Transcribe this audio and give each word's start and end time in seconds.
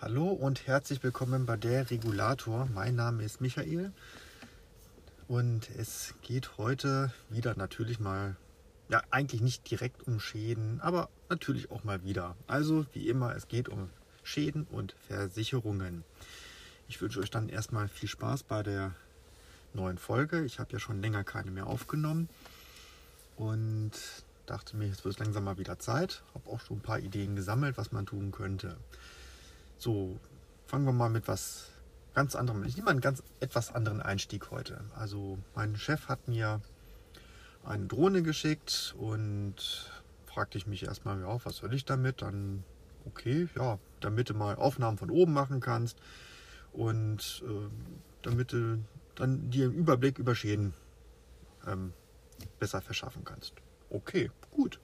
Hallo 0.00 0.28
und 0.28 0.68
herzlich 0.68 1.02
willkommen 1.02 1.44
bei 1.44 1.56
der 1.56 1.90
Regulator. 1.90 2.68
Mein 2.72 2.94
Name 2.94 3.24
ist 3.24 3.40
Michael 3.40 3.90
und 5.26 5.68
es 5.76 6.14
geht 6.22 6.56
heute 6.56 7.12
wieder 7.30 7.56
natürlich 7.56 7.98
mal, 7.98 8.36
ja 8.88 9.02
eigentlich 9.10 9.40
nicht 9.40 9.68
direkt 9.68 10.06
um 10.06 10.20
Schäden, 10.20 10.80
aber 10.82 11.08
natürlich 11.28 11.72
auch 11.72 11.82
mal 11.82 12.04
wieder. 12.04 12.36
Also 12.46 12.86
wie 12.92 13.08
immer, 13.08 13.34
es 13.34 13.48
geht 13.48 13.68
um 13.68 13.90
Schäden 14.22 14.68
und 14.70 14.94
Versicherungen. 15.08 16.04
Ich 16.86 17.00
wünsche 17.02 17.18
euch 17.18 17.30
dann 17.32 17.48
erstmal 17.48 17.88
viel 17.88 18.08
Spaß 18.08 18.44
bei 18.44 18.62
der 18.62 18.94
neuen 19.74 19.98
Folge. 19.98 20.44
Ich 20.44 20.60
habe 20.60 20.72
ja 20.72 20.78
schon 20.78 21.02
länger 21.02 21.24
keine 21.24 21.50
mehr 21.50 21.66
aufgenommen 21.66 22.28
und 23.34 23.90
dachte 24.46 24.76
mir, 24.76 24.86
jetzt 24.86 25.04
wird 25.04 25.14
es 25.14 25.18
langsam 25.18 25.42
mal 25.42 25.58
wieder 25.58 25.80
Zeit. 25.80 26.22
Habe 26.34 26.50
auch 26.50 26.60
schon 26.60 26.76
ein 26.76 26.82
paar 26.82 27.00
Ideen 27.00 27.34
gesammelt, 27.34 27.76
was 27.76 27.90
man 27.90 28.06
tun 28.06 28.30
könnte. 28.30 28.76
So, 29.80 30.18
fangen 30.66 30.86
wir 30.86 30.92
mal 30.92 31.08
mit 31.08 31.28
was 31.28 31.70
ganz 32.12 32.34
anderem. 32.34 32.64
Ich 32.64 32.76
nehme 32.76 32.90
einen 32.90 33.00
ganz 33.00 33.22
etwas 33.38 33.72
anderen 33.72 34.02
Einstieg 34.02 34.50
heute. 34.50 34.80
Also 34.96 35.38
mein 35.54 35.76
Chef 35.76 36.08
hat 36.08 36.26
mir 36.26 36.60
eine 37.62 37.86
Drohne 37.86 38.24
geschickt 38.24 38.96
und 38.98 39.54
fragte 40.26 40.58
ich 40.58 40.66
mich 40.66 40.82
erstmal, 40.82 41.20
ja, 41.20 41.38
was 41.44 41.58
soll 41.58 41.72
ich 41.74 41.84
damit? 41.84 42.22
Dann, 42.22 42.64
okay, 43.06 43.48
ja, 43.54 43.78
damit 44.00 44.30
du 44.30 44.34
mal 44.34 44.56
Aufnahmen 44.56 44.98
von 44.98 45.10
oben 45.10 45.32
machen 45.32 45.60
kannst 45.60 45.96
und 46.72 47.44
äh, 47.46 47.68
damit 48.22 48.52
du 48.52 48.82
dann 49.14 49.48
dir 49.50 49.66
einen 49.66 49.74
Überblick 49.74 50.18
über 50.18 50.34
Schäden 50.34 50.74
ähm, 51.68 51.92
besser 52.58 52.80
verschaffen 52.80 53.24
kannst. 53.24 53.54
Okay, 53.90 54.32
gut. 54.50 54.80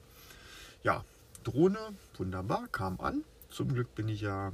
Ja, 0.83 1.03
Drohne, 1.43 1.79
wunderbar, 2.15 2.69
kam 2.71 3.01
an. 3.01 3.25
Zum 3.49 3.73
Glück 3.73 3.93
bin 3.93 4.07
ich 4.07 4.21
ja 4.21 4.53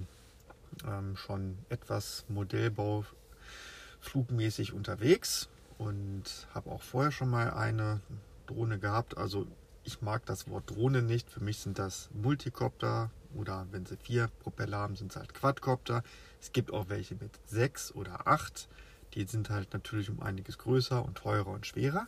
ähm, 0.87 1.15
schon 1.15 1.57
etwas 1.69 2.25
Modellbauflugmäßig 2.29 4.73
unterwegs 4.73 5.49
und 5.77 6.47
habe 6.53 6.71
auch 6.71 6.81
vorher 6.81 7.11
schon 7.11 7.29
mal 7.29 7.51
eine 7.51 8.01
Drohne 8.47 8.79
gehabt. 8.79 9.17
Also 9.17 9.45
ich 9.83 10.01
mag 10.01 10.25
das 10.25 10.47
Wort 10.47 10.69
Drohne 10.69 11.01
nicht. 11.01 11.29
Für 11.29 11.43
mich 11.43 11.57
sind 11.57 11.79
das 11.79 12.09
Multicopter 12.13 13.09
oder 13.35 13.65
wenn 13.71 13.85
sie 13.85 13.97
vier 13.97 14.29
Propeller 14.39 14.77
haben, 14.77 14.95
sind 14.95 15.11
es 15.11 15.17
halt 15.17 15.33
Quadcopter. 15.33 16.03
Es 16.39 16.51
gibt 16.51 16.71
auch 16.71 16.89
welche 16.89 17.15
mit 17.15 17.31
sechs 17.45 17.93
oder 17.93 18.27
acht. 18.27 18.67
Die 19.13 19.25
sind 19.25 19.49
halt 19.49 19.73
natürlich 19.73 20.09
um 20.09 20.21
einiges 20.21 20.57
größer 20.57 21.03
und 21.03 21.15
teurer 21.15 21.47
und 21.47 21.65
schwerer. 21.65 22.07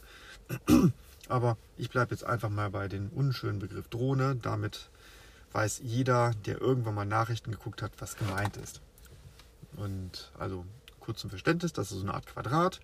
Aber 1.29 1.57
ich 1.77 1.89
bleibe 1.89 2.11
jetzt 2.11 2.23
einfach 2.23 2.49
mal 2.49 2.69
bei 2.69 2.87
dem 2.87 3.09
unschönen 3.09 3.59
Begriff 3.59 3.87
Drohne. 3.87 4.35
Damit 4.35 4.89
weiß 5.53 5.81
jeder, 5.83 6.31
der 6.45 6.59
irgendwann 6.59 6.95
mal 6.95 7.05
Nachrichten 7.05 7.51
geguckt 7.51 7.81
hat, 7.81 7.93
was 7.99 8.17
gemeint 8.17 8.57
ist. 8.57 8.81
Und 9.77 10.31
also 10.37 10.65
kurz 10.99 11.21
zum 11.21 11.29
Verständnis, 11.29 11.73
das 11.73 11.91
ist 11.91 11.99
so 11.99 12.03
eine 12.03 12.13
Art 12.13 12.27
Quadrat. 12.27 12.79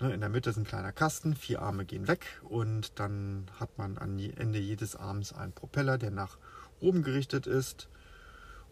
Ne, 0.00 0.12
in 0.12 0.20
der 0.20 0.28
Mitte 0.28 0.50
ist 0.50 0.56
ein 0.56 0.64
kleiner 0.64 0.92
Kasten, 0.92 1.36
vier 1.36 1.62
Arme 1.62 1.84
gehen 1.84 2.08
weg 2.08 2.26
und 2.42 2.98
dann 2.98 3.46
hat 3.60 3.78
man 3.78 3.96
am 3.98 4.18
Ende 4.18 4.58
jedes 4.58 4.96
Arms 4.96 5.32
einen 5.32 5.52
Propeller, 5.52 5.98
der 5.98 6.10
nach 6.10 6.36
oben 6.80 7.04
gerichtet 7.04 7.46
ist 7.46 7.88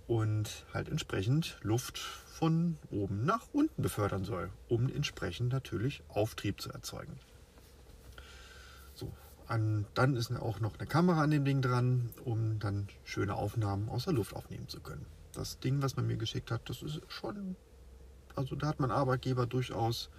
und 0.09 0.67
halt 0.75 0.89
entsprechend 0.89 1.59
Luft 1.63 1.99
von 1.99 2.77
oben 2.91 3.25
nach 3.25 3.47
unten 3.53 3.83
befördern 3.83 4.25
soll, 4.25 4.51
um 4.69 4.93
entsprechend 4.93 5.53
natürlich 5.53 6.03
Auftrieb 6.09 6.61
zu 6.61 6.71
erzeugen. 6.71 7.19
An, 9.53 9.87
dann 9.95 10.17
ist 10.17 10.33
auch 10.33 10.61
noch 10.61 10.79
eine 10.79 10.87
Kamera 10.87 11.23
an 11.23 11.31
dem 11.31 11.45
Ding 11.45 11.63
dran, 11.63 12.11
um 12.25 12.59
dann 12.59 12.89
schöne 13.05 13.35
Aufnahmen 13.35 13.89
aus 13.89 14.05
der 14.05 14.15
Luft 14.15 14.35
aufnehmen 14.35 14.69
zu 14.69 14.81
können. 14.81 15.05
Das 15.33 15.59
Ding, 15.61 15.83
was 15.83 15.97
man 15.97 16.07
mir 16.07 16.17
geschickt 16.17 16.51
hat, 16.51 16.69
das 16.69 16.83
ist 16.83 17.01
schon, 17.09 17.57
also 18.35 18.57
da 18.57 18.69
hat 18.69 18.81
mein 18.81 18.91
Arbeitgeber 18.91 19.47
durchaus 19.47 20.11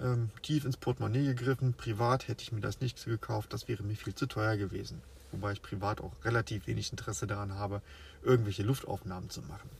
ähm, 0.00 0.30
tief 0.42 0.64
ins 0.64 0.76
Portemonnaie 0.76 1.26
gegriffen. 1.26 1.74
Privat 1.74 2.28
hätte 2.28 2.42
ich 2.42 2.52
mir 2.52 2.60
das 2.60 2.80
nicht 2.80 3.04
gekauft, 3.04 3.52
das 3.52 3.68
wäre 3.68 3.82
mir 3.82 3.96
viel 3.96 4.14
zu 4.14 4.26
teuer 4.26 4.56
gewesen. 4.56 5.00
Wobei 5.32 5.52
ich 5.52 5.62
privat 5.62 6.00
auch 6.00 6.12
relativ 6.24 6.66
wenig 6.66 6.90
Interesse 6.90 7.26
daran 7.26 7.54
habe, 7.54 7.82
irgendwelche 8.22 8.62
Luftaufnahmen 8.62 9.30
zu 9.30 9.42
machen. 9.42 9.70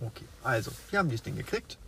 Okay, 0.00 0.26
also, 0.42 0.70
wir 0.90 0.98
haben 0.98 1.08
dieses 1.08 1.22
Ding 1.22 1.36
gekriegt 1.36 1.78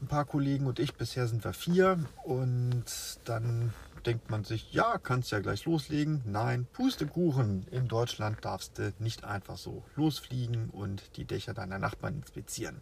ein 0.00 0.06
paar 0.06 0.24
Kollegen 0.24 0.66
und 0.66 0.78
ich. 0.78 0.94
Bisher 0.94 1.26
sind 1.26 1.44
wir 1.44 1.52
vier. 1.52 1.98
Und 2.24 2.84
dann 3.24 3.72
denkt 4.06 4.30
man 4.30 4.44
sich, 4.44 4.72
ja, 4.72 4.98
kannst 4.98 5.32
ja 5.32 5.40
gleich 5.40 5.64
loslegen. 5.64 6.22
Nein, 6.24 6.66
Pustekuchen. 6.72 7.66
In 7.70 7.88
Deutschland 7.88 8.44
darfst 8.44 8.78
du 8.78 8.92
nicht 8.98 9.24
einfach 9.24 9.56
so 9.56 9.82
losfliegen 9.96 10.70
und 10.70 11.16
die 11.16 11.24
Dächer 11.24 11.54
deiner 11.54 11.78
Nachbarn 11.78 12.16
inspizieren. 12.16 12.80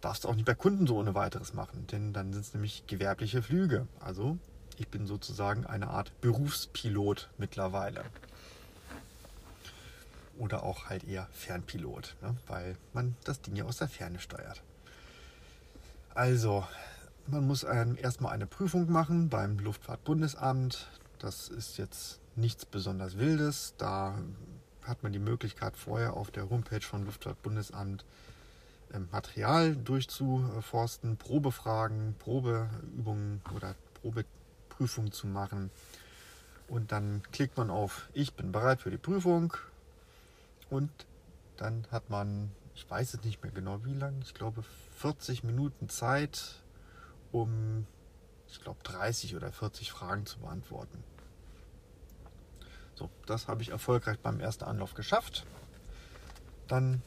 Darfst 0.00 0.24
du 0.24 0.28
auch 0.28 0.34
nicht 0.34 0.44
bei 0.44 0.54
Kunden 0.54 0.86
so 0.86 0.96
ohne 0.96 1.14
weiteres 1.14 1.54
machen, 1.54 1.86
denn 1.86 2.12
dann 2.12 2.32
sind 2.32 2.42
es 2.42 2.54
nämlich 2.54 2.86
gewerbliche 2.86 3.42
Flüge. 3.42 3.86
Also 4.00 4.38
ich 4.76 4.88
bin 4.88 5.06
sozusagen 5.06 5.64
eine 5.64 5.88
Art 5.88 6.20
Berufspilot 6.20 7.30
mittlerweile. 7.38 8.04
Oder 10.38 10.64
auch 10.64 10.90
halt 10.90 11.04
eher 11.04 11.28
Fernpilot, 11.32 12.14
ne? 12.20 12.36
weil 12.46 12.76
man 12.92 13.16
das 13.24 13.40
Ding 13.40 13.56
ja 13.56 13.64
aus 13.64 13.78
der 13.78 13.88
Ferne 13.88 14.18
steuert. 14.18 14.62
Also, 16.14 16.66
man 17.28 17.46
muss 17.46 17.62
erstmal 17.62 18.32
eine 18.32 18.46
Prüfung 18.46 18.90
machen 18.90 19.28
beim 19.28 19.58
Luftfahrtbundesamt. 19.58 20.88
Das 21.18 21.48
ist 21.48 21.78
jetzt 21.78 22.20
nichts 22.36 22.64
besonders 22.64 23.18
Wildes. 23.18 23.74
Da 23.78 24.18
hat 24.82 25.02
man 25.02 25.12
die 25.12 25.18
Möglichkeit, 25.18 25.76
vorher 25.76 26.14
auf 26.14 26.30
der 26.30 26.48
Homepage 26.50 26.80
von 26.80 27.04
Luftfahrtbundesamt 27.04 28.04
ähm, 28.92 29.08
Material 29.10 29.74
durchzuforsten, 29.74 31.16
Probefragen, 31.16 32.14
Probeübungen 32.18 33.40
oder 33.54 33.74
Probeprüfungen 34.00 35.12
zu 35.12 35.26
machen. 35.26 35.70
Und 36.68 36.92
dann 36.92 37.22
klickt 37.32 37.56
man 37.56 37.70
auf 37.70 38.08
Ich 38.12 38.34
bin 38.34 38.52
bereit 38.52 38.80
für 38.80 38.90
die 38.90 38.98
Prüfung. 38.98 39.52
Und 40.70 40.90
dann 41.56 41.86
hat 41.90 42.10
man 42.10 42.50
ich 42.76 42.88
weiß 42.88 43.14
es 43.14 43.24
nicht 43.24 43.42
mehr 43.42 43.52
genau 43.52 43.80
wie 43.84 43.94
lange, 43.94 44.18
ich 44.22 44.34
glaube 44.34 44.62
40 44.98 45.42
Minuten 45.44 45.88
Zeit, 45.88 46.62
um, 47.32 47.86
ich 48.48 48.60
glaube 48.60 48.78
30 48.82 49.36
oder 49.36 49.52
40 49.52 49.90
Fragen 49.90 50.26
zu 50.26 50.38
beantworten. 50.38 51.02
So, 52.94 53.10
das 53.26 53.48
habe 53.48 53.62
ich 53.62 53.70
erfolgreich 53.70 54.18
beim 54.18 54.40
ersten 54.40 54.64
Anlauf 54.64 54.94
geschafft. 54.94 55.46
Dann 56.66 57.02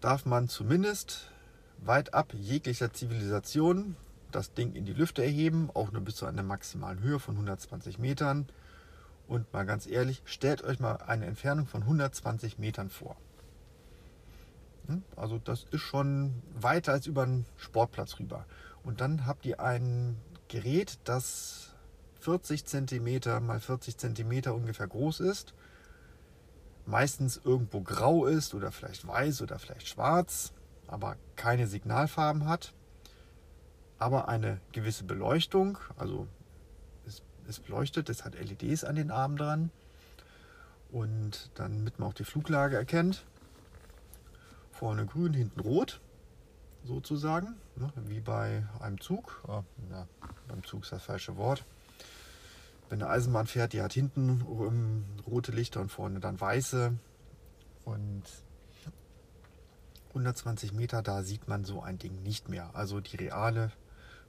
darf 0.00 0.26
man 0.26 0.48
zumindest 0.48 1.30
weit 1.78 2.14
ab 2.14 2.34
jeglicher 2.34 2.92
Zivilisation 2.92 3.96
das 4.32 4.52
Ding 4.52 4.74
in 4.74 4.84
die 4.84 4.92
Lüfte 4.92 5.22
erheben, 5.22 5.70
auch 5.74 5.92
nur 5.92 6.02
bis 6.02 6.16
zu 6.16 6.26
einer 6.26 6.42
maximalen 6.42 7.00
Höhe 7.00 7.20
von 7.20 7.34
120 7.34 7.98
Metern. 7.98 8.46
Und 9.28 9.50
mal 9.52 9.64
ganz 9.64 9.86
ehrlich, 9.86 10.22
stellt 10.24 10.62
euch 10.64 10.80
mal 10.80 10.96
eine 10.96 11.26
Entfernung 11.26 11.66
von 11.66 11.82
120 11.82 12.58
Metern 12.58 12.90
vor. 12.90 13.16
Hm? 14.86 15.02
Also 15.16 15.38
das 15.38 15.64
ist 15.70 15.80
schon 15.80 16.42
weiter 16.54 16.92
als 16.92 17.06
über 17.06 17.22
einen 17.22 17.46
Sportplatz 17.56 18.18
rüber. 18.18 18.44
Und 18.84 19.00
dann 19.00 19.26
habt 19.26 19.46
ihr 19.46 19.60
ein 19.60 20.16
Gerät, 20.48 20.98
das 21.04 21.74
40 22.20 22.64
cm 22.64 23.44
mal 23.44 23.60
40 23.60 23.96
cm 23.96 24.52
ungefähr 24.52 24.86
groß 24.86 25.20
ist, 25.20 25.54
meistens 26.86 27.40
irgendwo 27.42 27.80
grau 27.80 28.26
ist 28.26 28.54
oder 28.54 28.70
vielleicht 28.70 29.06
weiß 29.06 29.42
oder 29.42 29.58
vielleicht 29.58 29.88
schwarz, 29.88 30.52
aber 30.86 31.16
keine 31.36 31.66
Signalfarben 31.66 32.46
hat, 32.46 32.74
aber 33.98 34.28
eine 34.28 34.60
gewisse 34.72 35.04
Beleuchtung, 35.04 35.78
also 35.96 36.26
es, 37.06 37.22
es 37.48 37.60
beleuchtet, 37.60 38.10
es 38.10 38.24
hat 38.24 38.34
LEDs 38.34 38.84
an 38.84 38.96
den 38.96 39.10
Armen 39.10 39.36
dran 39.36 39.70
und 40.92 41.50
dann, 41.54 41.78
damit 41.78 41.98
man 41.98 42.08
auch 42.10 42.14
die 42.14 42.24
Fluglage 42.24 42.76
erkennt. 42.76 43.24
Vorne 44.70 45.06
grün, 45.06 45.32
hinten 45.32 45.60
rot, 45.60 46.00
sozusagen, 46.84 47.56
ne, 47.76 47.92
wie 48.06 48.20
bei 48.20 48.64
einem 48.80 49.00
Zug. 49.00 49.42
Oh, 49.46 49.62
ja, 49.90 50.06
beim 50.48 50.64
Zug 50.64 50.82
ist 50.82 50.92
das 50.92 51.02
falsche 51.02 51.36
Wort. 51.36 51.64
Wenn 52.88 53.02
eine 53.02 53.10
Eisenbahn 53.10 53.46
fährt, 53.46 53.72
die 53.72 53.82
hat 53.82 53.92
hinten 53.92 54.42
um, 54.42 55.04
rote 55.26 55.52
Lichter 55.52 55.80
und 55.80 55.90
vorne 55.90 56.20
dann 56.20 56.40
weiße. 56.40 56.92
Und 57.84 58.22
120 60.10 60.72
Meter, 60.72 61.02
da 61.02 61.22
sieht 61.22 61.48
man 61.48 61.64
so 61.64 61.82
ein 61.82 61.98
Ding 61.98 62.22
nicht 62.22 62.48
mehr. 62.48 62.70
Also 62.74 63.00
die 63.00 63.16
reale 63.16 63.72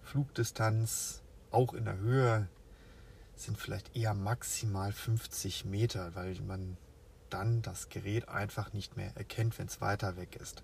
Flugdistanz, 0.01 1.21
auch 1.51 1.73
in 1.73 1.85
der 1.85 1.97
Höhe, 1.97 2.47
sind 3.35 3.57
vielleicht 3.57 3.95
eher 3.95 4.13
maximal 4.13 4.91
50 4.91 5.65
Meter, 5.65 6.15
weil 6.15 6.35
man 6.41 6.77
dann 7.29 7.61
das 7.61 7.89
Gerät 7.89 8.29
einfach 8.29 8.73
nicht 8.73 8.97
mehr 8.97 9.15
erkennt, 9.15 9.57
wenn 9.59 9.67
es 9.67 9.81
weiter 9.81 10.15
weg 10.15 10.37
ist. 10.37 10.63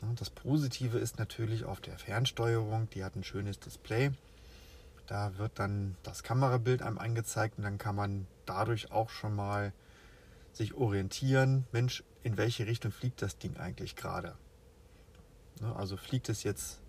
Das 0.00 0.30
Positive 0.30 0.98
ist 0.98 1.18
natürlich 1.18 1.64
auf 1.64 1.80
der 1.80 1.98
Fernsteuerung, 1.98 2.88
die 2.90 3.04
hat 3.04 3.16
ein 3.16 3.24
schönes 3.24 3.58
Display. 3.58 4.12
Da 5.06 5.36
wird 5.38 5.58
dann 5.58 5.96
das 6.02 6.22
Kamerabild 6.22 6.82
einem 6.82 6.98
angezeigt 6.98 7.58
und 7.58 7.64
dann 7.64 7.78
kann 7.78 7.96
man 7.96 8.26
dadurch 8.46 8.92
auch 8.92 9.10
schon 9.10 9.34
mal 9.34 9.72
sich 10.52 10.74
orientieren. 10.74 11.66
Mensch, 11.72 12.04
in 12.22 12.36
welche 12.36 12.66
Richtung 12.66 12.92
fliegt 12.92 13.22
das 13.22 13.38
Ding 13.38 13.56
eigentlich 13.56 13.96
gerade. 13.96 14.36
Ne, 15.60 15.74
also 15.74 15.96
fliegt 15.96 16.28
es 16.28 16.42
jetzt, 16.42 16.80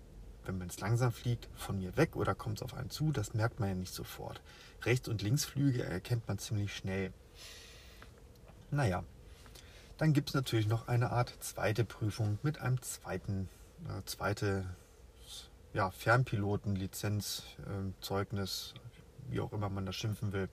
wenn 0.46 0.58
man 0.58 0.68
es 0.70 0.80
langsam 0.80 1.12
fliegt, 1.12 1.48
von 1.56 1.80
mir 1.80 1.96
weg 1.98 2.16
oder 2.16 2.36
kommt 2.36 2.58
es 2.58 2.64
auf 2.64 2.74
einen 2.74 2.90
zu, 2.90 3.12
das 3.12 3.34
merkt 3.34 3.60
man 3.60 3.70
ja 3.70 3.76
nicht 3.76 3.94
sofort. 3.94 4.42
Rechts- 4.84 5.08
und 5.08 5.22
Linksflüge 5.22 5.84
erkennt 5.84 6.28
man 6.28 6.40
ziemlich 6.40 6.76
schnell. 6.76 7.14
Naja, 8.72 9.04
dann 10.00 10.14
gibt 10.14 10.30
es 10.30 10.34
natürlich 10.34 10.68
noch 10.68 10.88
eine 10.88 11.12
Art 11.12 11.32
zweite 11.42 11.84
Prüfung 11.84 12.40
mit 12.42 12.62
einem 12.62 12.82
zweiten, 12.82 13.50
äh, 13.86 14.02
zweite 14.06 14.64
ja, 15.74 15.92
Fernpilotenlizenzzeugnis, 15.92 18.74
äh, 18.76 18.80
wie 19.32 19.42
auch 19.42 19.52
immer 19.52 19.68
man 19.70 19.86
das 19.86 19.98
schimpfen 19.98 20.32
will. 20.32 20.48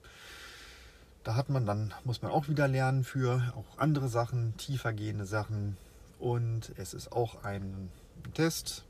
Da 1.23 1.35
hat 1.35 1.47
man 1.47 1.65
dann, 1.65 1.93
muss 2.03 2.21
man 2.21 2.31
auch 2.31 2.49
wieder 2.49 2.67
lernen 2.67 3.05
für 3.05 3.53
auch 3.55 3.79
andere 3.79 4.09
Sachen, 4.09 4.57
tiefergehende 4.57 5.25
Sachen. 5.25 5.77
Und 6.19 6.73
es 6.75 6.93
ist 6.93 7.13
auch 7.13 7.45
ein 7.45 7.89
Test. 8.33 8.83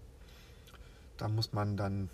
Da 1.17 1.27
muss 1.27 1.53
man 1.53 1.77
dann 1.77 2.09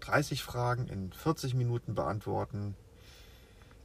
30 0.00 0.42
Fragen 0.42 0.88
in 0.88 1.12
40 1.12 1.54
Minuten 1.54 1.94
beantworten. 1.94 2.74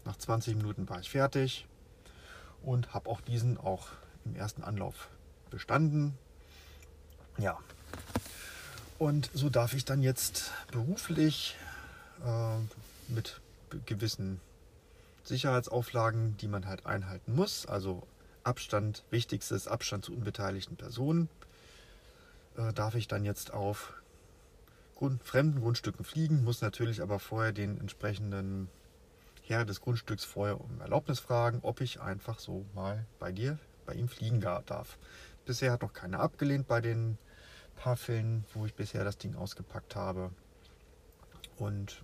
Nach 0.06 0.18
20 0.18 0.56
Minuten 0.56 0.90
war 0.90 1.00
ich 1.00 1.12
fertig 1.12 1.68
und 2.65 2.94
habe 2.94 3.09
auch 3.09 3.21
diesen 3.21 3.57
auch 3.57 3.88
im 4.25 4.35
ersten 4.35 4.63
Anlauf 4.63 5.09
bestanden. 5.50 6.17
Ja. 7.38 7.57
Und 8.97 9.29
so 9.33 9.50
darf 9.50 9.73
ich 9.73 9.85
dann 9.85 10.01
jetzt 10.01 10.51
beruflich 10.71 11.56
äh, 12.25 12.57
mit 13.12 13.39
gewissen 13.85 14.39
Sicherheitsauflagen, 15.23 16.38
die 16.38 16.47
man 16.47 16.65
halt 16.65 16.85
einhalten 16.85 17.35
muss, 17.35 17.65
also 17.65 18.03
Abstand, 18.44 19.03
wichtigstes 19.09 19.67
Abstand 19.67 20.06
zu 20.06 20.13
unbeteiligten 20.13 20.77
Personen, 20.77 21.29
äh, 22.57 22.73
darf 22.73 22.95
ich 22.95 23.07
dann 23.07 23.25
jetzt 23.25 23.51
auf 23.51 23.94
Grund, 24.95 25.21
fremden 25.23 25.59
Grundstücken 25.59 26.06
fliegen, 26.06 26.44
muss 26.44 26.62
natürlich 26.62 27.01
aber 27.01 27.19
vorher 27.19 27.51
den 27.51 27.79
entsprechenden 27.79 28.69
Herr 29.47 29.63
des 29.63 29.81
Grundstücks 29.81 30.24
vorher 30.24 30.59
um 30.59 30.81
Erlaubnis 30.81 31.19
fragen, 31.19 31.59
ob 31.62 31.81
ich 31.81 32.01
einfach 32.01 32.39
so 32.39 32.65
mal 32.74 33.06
bei 33.19 33.31
dir, 33.31 33.59
bei 33.86 33.94
ihm 33.94 34.07
fliegen 34.07 34.42
darf. 34.42 34.97
Bisher 35.45 35.71
hat 35.71 35.83
noch 35.83 35.94
keiner 35.94 36.19
abgelehnt 36.19 36.68
bei 36.68 36.81
den 36.81 37.18
paar 37.75 37.95
Fällen, 37.95 38.45
wo 38.53 38.65
ich 38.65 38.74
bisher 38.74 39.03
das 39.03 39.18
Ding 39.18 39.36
ausgepackt 39.36 39.95
habe. 39.95 40.31
Und 41.57 42.03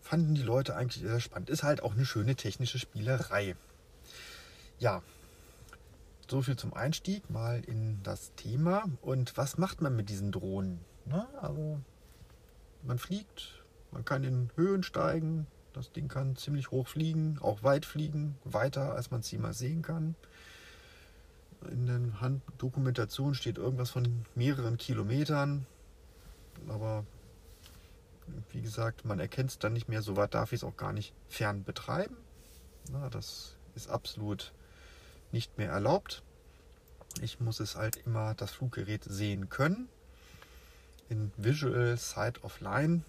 fanden 0.00 0.34
die 0.34 0.42
Leute 0.42 0.76
eigentlich 0.76 1.02
sehr 1.02 1.20
spannend. 1.20 1.50
Ist 1.50 1.62
halt 1.62 1.82
auch 1.82 1.92
eine 1.92 2.06
schöne 2.06 2.36
technische 2.36 2.78
Spielerei. 2.78 3.56
Ja, 4.78 5.02
so 6.30 6.40
viel 6.40 6.56
zum 6.56 6.72
Einstieg 6.72 7.28
mal 7.28 7.60
in 7.64 8.02
das 8.02 8.34
Thema. 8.34 8.88
Und 9.02 9.36
was 9.36 9.58
macht 9.58 9.82
man 9.82 9.94
mit 9.94 10.08
diesen 10.08 10.32
Drohnen? 10.32 10.80
Na, 11.04 11.28
also 11.40 11.80
man 12.82 12.98
fliegt, 12.98 13.62
man 13.90 14.04
kann 14.04 14.24
in 14.24 14.50
Höhen 14.56 14.82
steigen. 14.82 15.46
Das 15.74 15.90
Ding 15.90 16.06
kann 16.06 16.36
ziemlich 16.36 16.70
hoch 16.70 16.86
fliegen, 16.86 17.38
auch 17.40 17.64
weit 17.64 17.84
fliegen, 17.84 18.36
weiter 18.44 18.94
als 18.94 19.10
man 19.10 19.20
es 19.20 19.30
jemals 19.30 19.58
sehen 19.58 19.82
kann. 19.82 20.14
In 21.68 21.86
der 21.86 22.20
Handdokumentation 22.20 23.34
steht 23.34 23.58
irgendwas 23.58 23.90
von 23.90 24.24
mehreren 24.36 24.76
Kilometern. 24.76 25.66
Aber 26.68 27.04
wie 28.52 28.62
gesagt, 28.62 29.04
man 29.04 29.18
erkennt 29.18 29.50
es 29.50 29.58
dann 29.58 29.72
nicht 29.72 29.88
mehr. 29.88 30.00
So 30.00 30.16
weit 30.16 30.34
darf 30.34 30.52
ich 30.52 30.60
es 30.60 30.64
auch 30.64 30.76
gar 30.76 30.92
nicht 30.92 31.12
fern 31.28 31.64
betreiben. 31.64 32.16
Na, 32.92 33.10
das 33.10 33.56
ist 33.74 33.90
absolut 33.90 34.52
nicht 35.32 35.58
mehr 35.58 35.70
erlaubt. 35.70 36.22
Ich 37.20 37.40
muss 37.40 37.58
es 37.58 37.74
halt 37.74 37.96
immer 38.06 38.34
das 38.34 38.52
Fluggerät 38.52 39.04
sehen 39.04 39.48
können. 39.48 39.88
In 41.08 41.32
Visual 41.36 41.96
Sight 41.96 42.44
of 42.44 42.60
Line. 42.60 43.02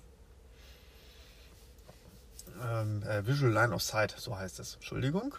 Ähm, 2.63 3.03
äh, 3.03 3.25
Visual 3.25 3.51
Line 3.51 3.73
of 3.73 3.81
Sight, 3.81 4.15
so 4.17 4.37
heißt 4.37 4.59
es. 4.59 4.75
Entschuldigung. 4.75 5.35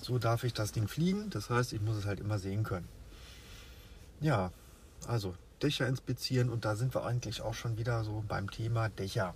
So 0.00 0.18
darf 0.18 0.44
ich 0.44 0.54
das 0.54 0.72
Ding 0.72 0.88
fliegen. 0.88 1.30
Das 1.30 1.50
heißt, 1.50 1.72
ich 1.72 1.80
muss 1.80 1.96
es 1.96 2.06
halt 2.06 2.20
immer 2.20 2.38
sehen 2.38 2.64
können. 2.64 2.88
Ja, 4.20 4.52
also 5.06 5.34
Dächer 5.62 5.86
inspizieren 5.86 6.50
und 6.50 6.64
da 6.64 6.76
sind 6.76 6.94
wir 6.94 7.04
eigentlich 7.04 7.42
auch 7.42 7.54
schon 7.54 7.76
wieder 7.78 8.04
so 8.04 8.24
beim 8.26 8.50
Thema 8.50 8.88
Dächer. 8.88 9.34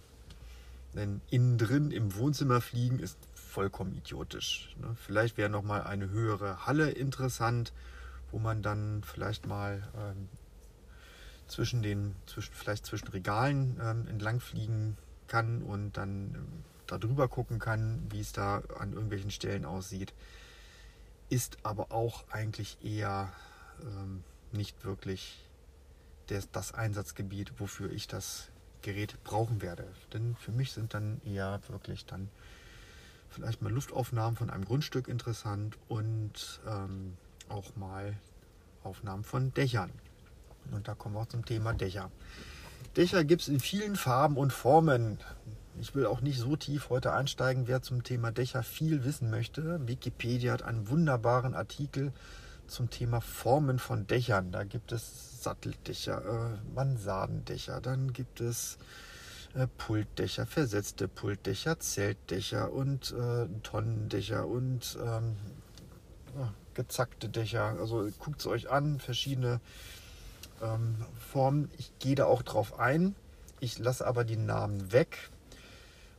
Denn 0.95 1.21
innen 1.31 1.59
drin 1.59 1.91
im 1.91 2.15
Wohnzimmer 2.17 2.61
fliegen 2.61 2.99
ist 2.99 3.17
vollkommen 3.35 3.95
idiotisch. 3.95 4.75
Ne? 4.81 4.97
Vielleicht 4.97 5.37
wäre 5.37 5.51
noch 5.51 5.63
mal 5.63 5.83
eine 5.83 6.11
höhere 6.11 6.67
Halle 6.67 6.91
interessant, 6.91 7.73
wo 8.31 8.39
man 8.39 8.63
dann 8.63 9.03
vielleicht 9.05 9.47
mal 9.47 9.83
ähm, 9.97 10.29
zwischen 11.47 11.83
den, 11.83 12.15
zwischen, 12.27 12.55
vielleicht 12.55 12.87
zwischen 12.87 13.09
Regalen 13.09 13.79
ähm, 13.83 14.07
entlang 14.09 14.41
fliegen 14.41 14.97
kann 15.33 15.63
und 15.63 15.97
dann 15.97 16.35
ähm, 16.35 16.65
darüber 16.87 17.27
gucken 17.27 17.59
kann, 17.59 18.07
wie 18.11 18.21
es 18.21 18.33
da 18.33 18.63
an 18.79 18.93
irgendwelchen 18.93 19.31
Stellen 19.31 19.65
aussieht. 19.65 20.13
Ist 21.31 21.57
aber 21.63 21.91
auch 21.91 22.25
eigentlich 22.29 22.77
eher 22.85 23.33
ähm, 23.81 24.23
nicht 24.53 24.85
wirklich 24.85 25.43
das, 26.27 26.51
das 26.53 26.73
Einsatzgebiet, 26.75 27.59
wofür 27.59 27.91
ich 27.91 28.09
das 28.09 28.51
Gerät 28.83 29.17
brauchen 29.25 29.63
werde. 29.63 29.89
Denn 30.13 30.37
für 30.37 30.53
mich 30.53 30.73
sind 30.73 30.93
dann 30.93 31.23
eher 31.25 31.61
wirklich 31.69 32.05
dann 32.05 32.29
vielleicht 33.31 33.63
mal 33.63 33.73
Luftaufnahmen 33.73 34.37
von 34.37 34.51
einem 34.51 34.67
Grundstück 34.67 35.09
interessant 35.09 35.79
und 35.89 36.61
ähm, 36.69 37.17
auch 37.49 37.75
mal 37.77 38.19
Aufnahmen 38.85 39.25
von 39.25 39.55
Dächern. 39.55 39.91
Und 40.71 40.89
da 40.89 40.95
kommen 40.95 41.15
wir 41.15 41.23
auch 41.23 41.29
zum 41.29 41.47
Thema 41.47 41.73
Dächer. 41.73 42.11
Dächer 42.97 43.25
gibt 43.25 43.43
es 43.43 43.49
in 43.49 43.61
vielen 43.61 43.97
Farben 43.97 44.37
und 44.37 44.53
Formen. 44.53 45.19
Ich 45.81 45.95
will 45.95 46.07
auch 46.07 46.21
nicht 46.21 46.39
so 46.39 46.57
tief 46.57 46.91
heute 46.91 47.13
einsteigen, 47.13 47.67
wer 47.67 47.83
zum 47.83 48.03
Thema 48.03 48.31
Dächer 48.31 48.63
viel 48.63 49.05
wissen 49.05 49.31
möchte. 49.31 49.81
Wikipedia 49.87 50.53
hat 50.53 50.63
einen 50.63 50.89
wunderbaren 50.89 51.55
Artikel 51.55 52.13
zum 52.67 52.91
Thema 52.91 53.21
Formen 53.21 53.79
von 53.79 54.07
Dächern. 54.07 54.53
Da 54.53 54.65
gibt 54.65 54.93
es 54.93 55.43
Satteldächer, 55.43 56.23
äh, 56.55 56.75
Mansardendächer, 56.75 57.81
dann 57.81 58.13
gibt 58.13 58.41
es 58.41 58.79
äh, 59.55 59.67
Pultdächer, 59.79 60.47
versetzte 60.47 61.09
Pultdächer, 61.09 61.81
Zeltdächer 61.81 62.73
und 62.73 63.13
äh, 63.13 63.47
Tonnendächer 63.63 64.47
und 64.47 64.99
ähm, 65.05 65.37
gezackte 66.75 67.29
Dächer. 67.29 67.77
Also 67.79 68.09
guckt 68.19 68.41
es 68.41 68.47
euch 68.47 68.71
an, 68.71 68.99
verschiedene 69.01 69.61
ähm, 70.63 70.97
Formen. 71.31 71.71
Ich 71.77 71.93
gehe 71.99 72.15
da 72.15 72.25
auch 72.25 72.43
drauf 72.43 72.79
ein. 72.79 73.15
Ich 73.61 73.79
lasse 73.79 74.07
aber 74.07 74.25
die 74.25 74.37
Namen 74.37 74.93
weg. 74.93 75.31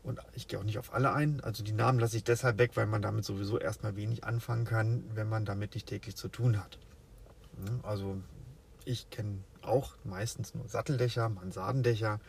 Und 0.03 0.19
ich 0.33 0.47
gehe 0.47 0.59
auch 0.59 0.63
nicht 0.63 0.79
auf 0.79 0.93
alle 0.93 1.13
ein. 1.13 1.41
Also 1.41 1.63
die 1.63 1.71
Namen 1.71 2.00
lasse 2.00 2.17
ich 2.17 2.23
deshalb 2.23 2.57
weg, 2.57 2.71
weil 2.75 2.85
man 2.85 3.01
damit 3.01 3.23
sowieso 3.23 3.57
erstmal 3.57 3.95
wenig 3.95 4.25
anfangen 4.25 4.65
kann, 4.65 5.03
wenn 5.13 5.29
man 5.29 5.45
damit 5.45 5.75
nicht 5.75 5.88
täglich 5.88 6.17
zu 6.17 6.27
tun 6.27 6.57
hat. 6.57 6.77
Also 7.83 8.17
ich 8.85 9.09
kenne 9.09 9.39
auch 9.62 9.95
meistens 10.03 10.55
nur 10.55 10.67
Satteldächer, 10.67 11.29
Mansardendächer 11.29 12.19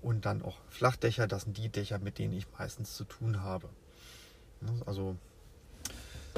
und 0.00 0.26
dann 0.26 0.42
auch 0.42 0.58
Flachdächer. 0.68 1.26
Das 1.26 1.42
sind 1.42 1.56
die 1.58 1.68
Dächer, 1.68 1.98
mit 1.98 2.18
denen 2.18 2.34
ich 2.34 2.46
meistens 2.56 2.94
zu 2.94 3.04
tun 3.04 3.42
habe. 3.42 3.68
Also 4.86 5.16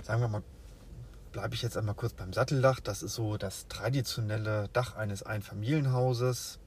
sagen 0.02 0.23
wir 0.23 0.28
mal, 0.28 0.42
bleibe 1.35 1.57
ich 1.57 1.62
jetzt 1.62 1.76
einmal 1.76 1.97
kurz 1.97 2.12
beim 2.12 2.33
Satteldach. 2.33 2.79
Das 2.79 3.03
ist 3.03 3.14
so 3.14 3.37
das 3.37 3.67
traditionelle 3.67 4.69
Dach 4.73 4.95
eines 4.95 5.25
Einfamilienhauses. 5.25 6.61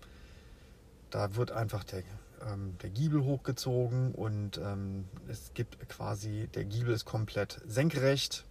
Da 1.09 1.35
wird 1.35 1.53
einfach 1.53 1.85
der, 1.85 2.03
ähm, 2.45 2.77
der 2.83 2.89
Giebel 2.89 3.23
hochgezogen 3.23 4.11
und 4.11 4.57
ähm, 4.57 5.05
es 5.29 5.53
gibt 5.53 5.79
quasi, 5.87 6.49
der 6.53 6.65
Giebel 6.65 6.93
ist 6.93 7.05
komplett 7.05 7.61
senkrecht, 7.65 8.45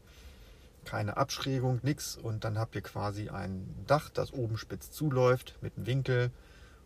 keine 0.86 1.18
Abschrägung, 1.18 1.80
nichts. 1.82 2.16
Und 2.16 2.44
dann 2.44 2.58
habt 2.58 2.74
ihr 2.76 2.82
quasi 2.82 3.28
ein 3.28 3.68
Dach, 3.86 4.08
das 4.08 4.32
oben 4.32 4.56
spitz 4.56 4.90
zuläuft 4.90 5.58
mit 5.60 5.76
einem 5.76 5.84
Winkel 5.84 6.30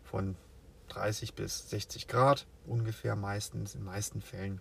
von 0.03 0.35
30 0.89 1.35
bis 1.35 1.69
60 1.69 2.09
Grad 2.09 2.47
ungefähr 2.67 3.15
meistens, 3.15 3.75
in 3.75 3.85
meisten 3.85 4.21
Fällen. 4.21 4.59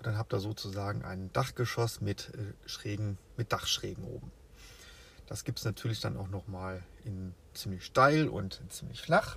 Und 0.00 0.06
dann 0.06 0.16
habt 0.16 0.32
ihr 0.32 0.40
sozusagen 0.40 1.04
ein 1.04 1.30
Dachgeschoss 1.34 2.00
mit, 2.00 2.32
äh, 2.32 2.66
Schrägen, 2.66 3.18
mit 3.36 3.52
Dachschrägen 3.52 4.02
oben. 4.04 4.32
Das 5.26 5.44
gibt 5.44 5.58
es 5.58 5.66
natürlich 5.66 6.00
dann 6.00 6.16
auch 6.16 6.28
nochmal 6.28 6.82
in 7.04 7.34
ziemlich 7.52 7.84
steil 7.84 8.26
und 8.26 8.62
ziemlich 8.70 9.02
flach. 9.02 9.36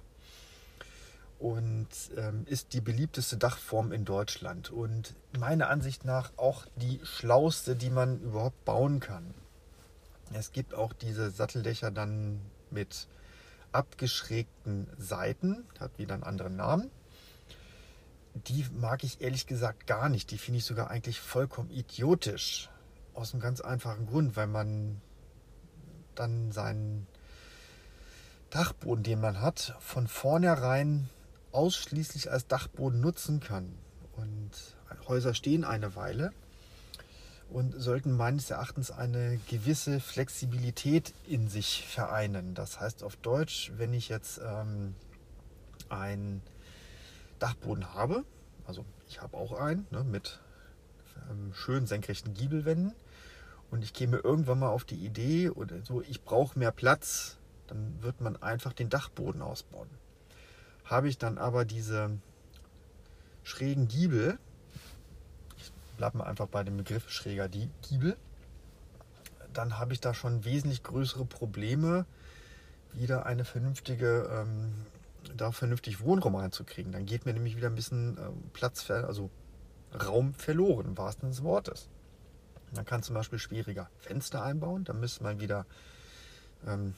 Und 1.38 1.90
ähm, 2.16 2.46
ist 2.46 2.72
die 2.72 2.80
beliebteste 2.80 3.36
Dachform 3.36 3.92
in 3.92 4.06
Deutschland. 4.06 4.70
Und 4.70 5.16
meiner 5.38 5.68
Ansicht 5.68 6.06
nach 6.06 6.32
auch 6.38 6.66
die 6.78 7.02
schlauste, 7.04 7.76
die 7.76 7.90
man 7.90 8.22
überhaupt 8.22 8.64
bauen 8.64 9.02
kann. 9.02 9.34
Es 10.32 10.54
gibt 10.54 10.74
auch 10.74 10.94
diese 10.94 11.30
Satteldächer 11.30 11.92
dann 11.92 12.40
mit 12.72 13.10
abgeschrägten 13.74 14.88
Seiten, 14.98 15.66
hat 15.78 15.98
wieder 15.98 16.14
einen 16.14 16.24
anderen 16.24 16.56
Namen. 16.56 16.90
Die 18.36 18.66
mag 18.74 19.04
ich 19.04 19.22
ehrlich 19.22 19.46
gesagt 19.48 19.88
gar 19.88 20.10
nicht. 20.10 20.32
Die 20.32 20.38
finde 20.38 20.60
ich 20.60 20.66
sogar 20.66 20.90
eigentlich 20.90 21.20
vollkommen 21.20 21.70
idiotisch. 21.70 22.70
aus 23.14 23.34
einem 23.34 23.42
ganz 23.42 23.62
einfachen 23.62 24.08
Grund, 24.08 24.36
weil 24.36 24.48
man 24.48 25.00
dann 26.16 26.52
seinen 26.52 27.06
Dachboden, 28.50 29.04
den 29.04 29.22
man 29.22 29.40
hat, 29.40 29.76
von 29.80 30.08
vornherein 30.08 31.10
ausschließlich 31.52 32.32
als 32.32 32.48
Dachboden 32.48 33.02
nutzen 33.02 33.40
kann. 33.40 33.78
Und 34.16 34.52
Häuser 35.08 35.34
stehen 35.34 35.64
eine 35.64 35.96
Weile 35.96 36.32
und 37.50 37.74
sollten 37.80 38.12
meines 38.12 38.50
Erachtens 38.50 38.90
eine 38.90 39.40
gewisse 39.48 40.00
Flexibilität 40.00 41.14
in 41.28 41.50
sich 41.50 41.86
vereinen. 41.88 42.56
Das 42.56 42.80
heißt 42.80 43.04
auf 43.04 43.16
Deutsch, 43.18 43.72
wenn 43.78 43.94
ich 43.94 44.10
jetzt 44.10 44.40
ähm, 44.44 44.96
einen 45.90 46.42
Dachboden 47.44 47.94
habe, 47.94 48.24
also 48.66 48.86
ich 49.10 49.22
habe 49.22 49.36
auch 49.36 49.52
einen 49.60 49.86
ne, 49.92 50.06
mit 50.06 50.40
ähm, 51.30 51.54
schön 51.54 51.86
senkrechten 51.88 52.34
Giebelwänden 52.34 52.94
und 53.70 53.84
ich 53.84 53.94
käme 53.94 54.16
irgendwann 54.16 54.60
mal 54.60 54.70
auf 54.70 54.86
die 54.86 55.06
Idee 55.06 55.50
oder 55.50 55.84
so, 55.84 56.02
ich 56.02 56.24
brauche 56.24 56.58
mehr 56.58 56.72
Platz, 56.72 57.38
dann 57.68 58.02
wird 58.02 58.22
man 58.22 58.42
einfach 58.42 58.72
den 58.72 58.90
Dachboden 58.90 59.42
ausbauen. 59.42 59.90
Habe 60.86 61.10
ich 61.10 61.18
dann 61.18 61.38
aber 61.38 61.66
diese 61.66 62.12
schrägen 63.44 63.90
Giebel, 63.90 64.40
ich 65.58 65.74
bleibe 65.98 66.20
mal 66.20 66.26
einfach 66.26 66.48
bei 66.48 66.64
dem 66.64 66.78
Begriff 66.78 67.10
schräger 67.10 67.50
Giebel, 67.50 68.16
dann 69.52 69.80
habe 69.80 69.92
ich 69.92 70.00
da 70.00 70.14
schon 70.14 70.46
wesentlich 70.46 70.82
größere 70.82 71.26
Probleme, 71.26 72.06
wieder 72.94 73.26
eine 73.26 73.44
vernünftige, 73.44 74.30
ähm, 74.32 74.86
da 75.36 75.52
vernünftig 75.52 76.02
Wohnraum 76.02 76.36
reinzukriegen. 76.36 76.92
Dann 76.92 77.06
geht 77.06 77.26
mir 77.26 77.34
nämlich 77.34 77.56
wieder 77.58 77.68
ein 77.68 77.76
bisschen 77.76 78.18
ähm, 78.18 78.44
Platz, 78.54 78.90
also 78.90 79.30
Raum 79.94 80.34
verloren, 80.34 80.88
im 80.88 80.98
wahrsten 80.98 81.22
Sinne 81.22 81.32
des 81.32 81.44
Wortes. 81.44 81.90
Man 82.76 82.86
kann 82.86 83.04
zum 83.04 83.16
Beispiel 83.16 83.40
schwieriger 83.40 83.90
Fenster 84.00 84.44
einbauen. 84.44 84.84
Da 84.84 84.94
müsste 84.94 85.24
man 85.24 85.40
wieder 85.40 85.66
ähm, 86.68 86.96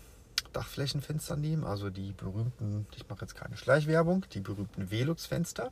Dachflächenfenster 0.54 1.36
nehmen, 1.36 1.65
also 1.65 1.89
die 1.89 2.13
berühmten, 2.13 2.88
ich 2.96 3.08
mache 3.10 3.22
jetzt 3.22 3.36
keine 3.36 3.58
Schleichwerbung, 3.58 4.25
die 4.32 4.39
berühmten 4.39 4.89
Velux-Fenster. 4.89 5.72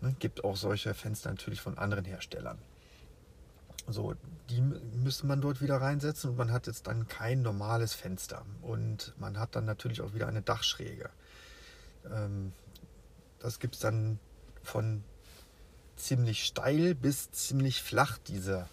Ne, 0.00 0.16
gibt 0.18 0.42
auch 0.42 0.56
solche 0.56 0.94
Fenster 0.94 1.30
natürlich 1.30 1.60
von 1.60 1.78
anderen 1.78 2.04
Herstellern. 2.04 2.58
So, 3.88 4.14
die 4.48 4.60
müsste 4.60 5.26
man 5.26 5.40
dort 5.40 5.60
wieder 5.60 5.80
reinsetzen 5.80 6.30
und 6.30 6.36
man 6.36 6.52
hat 6.52 6.66
jetzt 6.66 6.86
dann 6.86 7.08
kein 7.08 7.42
normales 7.42 7.94
Fenster. 7.94 8.44
Und 8.62 9.14
man 9.18 9.38
hat 9.38 9.56
dann 9.56 9.64
natürlich 9.64 10.00
auch 10.00 10.14
wieder 10.14 10.28
eine 10.28 10.42
Dachschräge. 10.42 11.10
Ähm, 12.10 12.52
das 13.38 13.58
gibt 13.58 13.74
es 13.74 13.80
dann 13.80 14.18
von 14.62 15.02
ziemlich 15.96 16.44
steil 16.44 16.94
bis 16.94 17.30
ziemlich 17.32 17.82
flach, 17.82 18.18
diese 18.18 18.68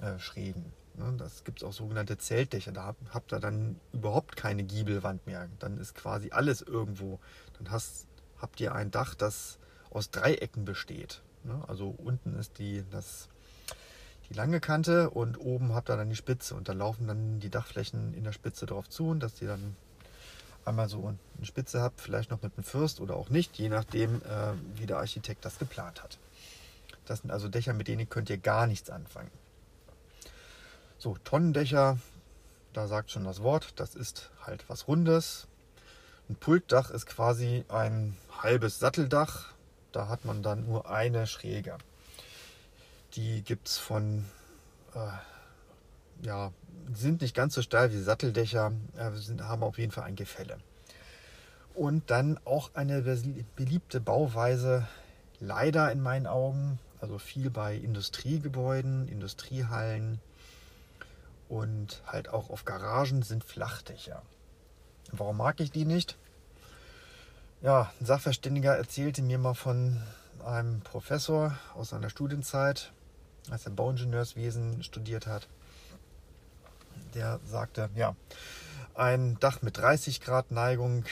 äh, 0.00 0.18
Schrägen. 0.18 0.72
Ne, 0.94 1.14
das 1.16 1.44
gibt 1.44 1.62
es 1.62 1.64
auch 1.64 1.72
sogenannte 1.72 2.18
Zeltdächer. 2.18 2.72
Da 2.72 2.94
habt 3.10 3.32
ihr 3.32 3.40
dann 3.40 3.78
überhaupt 3.92 4.36
keine 4.36 4.64
Giebelwand 4.64 5.26
mehr. 5.26 5.48
Dann 5.58 5.78
ist 5.78 5.94
quasi 5.94 6.30
alles 6.30 6.62
irgendwo. 6.62 7.18
Dann 7.58 7.70
hast, 7.70 8.06
habt 8.38 8.60
ihr 8.60 8.74
ein 8.74 8.90
Dach, 8.90 9.14
das 9.14 9.58
aus 9.90 10.10
Dreiecken 10.10 10.64
besteht. 10.64 11.22
Ne? 11.44 11.62
Also 11.68 11.88
unten 11.88 12.34
ist 12.34 12.58
die, 12.58 12.84
das, 12.90 13.28
die 14.30 14.34
lange 14.34 14.60
Kante 14.60 15.10
und 15.10 15.38
oben 15.38 15.74
habt 15.74 15.90
ihr 15.90 15.96
dann 15.96 16.08
die 16.08 16.16
Spitze. 16.16 16.54
Und 16.54 16.68
da 16.68 16.72
laufen 16.72 17.08
dann 17.08 17.40
die 17.40 17.50
Dachflächen 17.50 18.14
in 18.14 18.24
der 18.24 18.32
Spitze 18.32 18.64
drauf 18.64 18.88
zu 18.88 19.08
und 19.08 19.20
dass 19.20 19.42
ihr 19.42 19.48
dann 19.48 19.76
einmal 20.64 20.88
so 20.88 21.04
eine 21.06 21.46
Spitze 21.46 21.80
habt, 21.82 22.00
vielleicht 22.00 22.30
noch 22.30 22.42
mit 22.42 22.52
einem 22.56 22.64
Fürst 22.64 23.00
oder 23.00 23.16
auch 23.16 23.28
nicht, 23.28 23.58
je 23.58 23.68
nachdem, 23.68 24.22
äh, 24.22 24.52
wie 24.76 24.86
der 24.86 24.98
Architekt 24.98 25.44
das 25.44 25.58
geplant 25.58 26.02
hat. 26.02 26.18
Das 27.06 27.20
sind 27.20 27.30
also 27.30 27.48
Dächer, 27.48 27.72
mit 27.72 27.88
denen 27.88 28.08
könnt 28.08 28.30
ihr 28.30 28.38
gar 28.38 28.66
nichts 28.66 28.88
anfangen. 28.88 29.30
So, 30.98 31.16
Tonnendächer, 31.24 31.98
da 32.72 32.86
sagt 32.86 33.10
schon 33.10 33.24
das 33.24 33.42
Wort, 33.42 33.72
das 33.80 33.94
ist 33.94 34.30
halt 34.46 34.64
was 34.68 34.86
Rundes. 34.86 35.48
Ein 36.28 36.36
Pultdach 36.36 36.90
ist 36.90 37.06
quasi 37.06 37.64
ein 37.68 38.16
halbes 38.42 38.78
Satteldach. 38.78 39.54
Da 39.90 40.08
hat 40.08 40.24
man 40.24 40.44
dann 40.44 40.66
nur 40.66 40.88
eine 40.88 41.26
Schräge. 41.26 41.78
Die 43.14 43.42
gibt 43.42 43.68
es 43.68 43.78
von, 43.78 44.24
äh, 44.94 46.26
ja, 46.26 46.52
sind 46.94 47.20
nicht 47.22 47.34
ganz 47.34 47.54
so 47.54 47.62
steil 47.62 47.92
wie 47.92 48.00
Satteldächer, 48.00 48.72
äh, 48.96 49.10
sind, 49.12 49.42
haben 49.42 49.62
auf 49.62 49.78
jeden 49.78 49.92
Fall 49.92 50.04
ein 50.04 50.16
Gefälle. 50.16 50.58
Und 51.74 52.10
dann 52.10 52.38
auch 52.44 52.70
eine 52.74 53.02
beliebte 53.56 54.00
Bauweise, 54.00 54.86
leider 55.38 55.90
in 55.90 56.00
meinen 56.00 56.26
Augen, 56.26 56.78
also 57.00 57.18
viel 57.18 57.50
bei 57.50 57.74
Industriegebäuden, 57.74 59.08
Industriehallen, 59.08 60.20
und 61.48 62.00
halt 62.06 62.28
auch 62.28 62.48
auf 62.48 62.64
Garagen 62.64 63.22
sind 63.22 63.42
Flachdächer. 63.44 64.22
Warum 65.10 65.38
mag 65.38 65.58
ich 65.60 65.72
die 65.72 65.84
nicht? 65.84 66.16
Ja, 67.60 67.92
ein 68.00 68.06
Sachverständiger 68.06 68.76
erzählte 68.76 69.20
mir 69.22 69.38
mal 69.38 69.54
von 69.54 70.00
einem 70.44 70.80
Professor 70.80 71.58
aus 71.74 71.90
seiner 71.90 72.08
Studienzeit, 72.08 72.92
als 73.48 73.64
er 73.64 73.72
Bauingenieurswesen 73.72 74.82
studiert 74.82 75.26
hat. 75.26 75.48
Der 77.14 77.40
sagte, 77.44 77.90
ja, 77.94 78.14
ein 78.94 79.38
Dach 79.40 79.62
mit 79.62 79.78
30 79.78 80.20
Grad 80.20 80.50
Neigung 80.50 81.04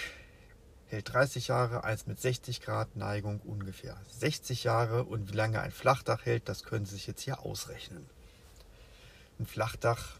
hält 0.86 1.12
30 1.12 1.48
Jahre, 1.48 1.84
eins 1.84 2.06
mit 2.06 2.20
60 2.20 2.60
Grad 2.60 2.96
Neigung 2.96 3.40
ungefähr 3.40 3.96
60 4.18 4.64
Jahre 4.64 5.04
und 5.04 5.30
wie 5.30 5.36
lange 5.36 5.60
ein 5.60 5.70
Flachdach 5.70 6.24
hält, 6.24 6.48
das 6.48 6.64
können 6.64 6.86
Sie 6.86 6.94
sich 6.94 7.06
jetzt 7.06 7.22
hier 7.22 7.40
ausrechnen. 7.40 8.06
Ein 9.38 9.46
Flachdach 9.46 10.18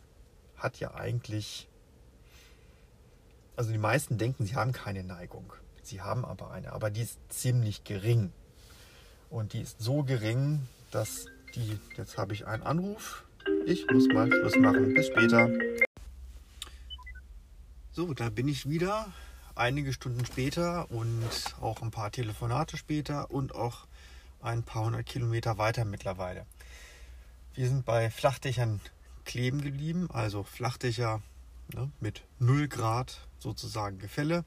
hat 0.56 0.78
ja 0.80 0.94
eigentlich, 0.94 1.68
also 3.56 3.70
die 3.70 3.78
meisten 3.78 4.18
denken, 4.18 4.46
sie 4.46 4.56
haben 4.56 4.72
keine 4.72 5.02
Neigung. 5.04 5.52
Sie 5.82 6.02
haben 6.02 6.24
aber 6.24 6.50
eine, 6.50 6.72
aber 6.72 6.90
die 6.90 7.02
ist 7.02 7.18
ziemlich 7.28 7.84
gering. 7.84 8.32
Und 9.30 9.52
die 9.52 9.60
ist 9.60 9.80
so 9.80 10.02
gering, 10.02 10.68
dass 10.90 11.26
die, 11.54 11.78
jetzt 11.96 12.18
habe 12.18 12.34
ich 12.34 12.46
einen 12.46 12.62
Anruf. 12.62 13.24
Ich 13.66 13.86
muss 13.90 14.06
mal 14.08 14.28
Schluss 14.28 14.56
machen. 14.56 14.94
Bis 14.94 15.06
später. 15.06 15.50
So, 17.92 18.14
da 18.14 18.30
bin 18.30 18.48
ich 18.48 18.68
wieder. 18.68 19.12
Einige 19.54 19.92
Stunden 19.92 20.24
später 20.24 20.90
und 20.90 21.28
auch 21.60 21.82
ein 21.82 21.90
paar 21.90 22.12
Telefonate 22.12 22.76
später 22.76 23.30
und 23.30 23.54
auch 23.54 23.86
ein 24.40 24.62
paar 24.62 24.84
hundert 24.84 25.06
Kilometer 25.06 25.58
weiter 25.58 25.84
mittlerweile. 25.84 26.46
Wir 27.54 27.66
sind 27.66 27.84
bei 27.84 28.08
Flachdächern 28.08 28.80
kleben 29.24 29.60
geblieben, 29.60 30.08
also 30.12 30.44
Flachdächer 30.44 31.20
ne, 31.74 31.90
mit 32.00 32.22
0 32.38 32.68
Grad 32.68 33.26
sozusagen 33.40 33.98
Gefälle. 33.98 34.44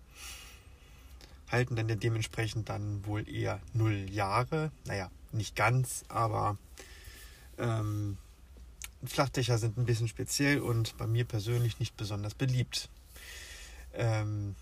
Halten 1.51 1.75
dann 1.75 1.99
dementsprechend 1.99 2.69
dann 2.69 3.05
wohl 3.05 3.27
eher 3.27 3.59
0 3.73 4.09
Jahre. 4.09 4.71
Naja, 4.85 5.11
nicht 5.33 5.57
ganz, 5.57 6.05
aber 6.07 6.57
ähm, 7.61 8.17
Flachdächer 9.03 9.57
sind 9.57 9.77
ein 9.77 9.85
bisschen 9.85 10.07
speziell 10.07 10.59
und 10.59 10.97
bei 10.97 11.07
mir 11.07 11.25
persönlich 11.25 11.79
nicht 11.79 11.95
besonders 11.97 12.35
beliebt. 12.35 12.89
Ähm, 13.93 14.55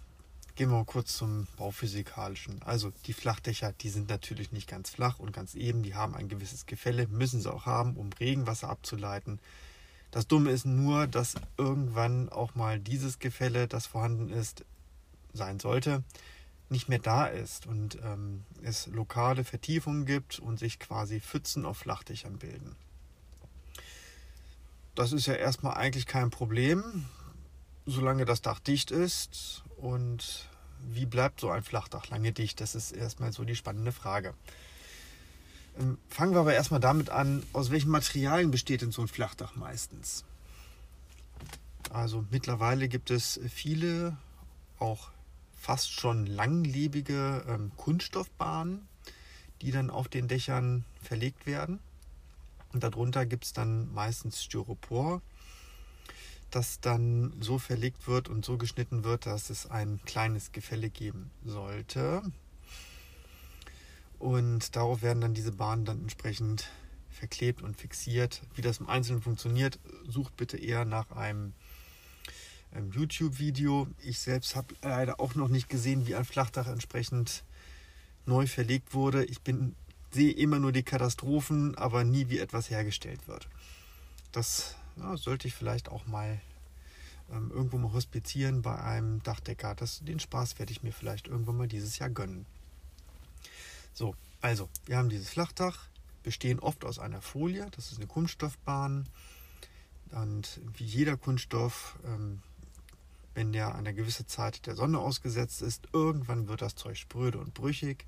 gehen 0.55 0.69
wir 0.69 0.77
mal 0.77 0.85
kurz 0.85 1.15
zum 1.15 1.47
Bauphysikalischen. 1.57 2.61
Also 2.63 2.91
die 3.05 3.13
Flachdächer, 3.13 3.73
die 3.73 3.89
sind 3.89 4.09
natürlich 4.09 4.51
nicht 4.51 4.67
ganz 4.67 4.89
flach 4.89 5.19
und 5.19 5.31
ganz 5.31 5.55
eben, 5.55 5.83
die 5.83 5.95
haben 5.95 6.15
ein 6.15 6.29
gewisses 6.29 6.65
Gefälle, 6.65 7.07
müssen 7.07 7.41
sie 7.41 7.51
auch 7.51 7.65
haben, 7.65 7.95
um 7.95 8.11
Regenwasser 8.19 8.69
abzuleiten. 8.69 9.39
Das 10.11 10.27
Dumme 10.27 10.51
ist 10.51 10.65
nur, 10.65 11.07
dass 11.07 11.35
irgendwann 11.57 12.29
auch 12.29 12.55
mal 12.55 12.79
dieses 12.79 13.19
Gefälle, 13.19 13.67
das 13.67 13.85
vorhanden 13.85 14.29
ist, 14.29 14.65
sein 15.33 15.59
sollte, 15.59 16.03
nicht 16.69 16.89
mehr 16.89 16.99
da 16.99 17.25
ist 17.25 17.67
und 17.67 17.97
ähm, 18.03 18.43
es 18.63 18.87
lokale 18.87 19.43
Vertiefungen 19.43 20.05
gibt 20.05 20.39
und 20.39 20.59
sich 20.59 20.79
quasi 20.79 21.19
Pfützen 21.19 21.65
auf 21.65 21.77
Flachdächern 21.77 22.37
bilden. 22.37 22.75
Das 24.99 25.13
ist 25.13 25.27
ja 25.27 25.33
erstmal 25.35 25.77
eigentlich 25.77 26.07
kein 26.07 26.29
Problem, 26.29 27.05
solange 27.85 28.25
das 28.25 28.41
Dach 28.41 28.59
dicht 28.59 28.91
ist. 28.91 29.63
Und 29.77 30.49
wie 30.89 31.05
bleibt 31.05 31.39
so 31.39 31.49
ein 31.49 31.63
Flachdach 31.63 32.09
lange 32.09 32.33
dicht? 32.33 32.59
Das 32.59 32.75
ist 32.75 32.91
erstmal 32.91 33.31
so 33.31 33.45
die 33.45 33.55
spannende 33.55 33.93
Frage. 33.93 34.33
Ähm, 35.79 35.99
fangen 36.09 36.33
wir 36.33 36.41
aber 36.41 36.53
erstmal 36.53 36.81
damit 36.81 37.11
an, 37.11 37.43
aus 37.53 37.71
welchen 37.71 37.91
Materialien 37.91 38.51
besteht 38.51 38.81
denn 38.81 38.91
so 38.91 39.01
ein 39.01 39.07
Flachdach 39.07 39.55
meistens? 39.55 40.25
Also 41.91 42.25
mittlerweile 42.29 42.89
gibt 42.89 43.09
es 43.09 43.39
viele, 43.49 44.17
auch 44.79 45.11
fast 45.57 45.93
schon 45.93 46.25
langlebige 46.25 47.45
ähm, 47.47 47.71
Kunststoffbahnen, 47.77 48.85
die 49.61 49.71
dann 49.71 49.91
auf 49.91 50.09
den 50.09 50.27
Dächern 50.27 50.83
verlegt 51.01 51.45
werden. 51.45 51.79
Und 52.73 52.83
darunter 52.83 53.25
gibt 53.25 53.45
es 53.45 53.53
dann 53.53 53.91
meistens 53.93 54.43
Styropor, 54.43 55.21
das 56.51 56.79
dann 56.79 57.33
so 57.39 57.59
verlegt 57.59 58.07
wird 58.07 58.29
und 58.29 58.45
so 58.45 58.57
geschnitten 58.57 59.03
wird, 59.03 59.25
dass 59.25 59.49
es 59.49 59.69
ein 59.69 59.99
kleines 60.05 60.51
Gefälle 60.51 60.89
geben 60.89 61.31
sollte. 61.45 62.21
Und 64.19 64.75
darauf 64.75 65.01
werden 65.01 65.21
dann 65.21 65.33
diese 65.33 65.53
Bahnen 65.53 65.85
dann 65.85 66.01
entsprechend 66.01 66.69
verklebt 67.09 67.61
und 67.61 67.77
fixiert. 67.77 68.41
Wie 68.55 68.61
das 68.61 68.79
im 68.79 68.87
Einzelnen 68.87 69.21
funktioniert, 69.21 69.79
sucht 70.07 70.35
bitte 70.37 70.57
eher 70.57 70.85
nach 70.85 71.11
einem, 71.11 71.53
einem 72.71 72.91
YouTube-Video. 72.91 73.87
Ich 74.03 74.19
selbst 74.19 74.55
habe 74.55 74.75
leider 74.81 75.19
auch 75.19 75.35
noch 75.35 75.47
nicht 75.47 75.69
gesehen, 75.69 76.07
wie 76.07 76.15
ein 76.15 76.25
Flachdach 76.25 76.67
entsprechend 76.67 77.43
neu 78.25 78.45
verlegt 78.47 78.93
wurde. 78.93 79.25
Ich 79.25 79.41
bin, 79.41 79.75
sehe 80.11 80.31
immer 80.31 80.59
nur 80.59 80.71
die 80.71 80.83
Katastrophen, 80.83 81.75
aber 81.75 82.03
nie, 82.03 82.29
wie 82.29 82.39
etwas 82.39 82.69
hergestellt 82.69 83.27
wird. 83.27 83.47
Das 84.31 84.75
ja, 84.97 85.17
sollte 85.17 85.47
ich 85.47 85.53
vielleicht 85.53 85.89
auch 85.89 86.05
mal 86.07 86.39
ähm, 87.31 87.51
irgendwo 87.51 87.77
mal 87.77 87.93
hospitieren 87.93 88.61
bei 88.61 88.79
einem 88.79 89.21
Dachdecker. 89.23 89.75
Das, 89.75 89.99
den 89.99 90.19
Spaß 90.19 90.59
werde 90.59 90.71
ich 90.71 90.83
mir 90.83 90.93
vielleicht 90.93 91.27
irgendwann 91.27 91.57
mal 91.57 91.67
dieses 91.67 91.99
Jahr 91.99 92.09
gönnen. 92.09 92.45
So, 93.93 94.15
also, 94.41 94.69
wir 94.85 94.97
haben 94.97 95.09
dieses 95.09 95.29
Flachdach, 95.29 95.87
bestehen 96.23 96.59
oft 96.59 96.85
aus 96.85 96.99
einer 96.99 97.21
Folie, 97.21 97.67
das 97.71 97.91
ist 97.91 97.97
eine 97.97 98.07
Kunststoffbahn. 98.07 99.07
Und 100.11 100.59
wie 100.75 100.85
jeder 100.85 101.17
Kunststoff, 101.17 101.97
ähm, 102.05 102.41
wenn 103.35 103.53
der 103.53 103.75
eine 103.75 103.93
gewisse 103.93 104.25
Zeit 104.25 104.65
der 104.65 104.75
Sonne 104.75 104.99
ausgesetzt 104.99 105.61
ist, 105.61 105.87
irgendwann 105.93 106.47
wird 106.47 106.61
das 106.61 106.75
Zeug 106.75 106.97
spröde 106.97 107.37
und 107.37 107.53
brüchig. 107.53 108.05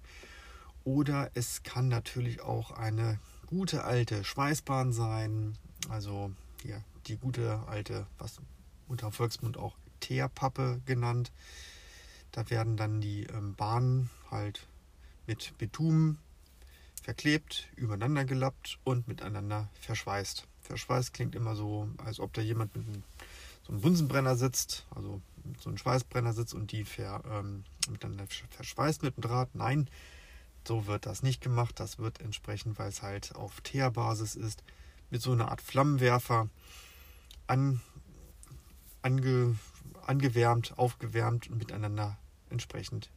Oder 0.83 1.31
es 1.33 1.63
kann 1.63 1.87
natürlich 1.87 2.41
auch 2.41 2.71
eine 2.71 3.19
gute 3.45 3.83
alte 3.83 4.23
Schweißbahn 4.23 4.93
sein, 4.93 5.57
also 5.89 6.31
hier 6.61 6.83
die 7.07 7.17
gute 7.17 7.59
alte, 7.67 8.07
was 8.17 8.39
unter 8.87 9.11
Volksmund 9.11 9.57
auch 9.57 9.75
Teerpappe 9.99 10.81
genannt. 10.85 11.31
Da 12.31 12.49
werden 12.49 12.77
dann 12.77 13.01
die 13.01 13.23
ähm, 13.25 13.55
Bahnen 13.55 14.09
halt 14.29 14.67
mit 15.27 15.57
Bitumen 15.57 16.17
verklebt, 17.01 17.69
übereinander 17.75 18.25
gelappt 18.25 18.79
und 18.83 19.07
miteinander 19.07 19.69
verschweißt. 19.81 20.47
Verschweißt 20.61 21.13
klingt 21.13 21.35
immer 21.35 21.55
so, 21.55 21.89
als 22.05 22.19
ob 22.19 22.33
da 22.33 22.41
jemand 22.41 22.75
mit 22.75 22.87
einem, 22.87 23.03
so 23.63 23.73
einem 23.73 23.81
Bunsenbrenner 23.81 24.35
sitzt, 24.35 24.85
also 24.95 25.21
so 25.59 25.69
einem 25.69 25.77
Schweißbrenner 25.77 26.33
sitzt 26.33 26.53
und 26.53 26.71
die 26.71 26.85
ver, 26.85 27.23
ähm, 27.25 27.63
miteinander 27.89 28.25
verschweißt 28.49 29.03
mit 29.03 29.17
dem 29.17 29.21
Draht. 29.21 29.55
Nein, 29.55 29.89
so 30.67 30.87
wird 30.87 31.05
das 31.05 31.23
nicht 31.23 31.41
gemacht. 31.41 31.79
Das 31.79 31.99
wird 31.99 32.21
entsprechend, 32.21 32.77
weil 32.79 32.89
es 32.89 33.01
halt 33.01 33.35
auf 33.35 33.61
Teerbasis 33.61 34.35
ist, 34.35 34.63
mit 35.09 35.21
so 35.21 35.31
einer 35.31 35.49
Art 35.49 35.61
Flammenwerfer 35.61 36.47
an, 37.47 37.81
ange, 39.01 39.57
angewärmt, 40.05 40.77
aufgewärmt 40.77 41.49
und 41.49 41.57
miteinander 41.57 42.17
entsprechend 42.49 43.09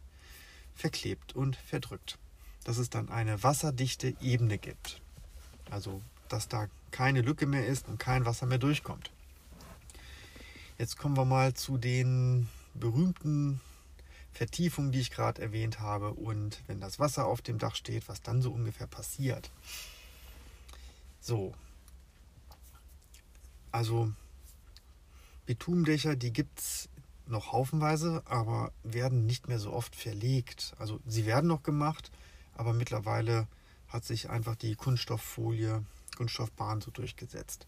verklebt 0.74 1.34
und 1.34 1.56
verdrückt. 1.56 2.18
Dass 2.64 2.78
es 2.78 2.90
dann 2.90 3.10
eine 3.10 3.42
wasserdichte 3.42 4.14
Ebene 4.20 4.58
gibt. 4.58 5.00
Also, 5.70 6.00
dass 6.28 6.48
da 6.48 6.68
keine 6.90 7.20
Lücke 7.20 7.46
mehr 7.46 7.66
ist 7.66 7.88
und 7.88 7.98
kein 7.98 8.24
Wasser 8.24 8.46
mehr 8.46 8.58
durchkommt. 8.58 9.10
Jetzt 10.78 10.96
kommen 10.96 11.16
wir 11.16 11.24
mal 11.24 11.54
zu 11.54 11.78
den 11.78 12.48
berühmten 12.74 13.60
Vertiefungen, 14.34 14.92
die 14.92 15.00
ich 15.00 15.10
gerade 15.10 15.40
erwähnt 15.40 15.80
habe 15.80 16.12
und 16.12 16.62
wenn 16.66 16.80
das 16.80 16.98
Wasser 16.98 17.26
auf 17.26 17.40
dem 17.40 17.58
Dach 17.58 17.76
steht, 17.76 18.08
was 18.08 18.20
dann 18.20 18.42
so 18.42 18.50
ungefähr 18.50 18.86
passiert. 18.88 19.50
So. 21.20 21.54
Also 23.70 24.12
Bitumdächer, 25.46 26.16
die 26.16 26.32
gibt 26.32 26.58
es 26.58 26.88
noch 27.26 27.52
haufenweise, 27.52 28.22
aber 28.26 28.72
werden 28.82 29.24
nicht 29.24 29.48
mehr 29.48 29.58
so 29.58 29.72
oft 29.72 29.94
verlegt. 29.94 30.74
Also 30.78 31.00
sie 31.06 31.26
werden 31.26 31.46
noch 31.46 31.62
gemacht, 31.62 32.10
aber 32.56 32.72
mittlerweile 32.72 33.46
hat 33.88 34.04
sich 34.04 34.30
einfach 34.30 34.56
die 34.56 34.74
Kunststofffolie, 34.74 35.84
Kunststoffbahn 36.16 36.80
so 36.80 36.90
durchgesetzt. 36.90 37.66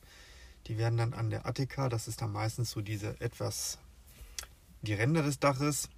Die 0.66 0.78
werden 0.78 0.99
dann 0.99 1.14
an 1.14 1.30
der 1.30 1.46
Attika, 1.46 1.88
das 1.88 2.08
ist 2.08 2.20
dann 2.20 2.32
meistens 2.32 2.73
so 2.73 2.80
diese 2.80 3.20
etwas, 3.20 3.78
die 4.82 4.94
Ränder 4.94 5.22
des 5.22 5.38
Daches, 5.38 5.88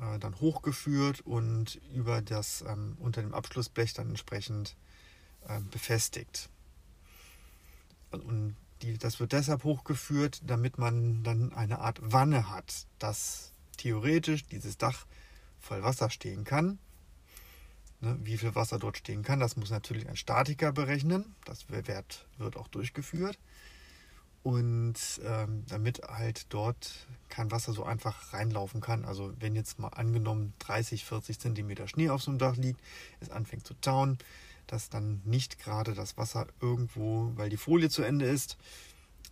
äh, 0.00 0.18
dann 0.18 0.38
hochgeführt 0.40 1.20
und 1.20 1.80
über 1.92 2.22
das, 2.22 2.62
ähm, 2.66 2.96
unter 3.00 3.22
dem 3.22 3.34
Abschlussblech 3.34 3.94
dann 3.94 4.08
entsprechend 4.08 4.76
äh, 5.48 5.60
befestigt. 5.70 6.48
Und 8.10 8.56
die, 8.82 8.98
das 8.98 9.20
wird 9.20 9.32
deshalb 9.32 9.64
hochgeführt, 9.64 10.42
damit 10.46 10.78
man 10.78 11.22
dann 11.22 11.52
eine 11.52 11.78
Art 11.78 11.98
Wanne 12.02 12.50
hat, 12.50 12.86
dass 12.98 13.52
theoretisch 13.76 14.44
dieses 14.46 14.78
Dach 14.78 15.06
voll 15.58 15.82
Wasser 15.82 16.10
stehen 16.10 16.44
kann. 16.44 16.78
Ne, 18.00 18.18
wie 18.22 18.36
viel 18.36 18.54
Wasser 18.54 18.78
dort 18.78 18.98
stehen 18.98 19.22
kann, 19.22 19.40
das 19.40 19.56
muss 19.56 19.70
natürlich 19.70 20.06
ein 20.06 20.16
Statiker 20.16 20.72
berechnen. 20.72 21.34
Das 21.46 21.70
wird, 21.70 22.26
wird 22.36 22.56
auch 22.56 22.68
durchgeführt. 22.68 23.38
Und 24.46 24.94
ähm, 25.24 25.64
damit 25.66 26.02
halt 26.06 26.46
dort 26.50 27.08
kein 27.28 27.50
Wasser 27.50 27.72
so 27.72 27.82
einfach 27.82 28.32
reinlaufen 28.32 28.80
kann. 28.80 29.04
Also 29.04 29.32
wenn 29.40 29.56
jetzt 29.56 29.80
mal 29.80 29.88
angenommen 29.88 30.52
30, 30.60 31.04
40 31.04 31.40
Zentimeter 31.40 31.88
Schnee 31.88 32.10
auf 32.10 32.22
so 32.22 32.30
einem 32.30 32.38
Dach 32.38 32.54
liegt, 32.54 32.80
es 33.18 33.28
anfängt 33.28 33.66
zu 33.66 33.74
tauen, 33.80 34.18
dass 34.68 34.88
dann 34.88 35.20
nicht 35.24 35.58
gerade 35.58 35.94
das 35.94 36.16
Wasser 36.16 36.46
irgendwo, 36.60 37.32
weil 37.34 37.50
die 37.50 37.56
Folie 37.56 37.90
zu 37.90 38.02
Ende 38.02 38.26
ist, 38.26 38.56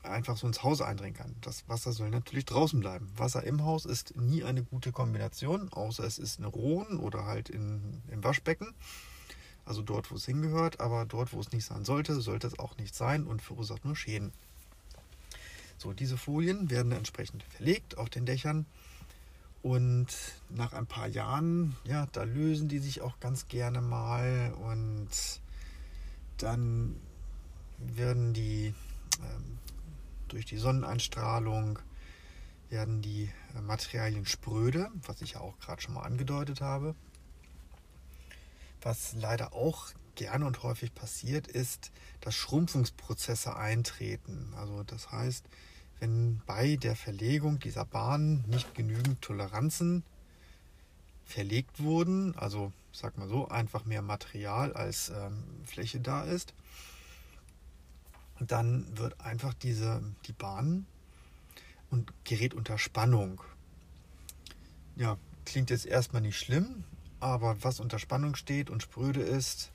einfach 0.03 0.37
so 0.37 0.49
ins 0.49 0.65
Haus 0.65 0.83
eindringen 0.83 1.15
kann. 1.15 1.37
Das 1.43 1.63
Wasser 1.69 1.93
soll 1.93 2.11
natürlich 2.11 2.47
draußen 2.47 2.81
bleiben. 2.81 3.09
Wasser 3.17 3.45
im 3.45 3.65
Haus 3.65 3.85
ist 3.85 4.17
nie 4.17 4.43
eine 4.43 4.65
gute 4.65 4.91
Kombination, 4.91 5.73
außer 5.73 6.03
es 6.03 6.19
ist 6.19 6.41
in 6.41 6.45
Rohren 6.45 6.99
oder 6.99 7.25
halt 7.25 7.51
in, 7.51 8.03
im 8.11 8.25
Waschbecken. 8.25 8.75
Also 9.65 9.81
dort, 9.81 10.11
wo 10.11 10.17
es 10.17 10.27
hingehört, 10.27 10.81
aber 10.81 11.07
dort, 11.07 11.33
wo 11.33 11.39
es 11.39 11.53
nicht 11.53 11.67
sein 11.67 11.85
sollte, 11.85 12.21
sollte 12.21 12.49
es 12.49 12.59
auch 12.59 12.77
nicht 12.79 12.97
sein 12.97 13.29
und 13.29 13.43
verursacht 13.43 13.85
nur 13.85 13.95
Schäden. 13.95 14.33
So, 15.85 15.93
diese 15.93 16.17
Folien 16.17 16.71
werden 16.71 16.93
entsprechend 16.93 17.43
verlegt 17.43 17.99
auf 17.99 18.09
den 18.09 18.25
Dächern 18.25 18.65
und 19.61 20.07
nach 20.49 20.73
ein 20.73 20.87
paar 20.87 21.09
Jahren, 21.09 21.77
ja, 21.85 22.07
da 22.13 22.23
lösen 22.23 22.69
die 22.69 22.79
sich 22.79 23.03
auch 23.03 23.21
ganz 23.21 23.49
gerne 23.49 23.83
mal 23.83 24.55
und 24.55 25.11
dann 26.39 26.97
werden 27.77 28.33
die 28.33 28.73
ähm, 29.21 29.59
durch 30.29 30.47
die 30.47 30.57
Sonneneinstrahlung 30.57 31.79
werden 32.71 33.03
die 33.03 33.31
äh, 33.55 33.61
Materialien 33.61 34.25
spröde, 34.25 34.91
was 35.07 35.21
ich 35.21 35.33
ja 35.33 35.41
auch 35.41 35.59
gerade 35.59 35.83
schon 35.83 35.93
mal 35.93 36.05
angedeutet 36.05 36.63
habe. 36.63 36.95
Was 38.81 39.13
leider 39.13 39.53
auch 39.53 39.89
gerne 40.15 40.47
und 40.47 40.63
häufig 40.63 40.95
passiert, 40.95 41.47
ist, 41.47 41.93
dass 42.23 42.35
Schrumpfungsprozesse 42.35 43.55
eintreten. 43.55 44.55
Also 44.57 44.83
das 44.83 45.13
heißt, 45.13 45.45
wenn 46.01 46.41
bei 46.47 46.77
der 46.77 46.97
Verlegung 46.97 47.59
dieser 47.59 47.85
Bahn 47.85 48.45
nicht 48.47 48.75
genügend 48.75 49.23
Toleranzen 49.23 50.03
verlegt 51.25 51.83
wurden, 51.83 52.37
also 52.37 52.73
sag 52.93 53.19
mal 53.19 53.29
so, 53.29 53.49
einfach 53.49 53.85
mehr 53.85 54.03
Material 54.03 54.73
als 54.73 55.11
ähm, 55.11 55.43
Fläche 55.65 56.01
da 56.01 56.23
ist, 56.23 56.55
dann 58.41 58.87
wird 58.97 59.21
einfach 59.21 59.55
diese, 59.55 60.03
die 60.27 60.33
Bahn 60.33 60.87
und 61.91 62.13
gerät 62.25 62.55
unter 62.55 62.79
Spannung. 62.79 63.41
Ja, 64.97 65.17
klingt 65.45 65.71
jetzt 65.71 65.87
erstmal 65.87 66.23
nicht 66.23 66.39
schlimm, 66.39 66.85
aber 67.21 67.63
was 67.63 67.81
unter 67.81 67.99
Spannung 67.99 68.37
steht 68.37 68.71
und 68.71 68.83
spröde 68.83 69.23
ist, 69.23 69.73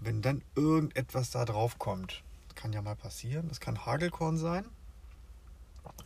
wenn 0.00 0.22
dann 0.22 0.42
irgendetwas 0.54 1.30
da 1.30 1.44
drauf 1.44 1.78
kommt, 1.78 2.22
kann 2.54 2.72
ja 2.72 2.82
mal 2.82 2.96
passieren, 2.96 3.48
das 3.48 3.60
kann 3.60 3.86
Hagelkorn 3.86 4.36
sein, 4.36 4.64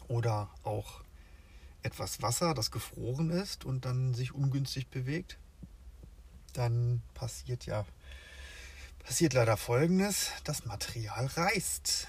oder 0.08 0.50
auch 0.62 1.02
etwas 1.82 2.22
Wasser, 2.22 2.54
das 2.54 2.70
gefroren 2.70 3.30
ist 3.30 3.64
und 3.64 3.84
dann 3.84 4.14
sich 4.14 4.34
ungünstig 4.34 4.88
bewegt, 4.88 5.38
dann 6.54 7.02
passiert 7.14 7.66
ja 7.66 7.84
passiert 9.04 9.34
leider 9.34 9.56
folgendes, 9.56 10.30
das 10.44 10.64
Material 10.64 11.26
reißt. 11.26 12.08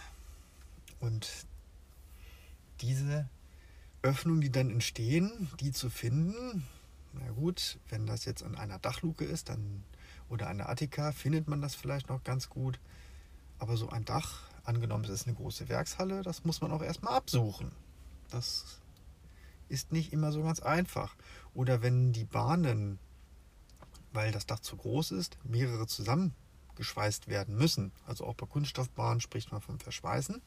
Und 0.99 1.29
diese 2.81 3.29
Öffnungen, 4.01 4.41
die 4.41 4.51
dann 4.51 4.69
entstehen, 4.69 5.49
die 5.60 5.71
zu 5.71 5.89
finden, 5.89 6.65
na 7.13 7.31
gut, 7.31 7.79
wenn 7.89 8.05
das 8.08 8.25
jetzt 8.25 8.43
an 8.43 8.55
einer 8.55 8.79
Dachluke 8.79 9.25
ist, 9.25 9.49
dann 9.49 9.84
oder 10.29 10.47
einer 10.47 10.69
Attika, 10.69 11.12
findet 11.12 11.47
man 11.47 11.62
das 11.62 11.75
vielleicht 11.75 12.10
noch 12.10 12.23
ganz 12.23 12.49
gut. 12.49 12.79
Aber 13.60 13.77
so 13.77 13.89
ein 13.89 14.05
Dach, 14.05 14.41
angenommen 14.63 15.03
es 15.03 15.12
ist 15.12 15.27
eine 15.27 15.36
große 15.36 15.69
Werkshalle, 15.69 16.23
das 16.23 16.45
muss 16.45 16.62
man 16.62 16.71
auch 16.71 16.81
erstmal 16.81 17.15
absuchen. 17.15 17.71
Das 18.31 18.79
ist 19.69 19.91
nicht 19.91 20.13
immer 20.13 20.31
so 20.31 20.43
ganz 20.43 20.59
einfach. 20.59 21.15
Oder 21.53 21.81
wenn 21.81 22.11
die 22.13 22.25
Bahnen, 22.25 22.99
weil 24.13 24.31
das 24.31 24.45
Dach 24.45 24.59
zu 24.59 24.75
groß 24.77 25.11
ist, 25.11 25.38
mehrere 25.43 25.88
zusammengeschweißt 25.88 27.27
werden 27.27 27.55
müssen, 27.55 27.91
also 28.05 28.25
auch 28.25 28.35
bei 28.35 28.45
Kunststoffbahnen 28.45 29.21
spricht 29.21 29.51
man 29.51 29.61
vom 29.61 29.79
Verschweißen, 29.79 30.41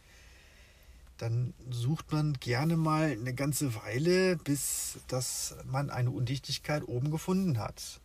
dann 1.18 1.52
sucht 1.68 2.12
man 2.12 2.34
gerne 2.34 2.76
mal 2.76 3.10
eine 3.10 3.34
ganze 3.34 3.74
Weile, 3.74 4.36
bis 4.36 5.00
dass 5.08 5.56
man 5.64 5.90
eine 5.90 6.10
Undichtigkeit 6.10 6.86
oben 6.86 7.10
gefunden 7.10 7.58
hat. 7.58 8.00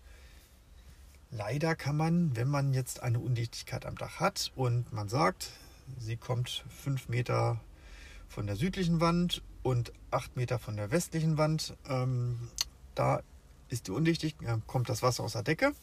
Leider 1.29 1.75
kann 1.75 1.95
man, 1.95 2.35
wenn 2.35 2.47
man 2.47 2.73
jetzt 2.73 3.01
eine 3.01 3.19
Undichtigkeit 3.19 3.85
am 3.85 3.95
Dach 3.95 4.19
hat 4.19 4.51
und 4.55 4.91
man 4.93 5.09
sagt, 5.09 5.51
sie 5.99 6.17
kommt 6.17 6.63
fünf 6.69 7.07
Meter 7.07 7.59
von 8.29 8.47
der 8.47 8.55
südlichen 8.55 8.99
Wand 8.99 9.43
und 9.63 9.93
acht 10.11 10.35
Meter 10.35 10.59
von 10.59 10.75
der 10.75 10.91
westlichen 10.91 11.37
Wand, 11.37 11.75
ähm, 11.89 12.49
da 12.95 13.21
ist 13.69 13.87
die 13.87 13.91
undichtig, 13.91 14.35
äh, 14.43 14.57
kommt 14.67 14.89
das 14.89 15.01
Wasser 15.01 15.23
aus 15.23 15.33
der 15.33 15.43
Decke, 15.43 15.73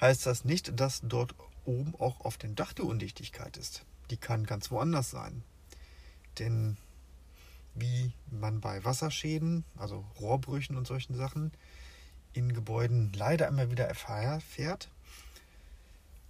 heißt 0.00 0.26
das 0.26 0.44
nicht, 0.44 0.78
dass 0.78 1.00
dort 1.02 1.34
oben 1.64 1.94
auch 1.98 2.20
auf 2.20 2.36
dem 2.36 2.54
Dach 2.54 2.72
die 2.72 2.82
Undichtigkeit 2.82 3.56
ist. 3.56 3.84
Die 4.10 4.16
kann 4.16 4.44
ganz 4.44 4.70
woanders 4.70 5.10
sein. 5.10 5.42
Denn 6.38 6.76
wie 7.74 8.12
man 8.30 8.60
bei 8.60 8.84
Wasserschäden, 8.84 9.64
also 9.76 10.04
Rohrbrüchen 10.20 10.76
und 10.76 10.86
solchen 10.86 11.14
Sachen, 11.14 11.52
in 12.32 12.52
Gebäuden 12.52 13.12
leider 13.14 13.48
immer 13.48 13.70
wieder 13.70 13.86
erfährt. 13.86 14.90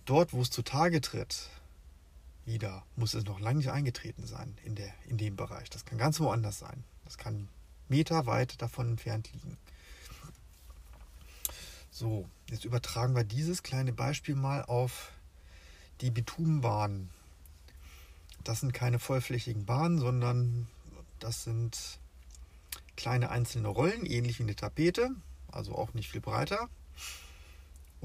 Dort, 0.04 0.32
wo 0.32 0.40
es 0.42 0.50
zutage 0.50 1.00
tritt, 1.00 1.48
wieder 2.46 2.84
muss 2.96 3.14
es 3.14 3.24
noch 3.24 3.40
lange 3.40 3.58
nicht 3.58 3.70
eingetreten 3.70 4.26
sein 4.26 4.56
in, 4.64 4.74
der, 4.74 4.92
in 5.06 5.18
dem 5.18 5.36
Bereich. 5.36 5.68
Das 5.70 5.84
kann 5.84 5.98
ganz 5.98 6.20
woanders 6.20 6.58
sein. 6.58 6.84
Das 7.04 7.18
kann 7.18 7.48
meterweit 7.88 8.60
davon 8.62 8.90
entfernt 8.90 9.30
liegen. 9.32 9.56
So, 11.90 12.28
jetzt 12.50 12.64
übertragen 12.64 13.14
wir 13.14 13.24
dieses 13.24 13.62
kleine 13.62 13.92
Beispiel 13.92 14.34
mal 14.34 14.64
auf 14.64 15.12
die 16.00 16.10
Bitumenbahnen. 16.10 17.10
Das 18.44 18.60
sind 18.60 18.72
keine 18.72 18.98
vollflächigen 18.98 19.64
Bahnen, 19.64 19.98
sondern 19.98 20.68
das 21.18 21.44
sind 21.44 21.98
kleine 22.96 23.30
einzelne 23.30 23.68
Rollen, 23.68 24.06
ähnlich 24.06 24.38
wie 24.38 24.44
eine 24.44 24.56
Tapete 24.56 25.10
also 25.56 25.74
auch 25.74 25.94
nicht 25.94 26.10
viel 26.10 26.20
breiter. 26.20 26.68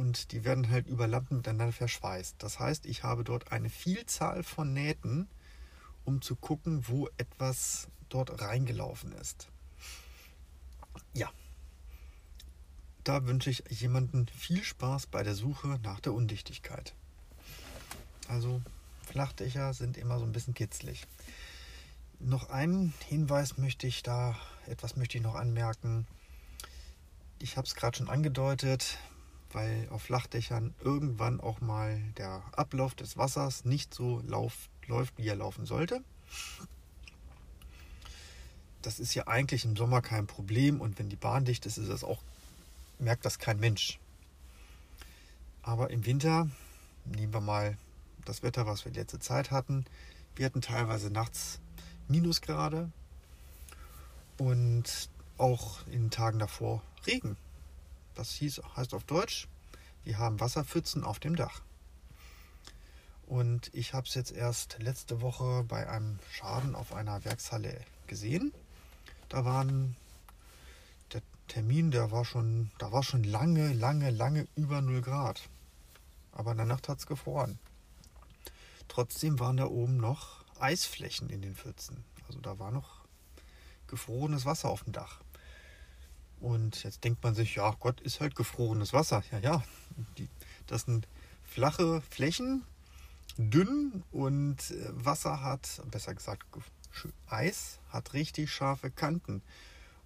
Und 0.01 0.31
die 0.31 0.43
werden 0.45 0.67
halt 0.71 0.87
über 0.87 1.05
Lampen 1.05 1.37
miteinander 1.37 1.71
verschweißt. 1.71 2.37
Das 2.39 2.57
heißt, 2.57 2.87
ich 2.87 3.03
habe 3.03 3.23
dort 3.23 3.51
eine 3.51 3.69
Vielzahl 3.69 4.41
von 4.41 4.73
Nähten, 4.73 5.27
um 6.05 6.23
zu 6.23 6.35
gucken, 6.35 6.87
wo 6.87 7.07
etwas 7.17 7.87
dort 8.09 8.41
reingelaufen 8.41 9.11
ist. 9.11 9.49
Ja, 11.13 11.29
da 13.03 13.27
wünsche 13.27 13.51
ich 13.51 13.63
jemanden 13.79 14.25
viel 14.29 14.63
Spaß 14.63 15.05
bei 15.05 15.21
der 15.21 15.35
Suche 15.35 15.79
nach 15.83 15.99
der 15.99 16.13
Undichtigkeit. 16.13 16.95
Also 18.27 18.59
Flachdächer 19.03 19.75
sind 19.75 19.97
immer 19.97 20.17
so 20.17 20.25
ein 20.25 20.31
bisschen 20.31 20.55
kitzlig. 20.55 21.05
Noch 22.19 22.49
einen 22.49 22.95
Hinweis 23.07 23.59
möchte 23.59 23.85
ich 23.85 24.01
da, 24.01 24.35
etwas 24.65 24.95
möchte 24.95 25.19
ich 25.19 25.23
noch 25.23 25.35
anmerken 25.35 26.07
ich 27.41 27.57
habe 27.57 27.65
es 27.65 27.75
gerade 27.75 27.97
schon 27.97 28.09
angedeutet, 28.09 28.97
weil 29.53 29.87
auf 29.89 30.03
Flachdächern 30.03 30.73
irgendwann 30.81 31.39
auch 31.39 31.61
mal 31.61 32.01
der 32.17 32.43
Ablauf 32.53 32.95
des 32.95 33.17
Wassers 33.17 33.65
nicht 33.65 33.93
so 33.93 34.21
lauf, 34.25 34.69
läuft, 34.87 35.17
wie 35.17 35.27
er 35.27 35.35
laufen 35.35 35.65
sollte. 35.65 36.03
Das 38.81 38.99
ist 38.99 39.13
ja 39.13 39.27
eigentlich 39.27 39.65
im 39.65 39.75
Sommer 39.75 40.01
kein 40.01 40.27
Problem 40.27 40.81
und 40.81 40.97
wenn 40.97 41.09
die 41.09 41.15
Bahn 41.15 41.45
dicht 41.45 41.65
ist, 41.65 41.77
ist 41.77 41.89
das 41.89 42.03
auch, 42.03 42.23
merkt 42.99 43.25
das 43.25 43.37
kein 43.37 43.59
Mensch. 43.59 43.99
Aber 45.61 45.91
im 45.91 46.05
Winter, 46.05 46.49
nehmen 47.05 47.33
wir 47.33 47.41
mal 47.41 47.77
das 48.25 48.41
Wetter, 48.43 48.65
was 48.65 48.85
wir 48.85 48.91
letzte 48.91 49.19
Zeit 49.19 49.51
hatten, 49.51 49.85
wir 50.35 50.45
hatten 50.45 50.61
teilweise 50.61 51.11
nachts 51.11 51.59
Minusgrade 52.07 52.91
und 54.37 55.09
auch 55.37 55.85
in 55.87 56.03
den 56.03 56.11
Tagen 56.11 56.39
davor 56.39 56.81
Regen. 57.05 57.37
Das 58.15 58.31
hieß, 58.31 58.61
heißt 58.75 58.93
auf 58.93 59.03
Deutsch, 59.03 59.47
wir 60.03 60.17
haben 60.17 60.39
Wasserpfützen 60.39 61.03
auf 61.03 61.19
dem 61.19 61.35
Dach. 61.35 61.61
Und 63.27 63.73
ich 63.73 63.93
habe 63.93 64.07
es 64.07 64.13
jetzt 64.13 64.31
erst 64.31 64.77
letzte 64.79 65.21
Woche 65.21 65.63
bei 65.63 65.89
einem 65.89 66.19
Schaden 66.31 66.75
auf 66.75 66.93
einer 66.93 67.23
Werkshalle 67.23 67.79
gesehen. 68.07 68.53
Da 69.29 69.45
waren 69.45 69.95
der 71.13 71.21
Termin, 71.47 71.91
der 71.91 72.11
war 72.11 72.25
schon, 72.25 72.71
da 72.77 72.91
war 72.91 73.03
schon 73.03 73.23
lange, 73.23 73.71
lange, 73.71 74.09
lange 74.09 74.47
über 74.55 74.81
0 74.81 75.01
Grad. 75.01 75.47
Aber 76.33 76.51
in 76.51 76.57
der 76.57 76.65
Nacht 76.65 76.89
hat 76.89 76.99
es 76.99 77.07
gefroren. 77.07 77.57
Trotzdem 78.89 79.39
waren 79.39 79.55
da 79.55 79.67
oben 79.67 79.95
noch 79.95 80.43
Eisflächen 80.59 81.29
in 81.29 81.41
den 81.41 81.55
Pfützen. 81.55 82.03
Also 82.27 82.41
da 82.41 82.59
war 82.59 82.71
noch 82.71 83.05
gefrorenes 83.87 84.45
Wasser 84.45 84.69
auf 84.69 84.83
dem 84.83 84.91
Dach. 84.91 85.21
Und 86.41 86.83
jetzt 86.83 87.03
denkt 87.03 87.23
man 87.23 87.35
sich, 87.35 87.55
ja, 87.55 87.75
Gott 87.79 88.01
ist 88.01 88.19
halt 88.19 88.35
gefrorenes 88.35 88.93
Wasser. 88.93 89.23
Ja, 89.31 89.39
ja, 89.39 89.63
die, 90.17 90.27
das 90.67 90.83
sind 90.83 91.07
flache 91.43 92.01
Flächen, 92.09 92.63
dünn 93.37 94.03
und 94.11 94.71
äh, 94.71 94.87
Wasser 94.89 95.41
hat, 95.41 95.81
besser 95.91 96.15
gesagt, 96.15 96.45
Eis 97.27 97.79
hat 97.89 98.13
richtig 98.13 98.51
scharfe 98.51 98.89
Kanten. 98.89 99.41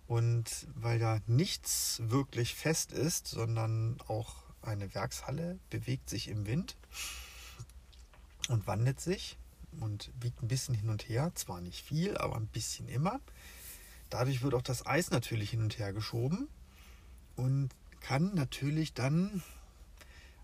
Und 0.07 0.67
weil 0.75 0.99
da 0.99 1.19
nichts 1.25 2.01
wirklich 2.03 2.53
fest 2.53 2.91
ist, 2.91 3.27
sondern 3.27 3.97
auch 4.07 4.35
eine 4.61 4.93
Werkshalle 4.93 5.57
bewegt 5.69 6.09
sich 6.09 6.27
im 6.27 6.45
Wind 6.45 6.75
und 8.49 8.67
wandelt 8.67 8.99
sich 8.99 9.37
und 9.79 10.11
wiegt 10.19 10.43
ein 10.43 10.47
bisschen 10.47 10.75
hin 10.75 10.89
und 10.89 11.07
her. 11.09 11.31
Zwar 11.35 11.61
nicht 11.61 11.83
viel, 11.83 12.17
aber 12.17 12.35
ein 12.35 12.47
bisschen 12.47 12.87
immer. 12.87 13.19
Dadurch 14.09 14.41
wird 14.41 14.53
auch 14.53 14.61
das 14.61 14.85
Eis 14.85 15.11
natürlich 15.11 15.49
hin 15.49 15.61
und 15.61 15.77
her 15.77 15.93
geschoben 15.93 16.47
und 17.35 17.69
kann 17.99 18.33
natürlich 18.35 18.93
dann 18.93 19.41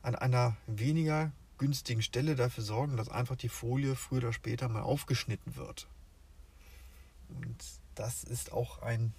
an 0.01 0.15
einer 0.15 0.57
weniger 0.67 1.31
günstigen 1.57 2.01
Stelle 2.01 2.35
dafür 2.35 2.63
sorgen, 2.63 2.97
dass 2.97 3.09
einfach 3.09 3.35
die 3.35 3.49
Folie 3.49 3.95
früher 3.95 4.17
oder 4.17 4.33
später 4.33 4.67
mal 4.67 4.81
aufgeschnitten 4.81 5.55
wird. 5.55 5.87
Und 7.29 7.55
das 7.93 8.23
ist 8.23 8.51
auch 8.51 8.81
ein 8.81 9.13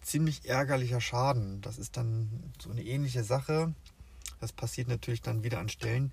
ziemlich 0.00 0.48
ärgerlicher 0.48 1.00
Schaden. 1.00 1.60
Das 1.60 1.78
ist 1.78 1.96
dann 1.96 2.52
so 2.60 2.70
eine 2.70 2.84
ähnliche 2.84 3.24
Sache. 3.24 3.74
Das 4.40 4.52
passiert 4.52 4.86
natürlich 4.88 5.22
dann 5.22 5.42
wieder 5.42 5.58
an 5.58 5.68
Stellen, 5.68 6.12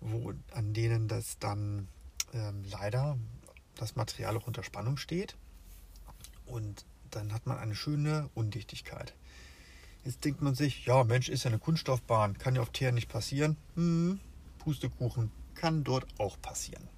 wo, 0.00 0.32
an 0.52 0.74
denen 0.74 1.06
das 1.06 1.38
dann 1.38 1.86
ähm, 2.32 2.64
leider 2.68 3.16
das 3.76 3.94
Material 3.96 4.36
auch 4.36 4.46
unter 4.46 4.64
Spannung 4.64 4.96
steht. 4.96 5.36
Und 6.46 6.84
dann 7.10 7.32
hat 7.32 7.46
man 7.46 7.58
eine 7.58 7.74
schöne 7.74 8.28
Undichtigkeit. 8.34 9.14
Jetzt 10.04 10.24
denkt 10.24 10.42
man 10.42 10.54
sich, 10.54 10.84
ja 10.84 11.04
Mensch, 11.04 11.28
ist 11.28 11.44
ja 11.44 11.50
eine 11.50 11.58
Kunststoffbahn, 11.58 12.36
kann 12.38 12.54
ja 12.54 12.62
auf 12.62 12.70
Teer 12.70 12.92
nicht 12.92 13.08
passieren. 13.08 13.56
Hm, 13.74 14.20
Pustekuchen 14.58 15.30
kann 15.54 15.84
dort 15.84 16.06
auch 16.18 16.40
passieren. 16.40 16.88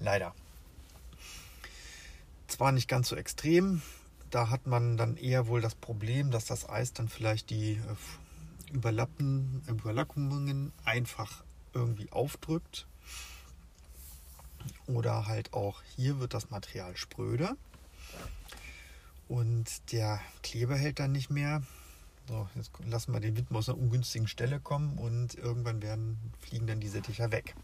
Leider. 0.00 0.34
Zwar 2.48 2.72
nicht 2.72 2.88
ganz 2.88 3.08
so 3.08 3.16
extrem, 3.16 3.80
da 4.30 4.50
hat 4.50 4.66
man 4.66 4.96
dann 4.96 5.16
eher 5.16 5.46
wohl 5.46 5.60
das 5.60 5.74
Problem, 5.74 6.30
dass 6.30 6.46
das 6.46 6.68
Eis 6.68 6.92
dann 6.92 7.08
vielleicht 7.08 7.50
die 7.50 7.72
äh, 7.72 8.72
Überlappen, 8.72 9.62
Überlappungen 9.68 10.72
einfach 10.84 11.44
irgendwie 11.74 12.10
aufdrückt. 12.10 12.86
Oder 14.86 15.26
halt 15.26 15.52
auch 15.52 15.82
hier 15.96 16.18
wird 16.18 16.34
das 16.34 16.50
Material 16.50 16.96
spröde. 16.96 17.56
Und 19.32 19.92
der 19.92 20.20
Kleber 20.42 20.76
hält 20.76 20.98
dann 20.98 21.10
nicht 21.10 21.30
mehr. 21.30 21.62
So, 22.28 22.46
jetzt 22.54 22.70
lassen 22.84 23.14
wir 23.14 23.20
den 23.20 23.34
Wind 23.34 23.50
aus 23.50 23.66
einer 23.66 23.78
ungünstigen 23.78 24.28
Stelle 24.28 24.60
kommen 24.60 24.98
und 24.98 25.36
irgendwann 25.36 25.80
werden, 25.80 26.18
fliegen 26.38 26.66
dann 26.66 26.80
diese 26.80 27.00
Dächer 27.00 27.32
weg. 27.32 27.54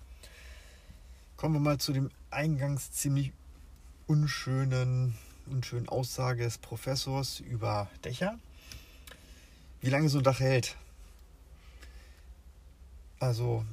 Kommen 1.37 1.57
wir 1.57 1.61
mal 1.61 1.77
zu 1.77 1.93
dem 1.93 2.09
eingangs 2.31 2.93
ziemlich 2.93 3.35
unschönen, 4.07 5.19
unschönen 5.45 5.91
Aussage 5.91 6.45
des 6.45 6.57
Professors 6.57 7.41
über 7.41 7.91
Dächer. 8.03 8.39
Wie 9.83 9.91
lange 9.91 10.09
so 10.09 10.19
ein 10.19 10.25
Dach 10.25 10.41
hält? 10.41 10.75
Also 13.21 13.67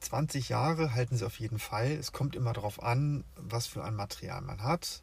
20 0.00 0.48
Jahre 0.48 0.94
halten 0.94 1.18
sie 1.18 1.26
auf 1.26 1.38
jeden 1.38 1.58
Fall. 1.58 1.90
Es 1.90 2.12
kommt 2.12 2.34
immer 2.34 2.54
darauf 2.54 2.82
an, 2.82 3.24
was 3.36 3.66
für 3.66 3.84
ein 3.84 3.94
Material 3.94 4.40
man 4.40 4.62
hat 4.62 5.02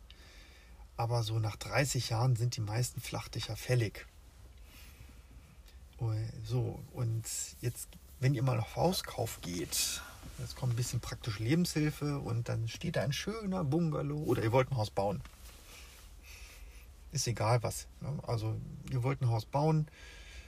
aber 1.00 1.24
so 1.24 1.40
nach 1.40 1.56
30 1.56 2.10
Jahren 2.10 2.36
sind 2.36 2.58
die 2.58 2.62
meisten 2.62 3.00
Flachdächer 3.00 3.56
fällig. 3.56 4.06
Oh, 5.98 6.12
so, 6.44 6.84
und 6.92 7.24
jetzt, 7.62 7.88
wenn 8.20 8.34
ihr 8.34 8.44
mal 8.44 8.60
auf 8.60 8.76
Hauskauf 8.76 9.40
geht, 9.40 10.02
jetzt 10.40 10.58
kommt 10.58 10.74
ein 10.74 10.76
bisschen 10.76 11.00
praktische 11.00 11.42
Lebenshilfe 11.42 12.20
und 12.20 12.50
dann 12.50 12.68
steht 12.68 12.98
da 12.98 13.02
ein 13.02 13.14
schöner 13.14 13.64
Bungalow 13.64 14.24
oder 14.24 14.44
ihr 14.44 14.52
wollt 14.52 14.72
ein 14.72 14.76
Haus 14.76 14.90
bauen. 14.90 15.22
Ist 17.14 17.28
egal 17.28 17.64
was. 17.64 17.88
Ne? 18.02 18.20
Also 18.28 18.60
ihr 18.92 19.02
wollt 19.02 19.22
ein 19.22 19.30
Haus 19.30 19.46
bauen 19.46 19.88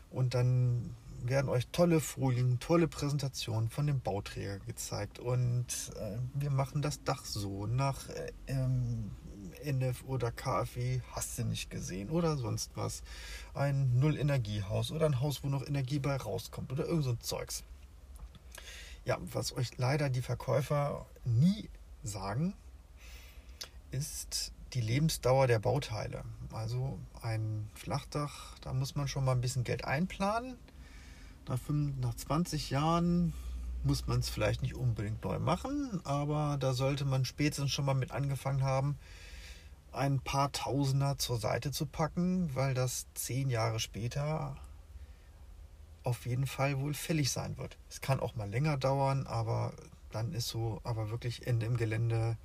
und 0.10 0.34
dann 0.34 0.94
werden 1.24 1.48
euch 1.48 1.68
tolle 1.68 2.02
Folien, 2.02 2.60
tolle 2.60 2.90
Präsentationen 2.90 3.70
von 3.70 3.88
dem 3.88 4.02
Bauträger 4.02 4.60
gezeigt 4.60 5.18
und 5.18 5.66
äh, 5.96 6.18
wir 6.34 6.50
machen 6.50 6.82
das 6.82 7.04
Dach 7.06 7.24
so 7.24 7.68
nach 7.68 8.10
äh, 8.10 8.34
ähm, 8.48 9.12
NF 9.64 10.04
oder 10.06 10.32
KfW, 10.32 11.02
hast 11.12 11.38
du 11.38 11.44
nicht 11.44 11.70
gesehen 11.70 12.10
oder 12.10 12.38
sonst 12.38 12.72
was. 12.76 13.04
Ein 13.54 14.00
Null-Energiehaus 14.00 14.92
oder 14.92 15.06
ein 15.06 15.20
Haus, 15.20 15.44
wo 15.44 15.48
noch 15.48 15.66
Energie 15.66 16.00
bei 16.00 16.16
rauskommt 16.16 16.72
oder 16.72 16.86
irgend 16.86 17.04
so 17.04 17.12
ein 17.12 17.22
Zeugs. 17.22 17.64
Ja, 19.06 19.18
was 19.34 19.56
euch 19.56 19.78
leider 19.78 20.10
die 20.10 20.22
Verkäufer 20.22 21.06
nie 21.26 21.70
sagen, 22.04 22.54
ist 23.92 24.52
die 24.74 24.82
Lebensdauer 24.82 25.48
der 25.48 25.60
Bauteile. 25.60 26.24
Also 26.52 27.00
ein 27.22 27.70
Flachdach, 27.74 28.58
da 28.62 28.74
muss 28.74 28.96
man 28.96 29.08
schon 29.08 29.26
mal 29.26 29.34
ein 29.34 29.42
bisschen 29.42 29.64
Geld 29.64 29.86
einplanen. 29.86 30.56
Nach, 31.48 31.60
5, 31.60 31.98
nach 32.00 32.14
20 32.14 32.70
Jahren 32.70 33.34
muss 33.84 34.08
man 34.08 34.20
es 34.20 34.30
vielleicht 34.30 34.62
nicht 34.62 34.76
unbedingt 34.76 35.24
neu 35.24 35.40
machen, 35.40 36.02
aber 36.04 36.58
da 36.60 36.74
sollte 36.74 37.06
man 37.06 37.26
spätestens 37.26 37.72
schon 37.72 37.86
mal 37.86 37.96
mit 37.96 38.12
angefangen 38.12 38.64
haben, 38.64 38.96
ein 39.92 40.20
paar 40.20 40.52
Tausender 40.52 41.18
zur 41.18 41.38
Seite 41.38 41.72
zu 41.72 41.86
packen, 41.86 42.54
weil 42.56 42.74
das 42.74 43.08
zehn 43.14 43.50
Jahre 43.50 43.80
später 43.80 44.56
auf 46.04 46.26
jeden 46.26 46.48
Fall 46.48 46.80
wohl 46.80 46.94
fällig 46.94 47.32
sein 47.32 47.58
wird. 47.58 47.78
Es 47.90 48.02
kann 48.02 48.20
auch 48.20 48.36
mal 48.36 48.50
länger 48.50 48.78
dauern, 48.78 49.28
aber 49.28 49.74
dann 50.12 50.34
ist 50.34 50.48
so, 50.48 50.82
aber 50.84 51.10
wirklich 51.10 51.48
Ende 51.48 51.66
im 51.66 51.78
Gelände, 51.78 52.38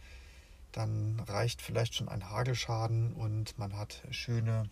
dann 0.72 1.20
reicht 1.26 1.62
vielleicht 1.62 1.94
schon 1.94 2.08
ein 2.08 2.30
Hagelschaden 2.30 3.14
und 3.14 3.58
man 3.58 3.76
hat 3.76 4.02
schöne 4.10 4.68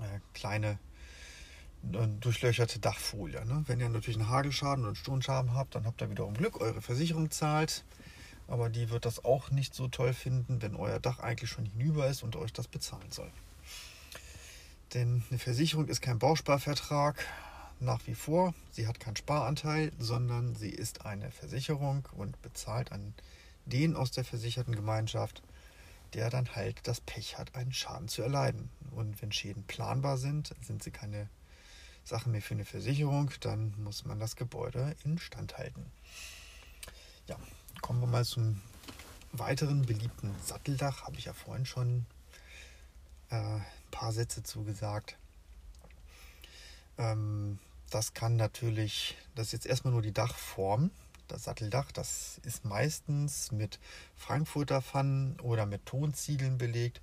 äh, 0.00 0.20
kleine 0.34 0.78
äh, 1.92 2.06
durchlöcherte 2.20 2.80
Dachfolie. 2.80 3.44
Ne? 3.44 3.62
Wenn 3.66 3.80
ihr 3.80 3.88
natürlich 3.88 4.18
einen 4.18 4.28
Hagelschaden 4.28 4.80
oder 4.80 4.88
einen 4.88 4.96
Sturmschaden 4.96 5.54
habt, 5.54 5.74
dann 5.74 5.86
habt 5.86 6.02
ihr 6.02 6.10
wiederum 6.10 6.34
Glück, 6.34 6.60
eure 6.60 6.82
Versicherung 6.82 7.30
zahlt. 7.30 7.84
Aber 8.50 8.68
die 8.68 8.90
wird 8.90 9.06
das 9.06 9.24
auch 9.24 9.50
nicht 9.50 9.74
so 9.74 9.88
toll 9.88 10.12
finden, 10.12 10.60
wenn 10.60 10.74
euer 10.74 10.98
Dach 10.98 11.20
eigentlich 11.20 11.48
schon 11.48 11.66
hinüber 11.66 12.08
ist 12.08 12.22
und 12.24 12.34
euch 12.34 12.52
das 12.52 12.66
bezahlen 12.66 13.10
soll. 13.10 13.30
Denn 14.92 15.22
eine 15.30 15.38
Versicherung 15.38 15.86
ist 15.86 16.02
kein 16.02 16.18
Bausparvertrag 16.18 17.24
nach 17.78 18.04
wie 18.08 18.14
vor. 18.14 18.52
Sie 18.72 18.88
hat 18.88 18.98
keinen 18.98 19.16
Sparanteil, 19.16 19.92
sondern 20.00 20.56
sie 20.56 20.70
ist 20.70 21.06
eine 21.06 21.30
Versicherung 21.30 22.08
und 22.16 22.42
bezahlt 22.42 22.90
an 22.90 23.14
den 23.66 23.94
aus 23.94 24.10
der 24.10 24.24
versicherten 24.24 24.74
Gemeinschaft, 24.74 25.42
der 26.14 26.28
dann 26.28 26.56
halt 26.56 26.80
das 26.88 27.00
Pech 27.00 27.38
hat, 27.38 27.54
einen 27.54 27.72
Schaden 27.72 28.08
zu 28.08 28.22
erleiden. 28.22 28.68
Und 28.90 29.22
wenn 29.22 29.30
Schäden 29.30 29.62
planbar 29.62 30.18
sind, 30.18 30.56
sind 30.60 30.82
sie 30.82 30.90
keine 30.90 31.28
Sachen 32.02 32.32
mehr 32.32 32.42
für 32.42 32.54
eine 32.54 32.64
Versicherung, 32.64 33.30
dann 33.40 33.74
muss 33.84 34.04
man 34.04 34.18
das 34.18 34.34
Gebäude 34.34 34.96
instand 35.04 35.56
halten. 35.56 35.86
Ja, 37.28 37.38
kommen 37.80 38.00
wir 38.00 38.06
mal 38.06 38.24
zum 38.24 38.60
weiteren 39.32 39.82
beliebten 39.82 40.34
Satteldach. 40.44 41.02
Habe 41.04 41.16
ich 41.16 41.26
ja 41.26 41.32
vorhin 41.32 41.66
schon 41.66 42.06
äh, 43.30 43.36
ein 43.36 43.64
paar 43.90 44.12
Sätze 44.12 44.42
zugesagt. 44.42 45.16
Ähm, 46.98 47.58
das 47.90 48.14
kann 48.14 48.36
natürlich, 48.36 49.16
das 49.34 49.48
ist 49.48 49.52
jetzt 49.52 49.66
erstmal 49.66 49.92
nur 49.92 50.02
die 50.02 50.12
Dachform. 50.12 50.90
Das 51.28 51.44
Satteldach, 51.44 51.92
das 51.92 52.40
ist 52.44 52.64
meistens 52.64 53.52
mit 53.52 53.78
Frankfurter 54.16 54.82
Pfannen 54.82 55.38
oder 55.40 55.64
mit 55.64 55.86
Tonziegeln 55.86 56.58
belegt, 56.58 57.00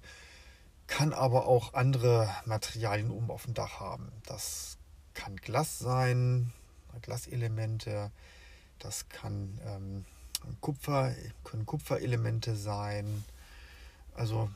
kann 0.87 1.13
aber 1.13 1.47
auch 1.47 1.73
andere 1.73 2.29
Materialien 2.45 3.09
oben 3.09 3.31
auf 3.31 3.45
dem 3.45 3.53
Dach 3.53 3.79
haben. 3.79 4.11
Das 4.25 4.77
kann 5.13 5.37
Glas 5.37 5.79
sein, 5.79 6.51
Glaselemente, 7.01 8.11
das 8.79 9.07
kann 9.09 9.59
ähm, 9.65 10.05
Kupfer, 10.61 11.13
können 11.43 11.65
Kupferelemente 11.65 12.55
sein, 12.55 13.23
also 14.15 14.49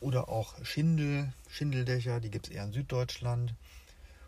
oder 0.00 0.28
auch 0.28 0.54
Schindel, 0.64 1.32
Schindeldächer, 1.48 2.20
die 2.20 2.30
gibt 2.30 2.48
es 2.48 2.52
eher 2.52 2.64
in 2.64 2.72
Süddeutschland. 2.72 3.54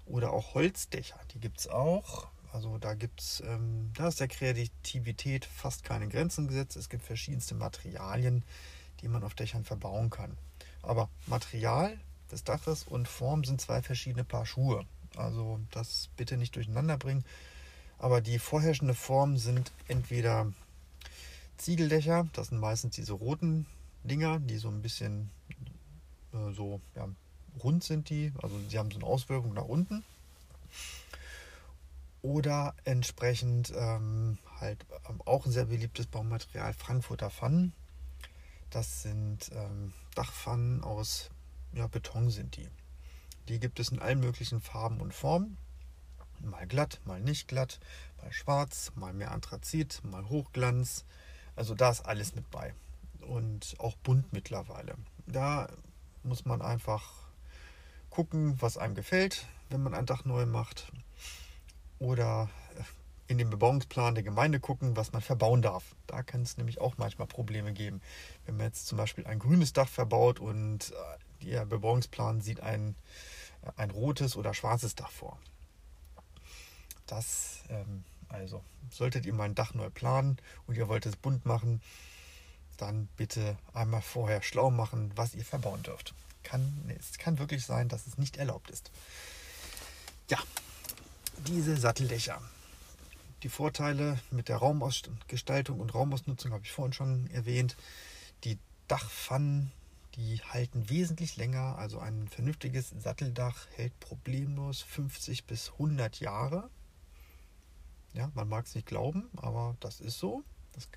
Oder 0.07 0.33
auch 0.33 0.55
Holzdächer, 0.55 1.19
die 1.35 1.41
gibt 1.41 1.59
es 1.59 1.69
auch. 1.69 2.29
Also 2.53 2.79
da 2.79 2.95
gibt's, 2.95 3.43
ähm, 3.45 3.91
da 3.95 4.09
ist 4.09 4.21
der 4.21 4.29
Kreativität 4.29 5.45
fast 5.45 5.83
keine 5.83 6.09
Grenzen 6.09 6.47
gesetzt. 6.47 6.77
Es 6.77 6.89
gibt 6.89 7.03
verschiedenste 7.03 7.55
Materialien, 7.55 8.45
die 9.01 9.09
man 9.09 9.25
auf 9.25 9.35
Dächern 9.35 9.65
verbauen 9.65 10.11
kann. 10.11 10.37
Aber 10.83 11.09
Material 11.27 11.99
des 12.31 12.45
Daches 12.45 12.85
und 12.85 13.09
Form 13.09 13.43
sind 13.43 13.61
zwei 13.61 13.83
verschiedene 13.83 14.25
Paar 14.25 14.47
Schuhe. 14.47 14.85
Also 15.17 15.59
das 15.73 16.09
bitte 16.17 16.37
nicht 16.37 16.55
durcheinander 16.55 16.97
bringen. 16.97 17.25
Aber 17.99 18.21
die 18.21 18.39
vorherrschende 18.39 18.95
Form 18.95 19.37
sind 19.37 19.73
entweder 19.89 20.53
Ziegeldächer, 21.57 22.29
das 22.33 22.49
sind 22.49 22.59
meistens 22.59 22.97
diese 22.97 23.13
roten 23.13 23.67
Dinger, 24.03 24.41
die 24.41 24.59
so 24.59 24.69
ein 24.69 24.83
bisschen 24.83 25.31
äh, 26.33 26.53
so 26.53 26.81
ja, 26.97 27.09
rund 27.63 27.85
sind 27.85 28.11
die, 28.11 28.33
also 28.43 28.59
sie 28.69 28.79
haben 28.79 28.91
so 28.91 28.99
eine 28.99 29.07
Auswirkung 29.07 29.55
nach 29.55 29.65
unten. 29.65 30.05
Oder 32.23 32.75
entsprechend 32.85 33.73
ähm, 33.77 34.39
halt 34.59 34.85
ähm, 35.09 35.21
auch 35.27 35.45
ein 35.45 35.53
sehr 35.53 35.67
beliebtes 35.67 36.07
Baumaterial 36.07 36.73
Frankfurter 36.73 37.31
Pfannen. 37.31 37.73
Das 38.71 39.03
sind 39.03 39.51
ähm, 39.55 39.93
Dachpfannen 40.15 40.83
aus 40.83 41.31
ja, 41.75 41.87
Beton 41.87 42.31
sind 42.31 42.57
die. 42.57 42.69
Die 43.49 43.61
gibt 43.61 43.79
es 43.79 43.91
in 43.91 43.99
allen 43.99 44.21
möglichen 44.21 44.61
Farben 44.61 45.01
und 45.01 45.13
Formen. 45.13 45.59
Mal 46.45 46.67
glatt, 46.67 47.01
mal 47.05 47.21
nicht 47.21 47.49
glatt, 47.49 47.81
mal 48.23 48.33
schwarz, 48.33 48.93
mal 48.95 49.13
mehr 49.13 49.31
Anthrazit, 49.31 50.01
mal 50.05 50.29
Hochglanz. 50.29 51.05
Also 51.57 51.75
da 51.75 51.91
ist 51.91 52.07
alles 52.07 52.35
mit 52.35 52.51
bei. 52.51 52.75
Und 53.21 53.75
auch 53.79 53.97
bunt 53.97 54.33
mittlerweile. 54.33 54.97
Da 55.27 55.69
muss 56.23 56.45
man 56.45 56.63
einfach 56.63 57.29
gucken, 58.11 58.61
was 58.61 58.77
einem 58.77 58.95
gefällt, 58.95 59.47
wenn 59.71 59.83
man 59.83 59.95
ein 59.95 60.07
Dach 60.07 60.25
neu 60.25 60.47
macht. 60.47 60.93
Oder 61.99 62.51
in 63.27 63.39
den 63.39 63.49
Bebauungsplan 63.49 64.15
der 64.15 64.25
Gemeinde 64.25 64.61
gucken, 64.61 64.97
was 64.97 65.13
man 65.13 65.23
verbauen 65.23 65.63
darf. 65.63 65.95
Da 66.07 66.23
kann 66.23 66.43
es 66.43 66.59
nämlich 66.59 66.81
auch 66.81 66.99
manchmal 66.99 67.27
Probleme 67.27 67.73
geben. 67.73 68.03
Wenn 68.45 68.59
man 68.59 68.67
jetzt 68.67 68.87
zum 68.87 68.99
Beispiel 68.99 69.27
ein 69.27 69.39
grünes 69.39 69.73
Dach 69.73 69.89
verbaut 69.89 70.41
und 70.41 70.93
äh, 70.93 71.45
der 71.45 71.65
Bebauungsplan 71.65 72.43
sieht 72.43 72.61
ein 72.61 72.95
ein 73.77 73.91
rotes 73.91 74.37
oder 74.37 74.55
schwarzes 74.55 74.95
Dach 74.95 75.11
vor. 75.11 75.39
Das, 77.07 77.61
ähm, 77.69 78.05
also, 78.29 78.63
solltet 78.91 79.27
ihr 79.27 79.35
mal 79.35 79.45
ein 79.45 79.55
Dach 79.55 79.75
neu 79.75 79.91
planen 79.91 80.39
und 80.67 80.77
ihr 80.77 80.89
wollt 80.89 81.07
es 81.07 81.17
bunt 81.17 81.45
machen, 81.45 81.81
dann 82.77 83.09
bitte 83.17 83.57
einmal 83.73 84.03
vorher 84.03 84.43
schlau 84.43 84.71
machen, 84.71 85.13
was 85.15 85.35
ihr 85.35 85.45
verbauen 85.45 85.83
dürft. 85.83 86.15
Kann, 86.43 86.91
es 86.99 87.19
kann 87.19 87.39
wirklich 87.39 87.65
sein, 87.65 87.89
dass 87.89 88.07
es 88.07 88.19
nicht 88.19 88.37
erlaubt 88.37 88.71
ist. 88.71 88.91
Ja, 90.29 90.39
diese 91.47 91.77
Satteldächer. 91.77 92.41
Die 93.43 93.49
Vorteile 93.49 94.19
mit 94.31 94.49
der 94.49 94.57
Raumausgestaltung 94.57 95.79
und 95.81 95.95
Raumausnutzung 95.95 96.53
habe 96.53 96.65
ich 96.65 96.73
vorhin 96.73 96.95
schon 96.95 97.31
erwähnt. 97.31 97.77
Die 98.45 98.59
Dachpfannen 98.89 99.71
die 100.17 100.41
halten 100.43 100.89
wesentlich 100.89 101.37
länger. 101.37 101.77
Also 101.79 101.99
ein 101.99 102.29
vernünftiges 102.29 102.91
Satteldach 102.91 103.67
hält 103.77 103.99
problemlos 104.01 104.83
50 104.83 105.45
bis 105.45 105.73
100 105.73 106.21
Jahre. 106.21 106.71
Ja, 108.15 108.31
man 108.35 108.49
mag 108.49 108.65
es 108.65 108.75
nicht 108.75 108.87
glauben, 108.87 109.29
aber 109.37 109.77
das 109.81 110.01
ist 110.01 110.19
so. 110.19 110.45
Das, 110.73 110.89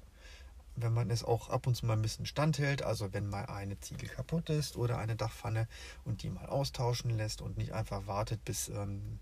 wenn 0.76 0.94
man 0.94 1.10
es 1.10 1.24
auch 1.24 1.50
ab 1.50 1.66
und 1.66 1.76
zu 1.76 1.86
mal 1.88 1.94
ein 1.94 2.02
bisschen 2.04 2.28
standhält, 2.28 2.84
also 2.84 3.12
wenn 3.12 3.28
mal 3.28 3.46
eine 3.46 3.80
Ziegel 3.80 4.08
kaputt 4.08 4.50
ist 4.50 4.78
oder 4.78 5.00
eine 5.00 5.16
Dachpfanne 5.16 5.68
und 6.06 6.22
die 6.22 6.30
mal 6.30 6.46
austauschen 6.46 7.10
lässt 7.10 7.42
und 7.42 7.58
nicht 7.58 7.74
einfach 7.74 8.06
wartet, 8.06 8.46
bis 8.46 8.70
ähm, 8.70 9.20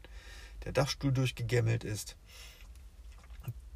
der 0.66 0.74
Dachstuhl 0.74 1.14
durchgegämmelt 1.14 1.86
ist, 1.86 2.18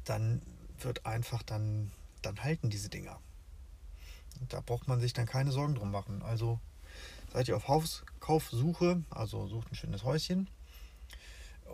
dann 0.04 0.42
wird 0.78 1.06
einfach 1.06 1.42
dann, 1.42 1.90
dann 2.20 2.42
halten 2.42 2.68
diese 2.68 2.90
Dinger. 2.90 3.18
Da 4.48 4.60
braucht 4.60 4.86
man 4.86 5.00
sich 5.00 5.14
dann 5.14 5.26
keine 5.26 5.52
Sorgen 5.52 5.74
drum 5.74 5.90
machen. 5.90 6.22
Also 6.22 6.60
seid 7.32 7.48
ihr 7.48 7.56
auf 7.56 7.68
Hauskaufsuche, 7.68 9.02
also 9.08 9.46
sucht 9.46 9.72
ein 9.72 9.76
schönes 9.76 10.04
Häuschen, 10.04 10.50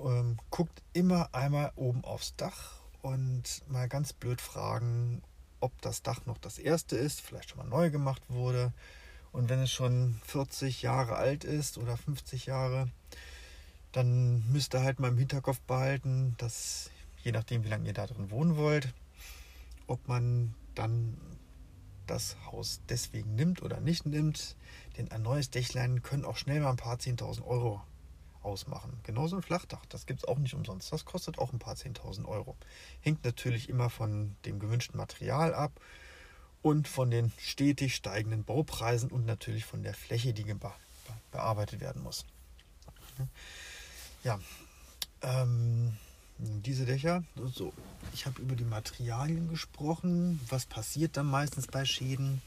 ähm, 0.05 0.39
guckt 0.51 0.83
immer 0.93 1.35
einmal 1.35 1.73
oben 1.77 2.05
aufs 2.05 2.37
Dach 2.37 2.81
und 3.03 3.63
mal 3.69 3.89
ganz 3.89 4.13
blöd 4.13 4.41
fragen, 4.41 5.23
ob 5.61 5.81
das 5.81 6.03
Dach 6.03 6.27
noch 6.27 6.39
das 6.39 6.59
erste 6.59 6.97
ist, 6.97 7.21
vielleicht 7.21 7.51
schon 7.51 7.59
mal 7.59 7.69
neu 7.69 7.91
gemacht 7.91 8.23
wurde. 8.29 8.73
Und 9.33 9.49
wenn 9.49 9.61
es 9.61 9.71
schon 9.71 10.21
40 10.25 10.83
Jahre 10.83 11.17
alt 11.17 11.45
ist 11.45 11.79
oder 11.79 11.97
50 11.97 12.47
Jahre, 12.47 12.91
dann 13.93 14.45
müsst 14.51 14.75
ihr 14.75 14.83
halt 14.83 15.01
mal 15.01 15.09
im 15.09 15.19
Hinterkopf 15.19 15.61
behalten, 15.61 16.35
dass 16.39 16.91
je 17.23 17.33
nachdem, 17.33 17.65
wie 17.65 17.69
lange 17.69 17.87
ihr 17.87 17.95
da 17.95 18.07
drin 18.07 18.31
wohnen 18.31 18.57
wollt, 18.57 18.93
ob 19.87 20.07
man 20.09 20.55
dann 20.75 21.17
das 22.07 22.37
Haus 22.47 22.81
deswegen 22.89 23.35
nimmt 23.35 23.63
oder 23.63 23.81
nicht 23.81 24.07
nimmt. 24.07 24.57
Denn 24.97 25.11
ein 25.11 25.23
neues 25.23 25.51
Dächlein 25.51 26.03
können 26.03 26.25
auch 26.25 26.37
schnell 26.37 26.61
mal 26.61 26.71
ein 26.71 26.77
paar 26.77 26.97
10.000 26.97 27.45
Euro 27.45 27.83
ausmachen. 28.47 28.99
Genauso 29.03 29.37
ein 29.37 29.43
Flachdach, 29.43 29.85
das 29.87 30.07
gibt 30.07 30.21
es 30.21 30.25
auch 30.25 30.39
nicht 30.39 30.55
umsonst. 30.55 30.93
Das 30.93 31.05
kostet 31.05 31.39
auch 31.39 31.53
ein 31.53 31.59
paar 31.59 31.75
10.000 31.75 32.27
Euro. 32.27 32.57
Hängt 33.01 33.25
natürlich 33.25 33.69
immer 33.69 33.91
von 33.91 34.37
dem 34.45 34.59
gewünschten 34.59 34.97
Material 34.97 35.53
ab 35.53 35.73
und 36.63 36.89
von 36.89 37.11
den 37.11 37.33
stetig 37.39 37.95
steigenden 37.95 38.45
Baupreisen 38.45 39.11
und 39.11 39.27
natürlich 39.27 39.65
von 39.65 39.83
der 39.83 39.95
Fläche, 39.95 40.33
die 40.33 40.47
bearbeitet 41.31 41.81
werden 41.81 42.03
muss. 42.03 42.25
Ja, 44.25 44.39
ähm, 45.23 45.97
diese 46.39 46.85
Dächer, 46.85 47.25
so, 47.55 47.73
ich 48.13 48.27
habe 48.27 48.41
über 48.43 48.57
die 48.57 48.65
Materialien 48.65 49.49
gesprochen. 49.49 50.41
Was 50.49 50.67
passiert 50.67 51.17
dann 51.17 51.27
meistens 51.27 51.67
bei 51.67 51.85
Schäden? 51.85 52.43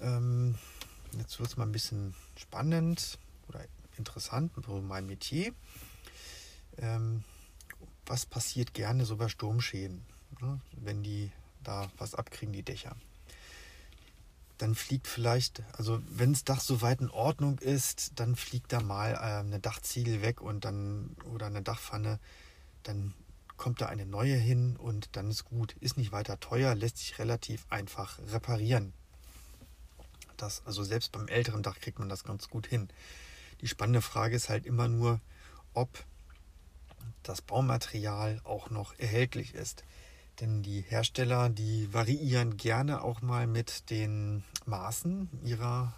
Ähm, 0.00 0.56
jetzt 1.18 1.38
wird 1.38 1.48
es 1.48 1.56
mal 1.56 1.64
ein 1.64 1.72
bisschen 1.72 2.14
spannend 2.36 3.18
interessant, 4.00 4.52
mein 4.66 5.06
Metier. 5.06 5.52
Ähm, 6.78 7.24
was 8.06 8.26
passiert 8.26 8.74
gerne 8.74 9.04
so 9.04 9.16
bei 9.16 9.28
Sturmschäden, 9.28 10.04
ne, 10.40 10.60
wenn 10.72 11.02
die 11.02 11.30
da 11.62 11.90
was 11.98 12.14
abkriegen, 12.14 12.52
die 12.52 12.62
Dächer? 12.62 12.96
Dann 14.58 14.74
fliegt 14.74 15.06
vielleicht, 15.06 15.62
also 15.72 16.02
wenn 16.08 16.32
das 16.32 16.44
Dach 16.44 16.60
soweit 16.60 17.00
in 17.00 17.10
Ordnung 17.10 17.58
ist, 17.58 18.18
dann 18.18 18.36
fliegt 18.36 18.72
da 18.72 18.80
mal 18.80 19.12
äh, 19.12 19.40
eine 19.40 19.60
Dachziegel 19.60 20.22
weg 20.22 20.40
und 20.40 20.64
dann 20.64 21.16
oder 21.32 21.46
eine 21.46 21.62
Dachpfanne, 21.62 22.18
dann 22.82 23.14
kommt 23.56 23.80
da 23.80 23.86
eine 23.86 24.06
neue 24.06 24.36
hin 24.36 24.76
und 24.76 25.16
dann 25.16 25.30
ist 25.30 25.44
gut. 25.44 25.76
Ist 25.80 25.98
nicht 25.98 26.12
weiter 26.12 26.40
teuer, 26.40 26.74
lässt 26.74 26.98
sich 26.98 27.18
relativ 27.18 27.66
einfach 27.68 28.18
reparieren. 28.32 28.92
Das, 30.38 30.62
also 30.64 30.82
selbst 30.82 31.12
beim 31.12 31.28
älteren 31.28 31.62
Dach 31.62 31.78
kriegt 31.78 31.98
man 31.98 32.08
das 32.08 32.24
ganz 32.24 32.48
gut 32.48 32.66
hin. 32.66 32.88
Die 33.60 33.68
spannende 33.68 34.02
Frage 34.02 34.36
ist 34.36 34.48
halt 34.48 34.66
immer 34.66 34.88
nur, 34.88 35.20
ob 35.74 35.88
das 37.22 37.42
Baumaterial 37.42 38.40
auch 38.44 38.70
noch 38.70 38.98
erhältlich 38.98 39.54
ist. 39.54 39.84
Denn 40.40 40.62
die 40.62 40.80
Hersteller, 40.80 41.50
die 41.50 41.92
variieren 41.92 42.56
gerne 42.56 43.02
auch 43.02 43.20
mal 43.20 43.46
mit 43.46 43.90
den 43.90 44.42
Maßen 44.64 45.28
ihrer 45.44 45.94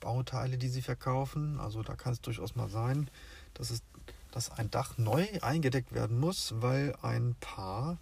Bauteile, 0.00 0.56
die 0.56 0.68
sie 0.68 0.82
verkaufen. 0.82 1.60
Also 1.60 1.82
da 1.82 1.94
kann 1.94 2.14
es 2.14 2.20
durchaus 2.22 2.56
mal 2.56 2.68
sein, 2.68 3.10
dass, 3.52 3.70
es, 3.70 3.82
dass 4.30 4.50
ein 4.50 4.70
Dach 4.70 4.96
neu 4.96 5.26
eingedeckt 5.42 5.92
werden 5.92 6.18
muss, 6.18 6.54
weil 6.58 6.94
ein 7.02 7.36
paar 7.40 7.98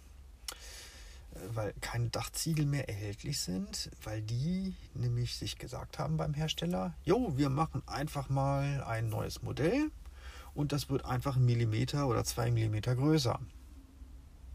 weil 1.53 1.73
keine 1.81 2.09
Dachziegel 2.09 2.65
mehr 2.65 2.87
erhältlich 2.89 3.39
sind, 3.39 3.89
weil 4.03 4.21
die 4.21 4.75
nämlich 4.93 5.35
sich 5.35 5.57
gesagt 5.57 5.99
haben 5.99 6.17
beim 6.17 6.33
Hersteller, 6.33 6.93
jo, 7.03 7.37
wir 7.37 7.49
machen 7.49 7.81
einfach 7.87 8.29
mal 8.29 8.83
ein 8.83 9.09
neues 9.09 9.41
Modell 9.41 9.91
und 10.53 10.71
das 10.71 10.89
wird 10.89 11.05
einfach 11.05 11.35
ein 11.35 11.45
Millimeter 11.45 12.07
oder 12.07 12.23
zwei 12.23 12.51
Millimeter 12.51 12.95
größer. 12.95 13.39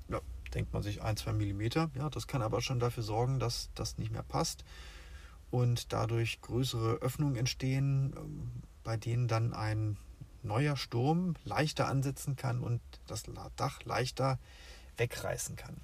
Ja, 0.08 0.20
denkt 0.54 0.72
man 0.72 0.82
sich 0.82 1.02
ein, 1.02 1.16
zwei 1.16 1.32
Millimeter, 1.32 1.90
ja, 1.94 2.10
das 2.10 2.26
kann 2.26 2.42
aber 2.42 2.60
schon 2.60 2.80
dafür 2.80 3.02
sorgen, 3.02 3.38
dass 3.38 3.70
das 3.74 3.98
nicht 3.98 4.12
mehr 4.12 4.22
passt 4.22 4.64
und 5.50 5.92
dadurch 5.92 6.40
größere 6.40 6.96
Öffnungen 6.96 7.36
entstehen, 7.36 8.14
ähm, 8.16 8.50
bei 8.84 8.96
denen 8.96 9.28
dann 9.28 9.52
ein 9.52 9.96
neuer 10.42 10.76
Sturm 10.76 11.34
leichter 11.44 11.88
ansetzen 11.88 12.36
kann 12.36 12.60
und 12.60 12.80
das 13.06 13.24
Dach 13.56 13.84
leichter 13.84 14.38
wegreißen 14.96 15.56
kann. 15.56 15.76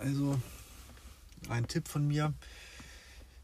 Also 0.00 0.40
ein 1.50 1.68
Tipp 1.68 1.86
von 1.86 2.06
mir. 2.08 2.32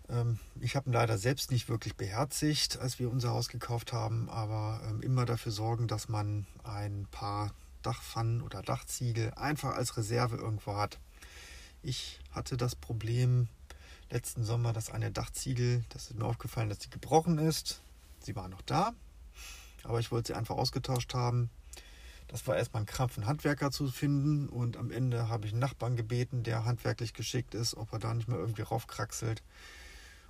Ähm, 0.09 0.39
ich 0.61 0.75
habe 0.75 0.89
ihn 0.89 0.95
leider 0.95 1.19
selbst 1.19 1.51
nicht 1.51 1.69
wirklich 1.69 1.97
beherzigt, 1.97 2.79
als 2.79 2.99
wir 2.99 3.11
unser 3.11 3.31
Haus 3.31 3.49
gekauft 3.49 3.93
haben, 3.93 4.31
aber 4.31 4.81
ähm, 4.89 5.03
immer 5.03 5.27
dafür 5.27 5.53
sorgen, 5.53 5.87
dass 5.87 6.09
man 6.09 6.47
ein 6.65 7.07
paar 7.11 7.53
Dachpfannen 7.83 8.41
oder 8.41 8.63
Dachziegel 8.63 9.35
einfach 9.35 9.75
als 9.75 9.99
Reserve 9.99 10.37
irgendwo 10.37 10.77
hat. 10.77 10.99
Ich 11.83 12.21
hatte 12.31 12.57
das 12.57 12.75
Problem 12.75 13.49
letzten 14.11 14.43
Sommer, 14.43 14.73
dass 14.73 14.91
eine 14.91 15.11
Dachziegel, 15.11 15.85
das 15.91 16.11
ist 16.11 16.19
mir 16.19 16.25
aufgefallen, 16.25 16.71
dass 16.71 16.81
sie 16.81 16.91
gebrochen 16.91 17.39
ist. 17.39 17.83
Sie 18.21 18.35
war 18.35 18.49
noch 18.49 18.63
da, 18.63 18.95
aber 19.85 20.01
ich 20.01 20.11
wollte 20.11 20.29
sie 20.29 20.35
einfach 20.35 20.57
ausgetauscht 20.57 21.13
haben. 21.13 21.51
Das 22.29 22.47
war 22.47 22.57
erstmal 22.57 22.83
ein 22.83 22.87
Krampf, 22.87 23.17
einen 23.17 23.27
Handwerker 23.27 23.71
zu 23.71 23.89
finden. 23.89 24.49
Und 24.49 24.77
am 24.77 24.91
Ende 24.91 25.29
habe 25.29 25.47
ich 25.47 25.53
einen 25.53 25.61
Nachbarn 25.61 25.97
gebeten, 25.97 26.43
der 26.43 26.65
handwerklich 26.65 27.15
geschickt 27.15 27.55
ist, 27.55 27.77
ob 27.77 27.93
er 27.93 27.99
da 27.99 28.13
nicht 28.15 28.29
mehr 28.29 28.39
irgendwie 28.39 28.63
raufkraxelt. 28.63 29.43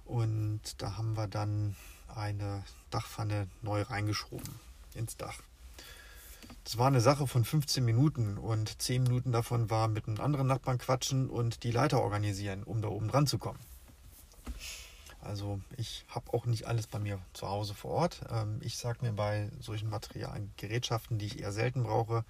Und 0.05 0.61
da 0.79 0.97
haben 0.97 1.17
wir 1.17 1.27
dann 1.27 1.75
eine 2.15 2.65
Dachpfanne 2.91 3.49
neu 3.63 3.83
reingeschoben 3.83 4.61
ins 4.95 5.17
Dach. 5.17 5.41
Das 6.65 6.79
war 6.79 6.87
eine 6.89 7.01
Sache 7.01 7.27
von 7.27 7.45
15 7.45 7.85
Minuten 7.85 8.39
und 8.39 8.81
10 8.81 9.03
Minuten 9.03 9.33
davon 9.33 9.71
war 9.71 9.89
mit 9.89 10.07
einem 10.07 10.21
anderen 10.21 10.47
Nachbarn 10.47 10.79
quatschen 10.79 11.29
und 11.29 11.63
die 11.63 11.71
Leiter 11.71 12.03
organisieren, 12.03 12.63
um 12.63 12.83
da 12.83 12.89
oben 12.89 13.09
dran 13.09 13.27
zu 13.27 13.39
kommen. 13.39 13.59
Also 15.27 15.61
ich 15.77 16.05
habe 16.09 16.33
auch 16.33 16.47
nicht 16.47 16.67
alles 16.67 16.87
bei 16.87 16.99
mir 16.99 17.21
zu 17.33 17.49
Hause 17.49 17.75
vor 17.75 17.91
Ort. 17.93 18.21
Ähm, 18.31 18.59
ich 18.63 18.77
sage 18.77 19.05
mir 19.05 19.13
bei 19.13 19.51
solchen 19.61 19.91
Materialien, 19.91 20.53
Gerätschaften, 20.57 21.19
die 21.19 21.27
ich 21.27 21.41
eher 21.41 21.53
selten 21.53 21.83
brauche, 21.83 22.25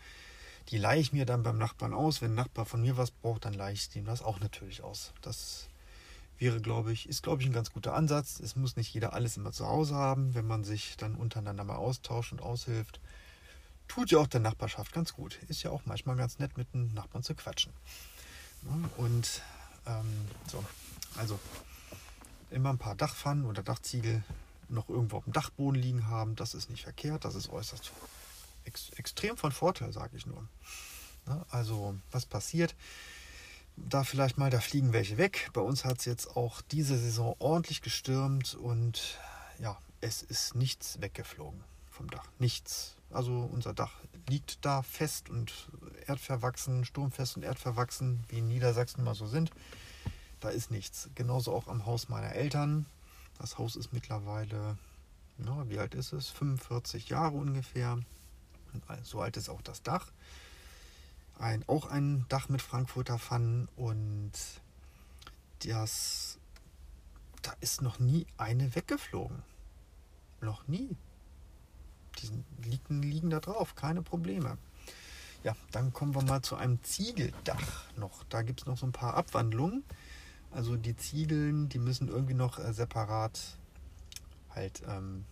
die 0.70 0.78
leihe 0.78 1.00
ich 1.00 1.12
mir 1.12 1.26
dann 1.26 1.42
beim 1.42 1.58
Nachbarn 1.58 1.94
aus. 1.94 2.22
Wenn 2.22 2.32
ein 2.32 2.36
Nachbar 2.36 2.66
von 2.66 2.80
mir 2.80 2.96
was 2.96 3.10
braucht, 3.10 3.44
dann 3.44 3.54
leihe 3.54 3.74
ich 3.74 3.94
ihm 3.94 4.04
das 4.04 4.22
auch 4.22 4.40
natürlich 4.40 4.82
aus. 4.82 5.12
Das 5.22 5.68
wäre, 6.38 6.60
glaube 6.60 6.92
ich, 6.92 7.08
ist, 7.08 7.22
glaube 7.22 7.42
ich, 7.42 7.48
ein 7.48 7.52
ganz 7.52 7.72
guter 7.72 7.94
Ansatz. 7.94 8.40
Es 8.40 8.56
muss 8.56 8.76
nicht 8.76 8.92
jeder 8.92 9.12
alles 9.12 9.36
immer 9.36 9.52
zu 9.52 9.66
Hause 9.66 9.94
haben, 9.94 10.34
wenn 10.34 10.46
man 10.46 10.64
sich 10.64 10.96
dann 10.96 11.14
untereinander 11.14 11.64
mal 11.64 11.76
austauscht 11.76 12.32
und 12.32 12.42
aushilft. 12.42 13.00
Tut 13.88 14.10
ja 14.10 14.18
auch 14.18 14.26
der 14.26 14.40
Nachbarschaft 14.40 14.92
ganz 14.92 15.14
gut. 15.14 15.38
Ist 15.48 15.62
ja 15.62 15.70
auch 15.70 15.82
manchmal 15.84 16.16
ganz 16.16 16.38
nett, 16.38 16.56
mit 16.56 16.66
einem 16.74 16.92
Nachbarn 16.92 17.22
zu 17.22 17.34
quatschen. 17.34 17.72
Und 18.96 19.42
ähm, 19.86 20.28
so, 20.48 20.64
also 21.16 21.38
immer 22.50 22.70
ein 22.70 22.78
paar 22.78 22.94
Dachpfannen 22.94 23.44
oder 23.46 23.62
Dachziegel 23.62 24.22
noch 24.68 24.88
irgendwo 24.88 25.18
auf 25.18 25.24
dem 25.24 25.32
Dachboden 25.32 25.80
liegen 25.80 26.06
haben. 26.06 26.36
Das 26.36 26.54
ist 26.54 26.70
nicht 26.70 26.82
verkehrt, 26.82 27.24
das 27.24 27.34
ist 27.34 27.50
äußerst 27.50 27.92
ex 28.64 28.90
extrem 28.90 29.36
von 29.36 29.52
Vorteil, 29.52 29.92
sage 29.92 30.16
ich 30.16 30.26
nur. 30.26 30.46
Ne? 31.26 31.44
Also 31.50 31.96
was 32.10 32.26
passiert? 32.26 32.74
Da 33.76 34.04
vielleicht 34.04 34.38
mal, 34.38 34.50
da 34.50 34.60
fliegen 34.60 34.92
welche 34.92 35.18
weg. 35.18 35.50
Bei 35.52 35.60
uns 35.60 35.84
hat 35.84 35.98
es 35.98 36.06
jetzt 36.06 36.36
auch 36.36 36.62
diese 36.62 36.96
Saison 36.98 37.36
ordentlich 37.38 37.82
gestürmt 37.82 38.54
und 38.54 39.18
ja, 39.58 39.78
es 40.00 40.22
ist 40.22 40.54
nichts 40.54 41.00
weggeflogen 41.00 41.62
vom 41.90 42.08
Dach. 42.10 42.26
Nichts. 42.38 42.96
Also 43.10 43.48
unser 43.52 43.74
Dach 43.74 43.92
liegt 44.28 44.64
da 44.64 44.82
fest 44.82 45.30
und 45.30 45.52
erdverwachsen, 46.06 46.84
sturmfest 46.84 47.36
und 47.36 47.42
erdverwachsen, 47.42 48.24
wie 48.28 48.38
in 48.38 48.48
Niedersachsen 48.48 49.04
mal 49.04 49.14
so 49.14 49.26
sind 49.26 49.52
da 50.40 50.48
ist 50.48 50.70
nichts. 50.70 51.08
Genauso 51.14 51.54
auch 51.54 51.68
am 51.68 51.86
Haus 51.86 52.08
meiner 52.08 52.32
Eltern. 52.32 52.86
Das 53.38 53.58
Haus 53.58 53.76
ist 53.76 53.92
mittlerweile, 53.92 54.76
na, 55.38 55.68
wie 55.68 55.78
alt 55.78 55.94
ist 55.94 56.12
es? 56.12 56.28
45 56.28 57.08
Jahre 57.08 57.36
ungefähr. 57.36 57.98
So 59.02 59.20
alt 59.20 59.36
ist 59.36 59.48
auch 59.48 59.62
das 59.62 59.82
Dach. 59.82 60.10
Ein, 61.38 61.64
auch 61.66 61.86
ein 61.86 62.24
Dach 62.28 62.48
mit 62.48 62.62
Frankfurter 62.62 63.18
Pfannen 63.18 63.68
und 63.76 64.32
das, 65.60 66.38
da 67.42 67.54
ist 67.60 67.82
noch 67.82 67.98
nie 67.98 68.26
eine 68.38 68.74
weggeflogen. 68.74 69.42
Noch 70.40 70.66
nie. 70.68 70.96
Die 72.18 72.30
liegen, 72.68 73.02
liegen 73.02 73.30
da 73.30 73.40
drauf, 73.40 73.74
keine 73.74 74.02
Probleme. 74.02 74.56
Ja, 75.44 75.54
dann 75.70 75.92
kommen 75.92 76.14
wir 76.14 76.22
mal 76.22 76.42
zu 76.42 76.56
einem 76.56 76.82
Ziegeldach 76.82 77.84
noch. 77.96 78.24
Da 78.24 78.42
gibt 78.42 78.62
es 78.62 78.66
noch 78.66 78.78
so 78.78 78.86
ein 78.86 78.92
paar 78.92 79.14
Abwandlungen. 79.14 79.84
Also 80.56 80.76
die 80.76 80.96
Ziegeln, 80.96 81.68
die 81.68 81.78
müssen 81.78 82.08
irgendwie 82.08 82.32
noch 82.32 82.58
äh, 82.58 82.72
separat 82.72 83.58
halt 84.54 84.82
ähm, 84.88 85.26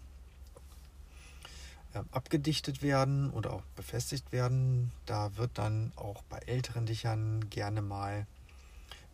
äh, 1.94 2.02
abgedichtet 2.12 2.82
werden 2.82 3.30
oder 3.30 3.54
auch 3.54 3.62
befestigt 3.74 4.32
werden. 4.32 4.92
Da 5.06 5.34
wird 5.38 5.52
dann 5.54 5.92
auch 5.96 6.22
bei 6.24 6.36
älteren 6.40 6.84
Dichern 6.84 7.48
gerne 7.48 7.80
mal 7.80 8.26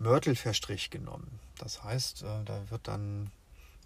Mörtelverstrich 0.01 0.91
genommen. 0.91 1.39
Das 1.59 1.85
heißt, 1.85 2.25
äh, 2.25 2.45
da 2.45 2.69
wird 2.71 2.89
dann 2.89 3.31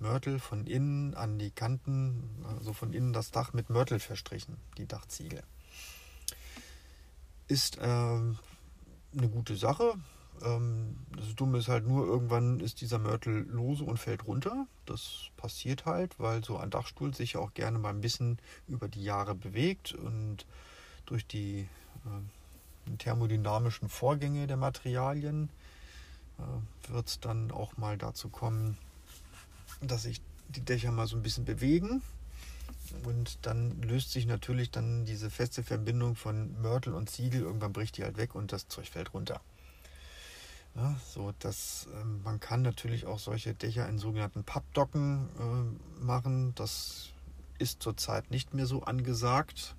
Mörtel 0.01 0.39
von 0.39 0.67
innen 0.67 1.13
an 1.15 1.39
die 1.39 1.51
Kanten, 1.51 2.43
also 2.49 2.73
von 2.73 2.95
innen 2.95 3.13
das 3.13 3.33
Dach 3.33 3.53
mit 3.53 3.69
Mörtel 3.69 4.01
verstrichen, 4.01 4.57
die 4.79 4.87
Dachziegel. 4.87 5.43
Ist 7.49 7.77
ähm, 7.83 8.39
eine 9.15 9.29
gute 9.29 9.57
Sache, 9.57 9.99
das 10.41 11.35
Dumme 11.37 11.59
ist 11.59 11.69
halt 11.69 11.87
nur, 11.87 12.07
irgendwann 12.07 12.61
ist 12.61 12.81
dieser 12.81 12.99
Mörtel 12.99 13.47
lose 13.49 13.85
und 13.85 13.99
fällt 13.99 14.27
runter. 14.27 14.67
Das 14.85 15.31
passiert 15.37 15.87
halt, 15.87 16.19
weil 16.19 16.45
so 16.45 16.59
ein 16.59 16.71
Dachstuhl 16.71 17.15
sich 17.15 17.37
auch 17.37 17.55
gerne 17.55 17.79
mal 17.79 17.91
ein 17.91 18.01
bisschen 18.01 18.39
über 18.69 18.89
die 18.89 19.03
Jahre 19.03 19.35
bewegt 19.35 19.95
und 19.95 20.45
durch 21.07 21.27
die 21.27 21.69
äh, 22.05 22.97
thermodynamischen 22.99 23.89
Vorgänge 23.89 24.47
der 24.47 24.57
Materialien 24.57 25.49
äh, 26.39 26.93
wird 26.93 27.09
es 27.09 27.21
dann 27.21 27.51
auch 27.51 27.77
mal 27.77 27.97
dazu 27.97 28.29
kommen, 28.29 28.77
dass 29.81 30.03
sich 30.03 30.21
die 30.49 30.65
Dächer 30.65 30.93
mal 30.93 31.07
so 31.07 31.17
ein 31.17 31.23
bisschen 31.23 31.45
bewegen. 31.45 32.03
Und 33.05 33.39
dann 33.43 33.81
löst 33.83 34.13
sich 34.13 34.27
natürlich 34.27 34.71
dann 34.71 35.05
diese 35.05 35.31
feste 35.31 35.63
Verbindung 35.63 36.17
von 36.17 36.61
Mörtel 36.61 36.95
und 36.95 37.11
Ziegel. 37.11 37.43
Irgendwann 37.43 37.73
bricht 37.73 37.97
die 37.97 38.05
halt 38.05 38.17
weg 38.19 38.35
und 38.35 38.53
das 38.53 38.69
Zeug 38.69 38.89
fällt 38.89 39.15
runter. 39.15 39.41
Ja, 40.77 40.97
so, 41.09 41.33
dass 41.39 41.87
äh, 41.95 42.05
man 42.05 42.41
kann 42.41 42.63
natürlich 42.63 43.07
auch 43.07 43.19
solche 43.19 43.55
Dächer 43.55 43.89
in 43.89 43.99
sogenannten 43.99 44.43
Pappdocken 44.43 45.29
äh, 45.39 46.05
machen. 46.05 46.55
Das 46.57 47.11
ist 47.59 47.83
zurzeit 47.83 48.31
nicht 48.31 48.55
mehr 48.55 48.67
so 48.67 48.83
angesagt. 48.83 49.77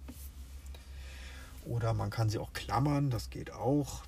Oder 1.66 1.93
man 1.93 2.12
kann 2.12 2.30
sie 2.30 2.38
auch 2.38 2.54
klammern, 2.54 3.10
das 3.10 3.30
geht 3.30 3.52
auch. 3.52 4.04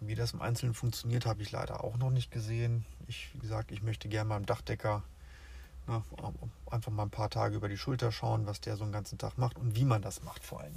Wie 0.00 0.14
das 0.14 0.32
im 0.32 0.42
Einzelnen 0.42 0.74
funktioniert, 0.74 1.26
habe 1.26 1.42
ich 1.42 1.52
leider 1.52 1.84
auch 1.84 1.96
noch 1.98 2.10
nicht 2.10 2.30
gesehen. 2.30 2.84
Ich, 3.06 3.30
wie 3.34 3.38
gesagt, 3.38 3.70
ich 3.70 3.82
möchte 3.82 4.08
gerne 4.08 4.28
mal 4.28 4.36
im 4.38 4.46
Dachdecker 4.46 5.02
na, 5.88 6.02
einfach 6.70 6.92
mal 6.92 7.04
ein 7.04 7.10
paar 7.10 7.30
Tage 7.30 7.56
über 7.56 7.68
die 7.68 7.78
Schulter 7.78 8.12
schauen, 8.12 8.46
was 8.46 8.60
der 8.60 8.76
so 8.76 8.84
einen 8.84 8.92
ganzen 8.92 9.18
Tag 9.18 9.38
macht 9.38 9.56
und 9.56 9.74
wie 9.74 9.84
man 9.84 10.02
das 10.02 10.22
macht 10.22 10.44
vor 10.44 10.60
allem. 10.60 10.74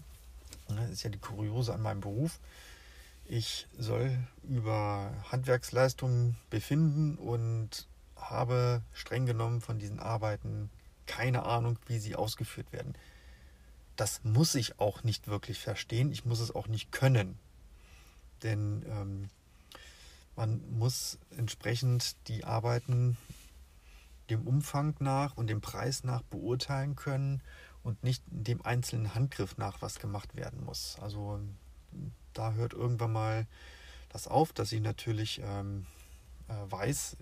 Das 0.67 0.89
ist 0.89 1.03
ja 1.03 1.09
die 1.09 1.19
Kuriose 1.19 1.73
an 1.73 1.81
meinem 1.81 1.99
Beruf. 1.99 2.39
Ich 3.33 3.65
soll 3.77 4.19
über 4.43 5.13
Handwerksleistungen 5.31 6.35
befinden 6.49 7.15
und 7.15 7.87
habe 8.17 8.81
streng 8.91 9.25
genommen 9.25 9.61
von 9.61 9.79
diesen 9.79 10.01
Arbeiten 10.01 10.69
keine 11.05 11.43
Ahnung, 11.43 11.79
wie 11.85 11.97
sie 11.97 12.17
ausgeführt 12.17 12.73
werden. 12.73 12.93
Das 13.95 14.25
muss 14.25 14.53
ich 14.55 14.81
auch 14.81 15.05
nicht 15.05 15.29
wirklich 15.29 15.59
verstehen. 15.59 16.11
Ich 16.11 16.25
muss 16.25 16.41
es 16.41 16.53
auch 16.53 16.67
nicht 16.67 16.91
können. 16.91 17.39
Denn 18.43 18.83
ähm, 18.89 19.29
man 20.35 20.61
muss 20.69 21.17
entsprechend 21.29 22.17
die 22.27 22.43
Arbeiten 22.43 23.15
dem 24.29 24.45
Umfang 24.45 24.93
nach 24.99 25.37
und 25.37 25.47
dem 25.47 25.61
Preis 25.61 26.03
nach 26.03 26.23
beurteilen 26.23 26.97
können 26.97 27.41
und 27.81 28.03
nicht 28.03 28.25
dem 28.27 28.61
einzelnen 28.65 29.15
Handgriff 29.15 29.57
nach, 29.57 29.81
was 29.81 29.99
gemacht 29.99 30.35
werden 30.35 30.65
muss. 30.65 30.97
Also 30.99 31.39
da 32.33 32.53
hört 32.53 32.73
irgendwann 32.73 33.13
mal 33.13 33.47
das 34.09 34.27
auf, 34.27 34.53
dass 34.53 34.71
ich 34.71 34.81
natürlich 34.81 35.41
ähm, 35.43 35.85
äh, 36.51 36.71
weiß, 36.71 37.17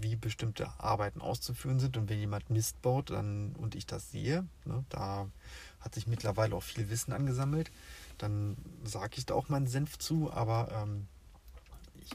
wie 0.00 0.16
bestimmte 0.16 0.68
Arbeiten 0.78 1.20
auszuführen 1.20 1.80
sind. 1.80 1.96
Und 1.96 2.08
wenn 2.08 2.18
jemand 2.18 2.50
Mist 2.50 2.80
baut 2.82 3.10
dann, 3.10 3.54
und 3.56 3.74
ich 3.74 3.86
das 3.86 4.10
sehe, 4.10 4.46
ne, 4.64 4.84
da 4.88 5.28
hat 5.80 5.94
sich 5.94 6.06
mittlerweile 6.06 6.54
auch 6.54 6.62
viel 6.62 6.88
Wissen 6.88 7.12
angesammelt, 7.12 7.70
dann 8.18 8.56
sage 8.84 9.16
ich 9.16 9.26
da 9.26 9.34
auch 9.34 9.48
meinen 9.48 9.66
Senf 9.66 9.98
zu. 9.98 10.32
Aber 10.32 10.68
ähm, 10.72 11.06
ich, 12.00 12.10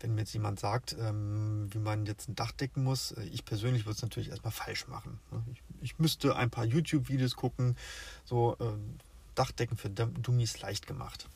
wenn 0.00 0.14
mir 0.14 0.20
jetzt 0.20 0.34
jemand 0.34 0.60
sagt, 0.60 0.96
ähm, 0.98 1.68
wie 1.72 1.78
man 1.78 2.06
jetzt 2.06 2.28
ein 2.28 2.36
Dach 2.36 2.52
decken 2.52 2.84
muss, 2.84 3.12
äh, 3.12 3.24
ich 3.24 3.44
persönlich 3.44 3.84
würde 3.84 3.96
es 3.96 4.02
natürlich 4.02 4.30
erstmal 4.30 4.52
falsch 4.52 4.86
machen. 4.86 5.18
Ne? 5.32 5.42
Ich, 5.52 5.62
ich, 5.80 5.98
müsste 5.98 6.36
ein 6.36 6.50
paar 6.50 6.64
YouTube-Videos 6.64 7.34
gucken, 7.34 7.76
so 8.24 8.56
äh, 8.60 8.72
Dachdecken 9.34 9.76
für 9.76 9.90
Dummies 9.90 10.60
leicht 10.60 10.86
gemacht. 10.86 11.28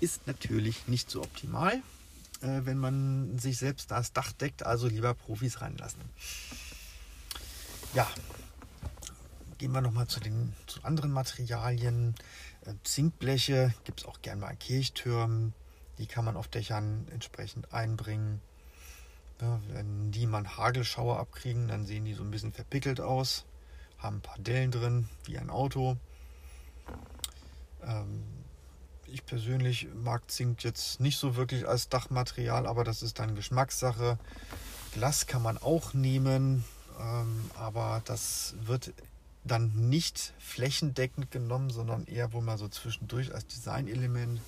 Ist 0.00 0.26
natürlich 0.26 0.88
nicht 0.88 1.10
so 1.10 1.22
optimal, 1.22 1.82
äh, 2.40 2.60
wenn 2.64 2.78
man 2.78 3.38
sich 3.38 3.58
selbst 3.58 3.90
das 3.90 4.12
Dach 4.12 4.32
deckt, 4.32 4.64
also 4.64 4.88
lieber 4.88 5.14
Profis 5.14 5.60
reinlassen. 5.60 6.00
Ja, 7.92 8.08
gehen 9.58 9.72
wir 9.72 9.82
nochmal 9.82 10.06
zu 10.06 10.20
den 10.20 10.54
zu 10.66 10.82
anderen 10.84 11.12
Materialien. 11.12 12.14
Äh, 12.64 12.72
Zinkbleche 12.82 13.74
gibt 13.84 14.00
es 14.00 14.06
auch 14.06 14.22
gerne 14.22 14.40
mal 14.40 14.48
an 14.48 14.58
Kirchtürmen. 14.58 15.52
Die 15.98 16.06
kann 16.06 16.24
man 16.24 16.36
auf 16.36 16.48
Dächern 16.48 17.06
entsprechend 17.12 17.74
einbringen. 17.74 18.40
Ja, 19.42 19.60
wenn 19.68 20.12
die 20.12 20.26
mal 20.26 20.38
einen 20.38 20.56
Hagelschauer 20.56 21.18
abkriegen, 21.18 21.68
dann 21.68 21.84
sehen 21.84 22.06
die 22.06 22.14
so 22.14 22.22
ein 22.22 22.30
bisschen 22.30 22.52
verpickelt 22.52 23.00
aus. 23.00 23.44
Haben 23.98 24.16
ein 24.16 24.22
paar 24.22 24.38
Dellen 24.38 24.70
drin, 24.70 25.08
wie 25.24 25.36
ein 25.36 25.50
Auto. 25.50 25.98
Ähm, 27.82 28.22
ich 29.12 29.26
persönlich 29.26 29.88
mag 29.94 30.30
Zink 30.30 30.62
jetzt 30.64 31.00
nicht 31.00 31.18
so 31.18 31.36
wirklich 31.36 31.66
als 31.66 31.88
Dachmaterial, 31.88 32.66
aber 32.66 32.84
das 32.84 33.02
ist 33.02 33.18
dann 33.18 33.34
Geschmackssache. 33.34 34.18
Glas 34.92 35.26
kann 35.26 35.42
man 35.42 35.58
auch 35.58 35.94
nehmen, 35.94 36.64
ähm, 37.00 37.50
aber 37.54 38.02
das 38.04 38.54
wird 38.62 38.92
dann 39.44 39.88
nicht 39.88 40.34
flächendeckend 40.38 41.30
genommen, 41.30 41.70
sondern 41.70 42.06
eher 42.06 42.32
wohl 42.32 42.42
mal 42.42 42.58
so 42.58 42.68
zwischendurch 42.68 43.32
als 43.34 43.46
Designelement. 43.46 44.40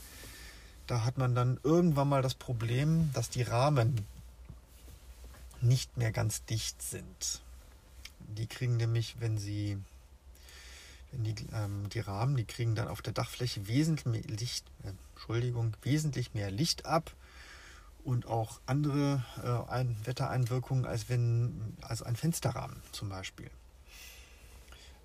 Da 0.86 1.04
hat 1.04 1.16
man 1.16 1.34
dann 1.34 1.58
irgendwann 1.62 2.08
mal 2.08 2.22
das 2.22 2.34
Problem, 2.34 3.10
dass 3.14 3.30
die 3.30 3.42
Rahmen 3.42 4.06
nicht 5.60 5.96
mehr 5.96 6.12
ganz 6.12 6.44
dicht 6.44 6.82
sind. 6.82 7.40
Die 8.18 8.46
kriegen 8.46 8.76
nämlich, 8.76 9.16
wenn 9.20 9.38
sie 9.38 9.78
die, 11.12 11.34
ähm, 11.52 11.88
die 11.90 12.00
Rahmen, 12.00 12.36
die 12.36 12.44
kriegen 12.44 12.74
dann 12.74 12.88
auf 12.88 13.02
der 13.02 13.12
Dachfläche 13.12 13.68
wesentlich 13.68 14.06
mehr 14.06 14.22
Licht, 14.22 14.66
äh, 14.82 14.92
Entschuldigung, 15.14 15.76
wesentlich 15.82 16.34
mehr 16.34 16.50
Licht 16.50 16.86
ab 16.86 17.14
und 18.04 18.26
auch 18.26 18.60
andere 18.66 19.24
äh, 19.42 19.70
ein 19.70 19.96
Wettereinwirkungen 20.04 20.86
als 20.86 21.08
wenn 21.08 21.76
als 21.82 22.02
ein 22.02 22.16
Fensterrahmen 22.16 22.76
zum 22.92 23.08
Beispiel. 23.08 23.50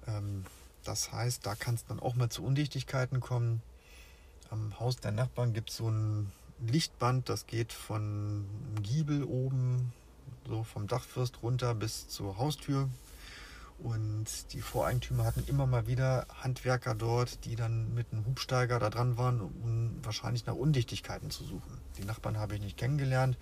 Ähm, 0.08 0.46
das 0.84 1.12
heißt, 1.12 1.46
da 1.46 1.56
kann 1.56 1.76
es 1.76 1.86
dann 1.86 2.00
auch 2.00 2.16
mal 2.16 2.30
zu 2.30 2.44
Undichtigkeiten 2.44 3.20
kommen. 3.20 3.62
Am 4.50 4.80
Haus 4.80 4.96
der 4.98 5.12
Nachbarn 5.12 5.54
gibt 5.54 5.70
es 5.70 5.78
so 5.78 5.90
ein 5.90 6.32
Lichtband, 6.66 7.30
das 7.30 7.46
geht 7.46 7.74
von 7.74 8.46
Giebel 8.82 9.24
oben, 9.26 9.92
so 10.48 10.64
vom 10.64 10.88
Dachfirst 10.88 11.44
runter 11.44 11.76
bis 11.76 12.08
zur 12.08 12.38
Haustür. 12.38 12.90
Und 13.80 14.54
die 14.54 14.62
Voreigentümer 14.62 15.24
hatten 15.24 15.44
immer 15.48 15.68
mal 15.68 15.86
wieder 15.86 16.26
Handwerker 16.42 16.96
dort, 16.96 17.46
die 17.46 17.56
dann 17.56 17.94
mit 17.94 18.08
einem 18.12 18.26
Hubsteiger 18.26 18.80
da 18.80 18.90
dran 18.90 19.18
waren, 19.18 19.40
um 19.40 20.00
wahrscheinlich 20.04 20.46
nach 20.48 20.56
Undichtigkeiten 20.56 21.30
zu 21.30 21.44
suchen. 21.44 21.80
Die 21.98 22.04
Nachbarn 22.04 22.38
habe 22.38 22.56
ich 22.56 22.62
nicht 22.62 22.78
kennengelernt, 22.78 23.38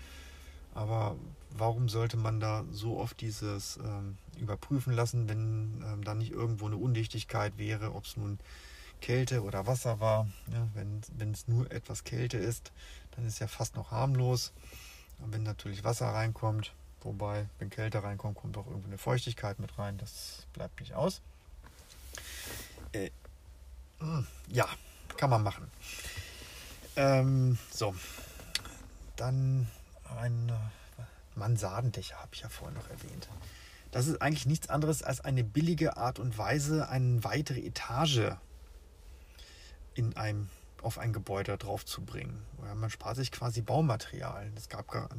aber 0.73 1.15
warum 1.51 1.87
sollte 1.87 2.17
man 2.17 2.41
da 2.41 2.65
so 2.69 2.97
oft 2.97 3.21
dieses 3.21 3.77
ähm, 3.77 4.17
überprüfen 4.37 4.93
lassen, 4.93 5.29
wenn 5.29 5.81
ähm, 5.85 6.03
da 6.03 6.13
nicht 6.13 6.31
irgendwo 6.31 6.65
eine 6.65 6.77
Undichtigkeit 6.77 7.57
wäre, 7.57 7.95
ob 7.95 8.03
es 8.03 8.17
nun 8.17 8.37
Kälte 8.99 9.43
oder 9.43 9.67
Wasser 9.67 9.99
war. 9.99 10.27
Ja, 10.51 10.67
wenn 10.73 11.31
es 11.31 11.47
nur 11.47 11.71
etwas 11.71 12.03
Kälte 12.03 12.37
ist, 12.37 12.71
dann 13.11 13.25
ist 13.25 13.39
ja 13.39 13.47
fast 13.47 13.75
noch 13.75 13.91
harmlos. 13.91 14.51
Und 15.19 15.33
wenn 15.33 15.43
natürlich 15.43 15.83
Wasser 15.83 16.07
reinkommt, 16.07 16.73
Wobei, 17.05 17.45
wenn 17.59 17.69
Kälte 17.69 18.01
reinkommt, 18.01 18.35
kommt 18.35 18.57
auch 18.57 18.65
irgendwo 18.65 18.87
eine 18.87 18.97
Feuchtigkeit 18.97 19.59
mit 19.59 19.77
rein. 19.77 19.99
Das 19.99 20.47
bleibt 20.53 20.79
nicht 20.79 20.95
aus. 20.95 21.21
Äh, 22.93 23.11
hm, 23.99 24.25
ja, 24.47 24.67
kann 25.15 25.29
man 25.29 25.43
machen. 25.43 25.69
Ähm, 26.95 27.59
so, 27.71 27.93
dann 29.17 29.67
ein 30.19 30.51
Mansardendächer 31.35 32.17
habe 32.17 32.29
ich 32.33 32.41
ja 32.41 32.49
vorhin 32.49 32.75
noch 32.75 32.89
erwähnt. 32.89 33.29
Das 33.91 34.07
ist 34.07 34.19
eigentlich 34.19 34.47
nichts 34.47 34.69
anderes 34.69 35.03
als 35.03 35.21
eine 35.21 35.43
billige 35.43 35.97
Art 35.97 36.17
und 36.17 36.35
Weise, 36.39 36.89
eine 36.89 37.23
weitere 37.23 37.59
Etage 37.59 38.31
in 39.93 40.17
einem, 40.17 40.49
auf 40.85 40.97
ein 40.99 41.13
Gebäude 41.13 41.57
draufzubringen. 41.57 42.37
Man 42.75 42.89
spart 42.89 43.15
sich 43.15 43.31
quasi 43.31 43.61
Baumaterial. 43.61 44.51
Es 44.55 44.69
gab 44.69 45.09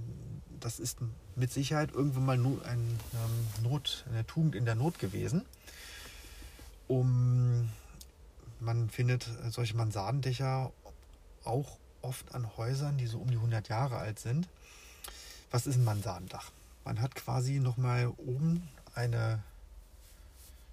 das 0.61 0.79
ist 0.79 0.99
mit 1.35 1.53
Sicherheit 1.53 1.93
irgendwann 1.93 2.25
mal 2.25 2.63
ein, 2.65 2.99
ähm, 3.15 3.63
Not, 3.63 4.05
eine 4.09 4.27
Tugend 4.27 4.55
in 4.55 4.65
der 4.65 4.75
Not 4.75 4.99
gewesen. 4.99 5.45
Um, 6.89 7.69
man 8.61 8.89
findet 8.89 9.29
solche 9.51 9.77
Mansardendächer 9.77 10.73
auch 11.45 11.79
oft 12.03 12.35
an 12.35 12.57
Häusern, 12.57 12.97
die 12.97 13.07
so 13.07 13.19
um 13.19 13.29
die 13.29 13.37
100 13.37 13.69
Jahre 13.69 13.97
alt 13.97 14.19
sind. 14.19 14.49
Was 15.51 15.67
ist 15.67 15.77
ein 15.77 15.85
Mansardendach? 15.85 16.51
Man 16.85 17.01
hat 17.01 17.15
quasi 17.15 17.59
nochmal 17.59 18.13
oben 18.17 18.69
eine 18.95 19.43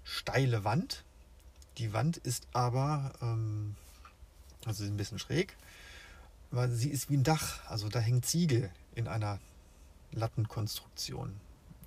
steile 0.04 0.64
Wand. 0.64 1.04
Die 1.78 1.92
Wand 1.92 2.16
ist 2.18 2.46
aber, 2.52 3.12
ähm, 3.20 3.74
also 4.66 4.84
ein 4.84 4.96
bisschen 4.96 5.18
schräg, 5.18 5.56
aber 6.50 6.68
sie 6.68 6.90
ist 6.90 7.10
wie 7.10 7.16
ein 7.16 7.24
Dach. 7.24 7.68
Also 7.68 7.88
da 7.88 7.98
hängt 7.98 8.26
Ziegel 8.26 8.70
in 8.94 9.08
einer 9.08 9.40
Lattenkonstruktion. 10.12 11.34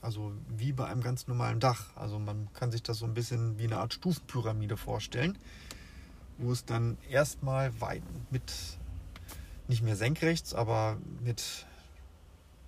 Also 0.02 0.34
wie 0.50 0.74
bei 0.74 0.86
einem 0.86 1.02
ganz 1.02 1.28
normalen 1.28 1.60
Dach. 1.60 1.96
Also 1.96 2.20
man 2.20 2.52
kann 2.54 2.72
sich 2.72 2.84
das 2.84 3.00
so 3.00 3.06
ein 3.06 3.14
bisschen 3.14 3.58
wie 3.58 3.64
eine 3.64 3.78
Art 3.78 3.94
Stufenpyramide 3.94 4.78
vorstellen, 4.78 5.38
wo 6.38 6.52
es 6.52 6.66
dann 6.66 6.98
erstmal 7.10 7.80
weit 7.82 8.04
mit 8.30 8.54
nicht 9.68 9.82
mehr 9.82 9.96
senkrechts, 9.96 10.54
aber 10.54 10.98
mit 11.22 11.66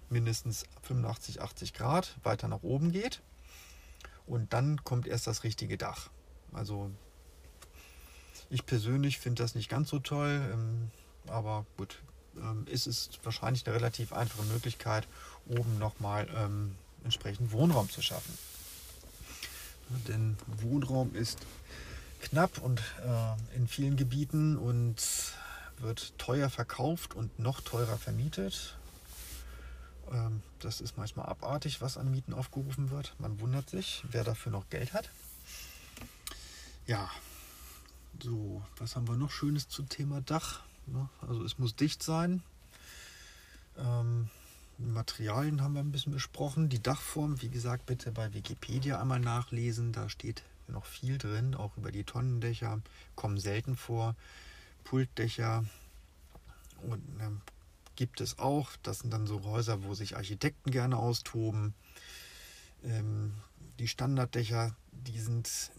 mindestens 0.09 0.65
85, 0.83 1.41
80 1.41 1.73
Grad 1.73 2.17
weiter 2.23 2.47
nach 2.47 2.63
oben 2.63 2.91
geht. 2.91 3.21
Und 4.25 4.53
dann 4.53 4.83
kommt 4.83 5.07
erst 5.07 5.27
das 5.27 5.43
richtige 5.43 5.77
Dach. 5.77 6.09
Also 6.51 6.91
ich 8.49 8.65
persönlich 8.65 9.19
finde 9.19 9.43
das 9.43 9.55
nicht 9.55 9.69
ganz 9.69 9.89
so 9.89 9.99
toll, 9.99 10.41
ähm, 10.53 10.91
aber 11.27 11.65
gut, 11.77 11.99
ähm, 12.37 12.65
ist 12.67 13.19
wahrscheinlich 13.23 13.65
eine 13.65 13.75
relativ 13.75 14.13
einfache 14.13 14.43
Möglichkeit, 14.43 15.07
oben 15.47 15.77
nochmal 15.77 16.27
ähm, 16.35 16.75
entsprechend 17.03 17.51
Wohnraum 17.51 17.89
zu 17.89 18.01
schaffen. 18.01 18.37
Denn 20.07 20.37
Wohnraum 20.61 21.15
ist 21.15 21.39
knapp 22.21 22.59
und 22.59 22.79
äh, 22.79 23.55
in 23.55 23.67
vielen 23.67 23.95
Gebieten 23.95 24.57
und 24.57 24.97
wird 25.79 26.17
teuer 26.17 26.49
verkauft 26.49 27.15
und 27.15 27.39
noch 27.39 27.61
teurer 27.61 27.97
vermietet. 27.97 28.75
Ähm, 30.11 30.43
das 30.59 30.81
ist 30.81 30.97
manchmal 30.97 31.27
abartig, 31.27 31.81
was 31.81 31.97
an 31.97 32.11
Mieten 32.11 32.33
aufgerufen 32.33 32.91
wird. 32.91 33.15
Man 33.19 33.39
wundert 33.39 33.69
sich, 33.69 34.03
wer 34.11 34.23
dafür 34.23 34.51
noch 34.51 34.69
Geld 34.69 34.93
hat. 34.93 35.09
Ja, 36.85 37.09
so, 38.21 38.63
was 38.77 38.95
haben 38.95 39.07
wir 39.07 39.15
noch 39.15 39.31
Schönes 39.31 39.67
zum 39.69 39.89
Thema 39.89 40.21
Dach? 40.21 40.61
Ne? 40.87 41.09
Also 41.21 41.43
es 41.43 41.57
muss 41.57 41.75
dicht 41.75 42.03
sein. 42.03 42.43
Ähm, 43.77 44.29
Materialien 44.77 45.61
haben 45.61 45.73
wir 45.73 45.81
ein 45.81 45.91
bisschen 45.91 46.13
besprochen. 46.13 46.69
Die 46.69 46.81
Dachform, 46.81 47.41
wie 47.41 47.49
gesagt, 47.49 47.85
bitte 47.85 48.11
bei 48.11 48.33
Wikipedia 48.33 48.99
einmal 49.01 49.19
nachlesen. 49.19 49.91
Da 49.91 50.09
steht 50.09 50.43
noch 50.67 50.85
viel 50.85 51.17
drin, 51.17 51.55
auch 51.55 51.75
über 51.77 51.91
die 51.91 52.03
Tonnendächer, 52.03 52.81
kommen 53.15 53.37
selten 53.37 53.75
vor. 53.75 54.15
Pultdächer 54.83 55.65
und 56.81 57.03
ähm, 57.19 57.41
gibt 57.95 58.21
es 58.21 58.39
auch. 58.39 58.69
Das 58.83 58.99
sind 58.99 59.11
dann 59.11 59.27
so 59.27 59.43
Häuser, 59.43 59.83
wo 59.83 59.93
sich 59.93 60.15
Architekten 60.15 60.71
gerne 60.71 60.97
austoben. 60.97 61.73
Ähm, 62.83 63.33
die 63.77 63.87
Standarddächer, 63.87 64.75
die 64.91 65.19
sind 65.19 65.71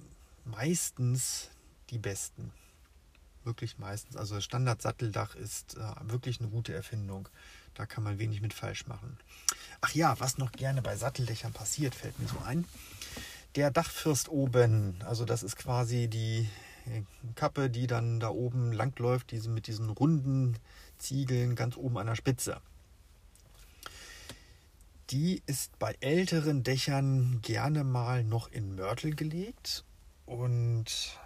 meistens 0.45 1.51
die 1.91 1.99
besten. 1.99 2.53
Wirklich 3.45 3.79
meistens. 3.79 4.17
Also 4.17 4.41
Standard-Satteldach 4.41 5.35
ist 5.35 5.77
äh, 5.77 5.81
wirklich 6.03 6.41
eine 6.41 6.51
gute 6.51 6.75
Erfindung. 6.75 7.29
Da 7.75 7.87
kann 7.87 8.05
man 8.05 8.19
wenig 8.19 8.43
mit 8.43 8.53
falsch 8.53 8.87
machen. 8.87 9.17
Ach 9.81 9.93
ja, 9.93 10.19
was 10.21 10.39
noch 10.39 10.53
gerne 10.53 10.83
bei 10.83 10.97
Satteldächern 10.97 11.53
passiert, 11.53 11.95
fällt 11.95 12.19
mir 12.19 12.29
so 12.29 12.39
ein. 12.45 12.67
Der 13.55 13.71
Dachfirst 13.71 14.29
oben, 14.29 14.97
also 15.07 15.25
das 15.25 15.43
ist 15.43 15.57
quasi 15.57 16.09
die 16.09 16.49
äh, 16.87 17.03
Kappe, 17.35 17.71
die 17.71 17.87
dann 17.87 18.21
da 18.21 18.29
oben 18.29 18.73
langläuft, 18.73 19.31
diese 19.31 19.49
mit 19.49 19.67
diesen 19.67 19.91
runden 19.91 20.57
Ziegeln 20.99 21.57
ganz 21.57 21.77
oben 21.77 21.99
an 21.99 22.07
der 22.07 22.17
Spitze. 22.17 22.61
Die 25.11 25.43
ist 25.47 25.77
bei 25.79 25.97
älteren 26.01 26.63
Dächern 26.63 27.41
gerne 27.43 27.83
mal 27.83 28.23
noch 28.23 28.53
in 28.53 28.77
Mörtel 28.77 29.15
gelegt 29.17 29.85
und 30.25 31.19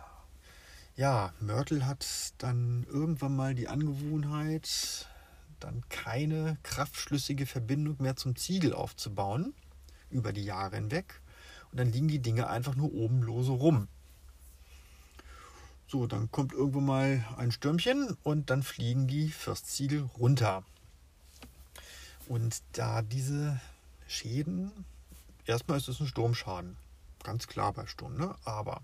ja, 0.97 1.33
Mörtel 1.41 1.87
hat 1.87 2.07
dann 2.39 2.87
irgendwann 2.89 3.35
mal 3.35 3.55
die 3.55 3.69
Angewohnheit, 3.69 5.09
dann 5.59 5.83
keine 5.89 6.59
kraftschlüssige 6.63 7.47
Verbindung 7.47 7.97
mehr 7.99 8.17
zum 8.17 8.37
Ziegel 8.37 8.73
aufzubauen, 8.73 9.55
über 10.11 10.33
die 10.33 10.45
Jahre 10.45 10.77
hinweg. 10.77 11.21
Und 11.73 11.79
dann 11.79 11.91
liegen 11.91 12.09
die 12.09 12.21
Dinge 12.21 12.49
einfach 12.49 12.77
nur 12.77 12.93
oben 12.93 13.23
lose 13.23 13.51
rum. 13.51 13.89
So, 15.89 16.07
dann 16.07 16.31
kommt 16.31 16.53
irgendwann 16.53 16.87
mal 16.87 17.25
ein 17.37 17.51
Stürmchen 17.51 18.17
und 18.23 18.51
dann 18.51 18.63
fliegen 18.63 19.07
die 19.07 19.29
Firstziegel 19.29 20.09
runter. 20.19 20.65
Und 22.27 22.63
da 22.73 23.03
diese 23.03 23.61
Schäden, 24.07 24.73
erstmal 25.47 25.79
ist 25.79 25.89
es 25.89 26.01
ein 26.01 26.07
Sturmschaden, 26.07 26.77
ganz 27.23 27.47
klar 27.49 27.73
bei 27.73 27.87
Sturm, 27.87 28.17
ne? 28.17 28.35
aber 28.45 28.83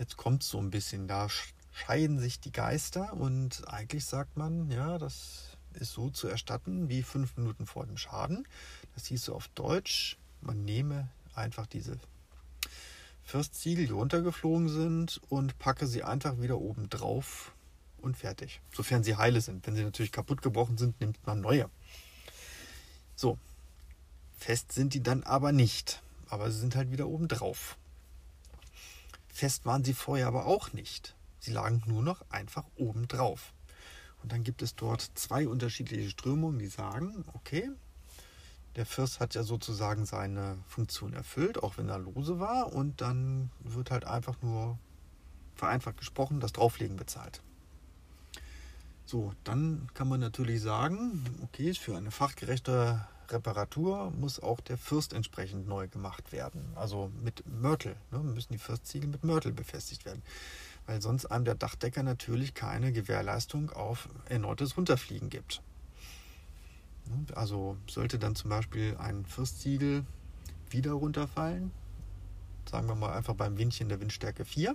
jetzt 0.00 0.16
kommt 0.16 0.42
so 0.42 0.58
ein 0.58 0.70
bisschen, 0.70 1.06
da 1.06 1.28
scheiden 1.72 2.18
sich 2.18 2.40
die 2.40 2.52
Geister 2.52 3.12
und 3.12 3.68
eigentlich 3.68 4.06
sagt 4.06 4.36
man, 4.36 4.70
ja, 4.70 4.98
das 4.98 5.58
ist 5.74 5.92
so 5.92 6.08
zu 6.08 6.26
erstatten 6.26 6.88
wie 6.88 7.02
fünf 7.02 7.36
Minuten 7.36 7.66
vor 7.66 7.86
dem 7.86 7.98
Schaden. 7.98 8.48
Das 8.94 9.06
hieß 9.06 9.26
so 9.26 9.34
auf 9.34 9.48
Deutsch, 9.48 10.16
man 10.40 10.64
nehme 10.64 11.08
einfach 11.34 11.66
diese 11.66 11.98
Firstziegel, 13.22 13.86
die 13.86 13.92
runtergeflogen 13.92 14.70
sind 14.70 15.20
und 15.28 15.58
packe 15.58 15.86
sie 15.86 16.02
einfach 16.02 16.40
wieder 16.40 16.58
oben 16.58 16.88
drauf 16.88 17.52
und 17.98 18.16
fertig. 18.16 18.62
Sofern 18.72 19.04
sie 19.04 19.16
heile 19.16 19.42
sind. 19.42 19.66
Wenn 19.66 19.76
sie 19.76 19.84
natürlich 19.84 20.12
kaputt 20.12 20.40
gebrochen 20.40 20.78
sind, 20.78 20.98
nimmt 21.00 21.24
man 21.26 21.42
neue. 21.42 21.68
So, 23.14 23.38
fest 24.38 24.72
sind 24.72 24.94
die 24.94 25.02
dann 25.02 25.22
aber 25.24 25.52
nicht. 25.52 26.02
Aber 26.30 26.50
sie 26.50 26.58
sind 26.58 26.74
halt 26.74 26.90
wieder 26.90 27.06
oben 27.06 27.28
drauf. 27.28 27.76
Fest 29.32 29.66
waren 29.66 29.84
sie 29.84 29.94
vorher 29.94 30.26
aber 30.26 30.46
auch 30.46 30.72
nicht. 30.72 31.16
Sie 31.38 31.52
lagen 31.52 31.82
nur 31.86 32.02
noch 32.02 32.24
einfach 32.30 32.64
oben 32.76 33.08
drauf. 33.08 33.52
Und 34.22 34.32
dann 34.32 34.44
gibt 34.44 34.62
es 34.62 34.76
dort 34.76 35.00
zwei 35.14 35.48
unterschiedliche 35.48 36.10
Strömungen, 36.10 36.58
die 36.58 36.66
sagen, 36.66 37.24
okay, 37.32 37.70
der 38.76 38.86
Fürst 38.86 39.20
hat 39.20 39.34
ja 39.34 39.42
sozusagen 39.42 40.04
seine 40.04 40.58
Funktion 40.66 41.12
erfüllt, 41.12 41.62
auch 41.62 41.78
wenn 41.78 41.88
er 41.88 41.98
lose 41.98 42.38
war. 42.38 42.72
Und 42.72 43.00
dann 43.00 43.50
wird 43.60 43.90
halt 43.90 44.04
einfach 44.04 44.40
nur 44.42 44.78
vereinfacht 45.54 45.96
gesprochen 45.96 46.40
das 46.40 46.52
Drauflegen 46.52 46.96
bezahlt. 46.96 47.42
So, 49.06 49.32
dann 49.42 49.88
kann 49.94 50.08
man 50.08 50.20
natürlich 50.20 50.62
sagen, 50.62 51.24
okay, 51.42 51.74
für 51.74 51.96
eine 51.96 52.10
fachgerechte 52.12 53.04
Reparatur 53.32 54.10
muss 54.10 54.40
auch 54.40 54.60
der 54.60 54.78
Fürst 54.78 55.12
entsprechend 55.12 55.66
neu 55.66 55.88
gemacht 55.88 56.32
werden. 56.32 56.72
Also 56.74 57.10
mit 57.22 57.44
Mörtel. 57.46 57.96
Ne, 58.10 58.18
müssen 58.18 58.52
die 58.52 58.58
Fürstziegel 58.58 59.08
mit 59.08 59.24
Mörtel 59.24 59.52
befestigt 59.52 60.04
werden. 60.04 60.22
Weil 60.86 61.00
sonst 61.02 61.26
einem 61.26 61.44
der 61.44 61.54
Dachdecker 61.54 62.02
natürlich 62.02 62.54
keine 62.54 62.92
Gewährleistung 62.92 63.70
auf 63.70 64.08
erneutes 64.28 64.76
Runterfliegen 64.76 65.30
gibt. 65.30 65.62
Ne, 67.06 67.36
also 67.36 67.76
sollte 67.88 68.18
dann 68.18 68.34
zum 68.34 68.50
Beispiel 68.50 68.96
ein 68.98 69.24
Fürstziegel 69.24 70.04
wieder 70.70 70.92
runterfallen, 70.92 71.72
sagen 72.70 72.86
wir 72.86 72.94
mal 72.94 73.12
einfach 73.12 73.34
beim 73.34 73.58
Windchen 73.58 73.88
der 73.88 74.00
Windstärke 74.00 74.44
4, 74.44 74.70
äh, 74.70 74.74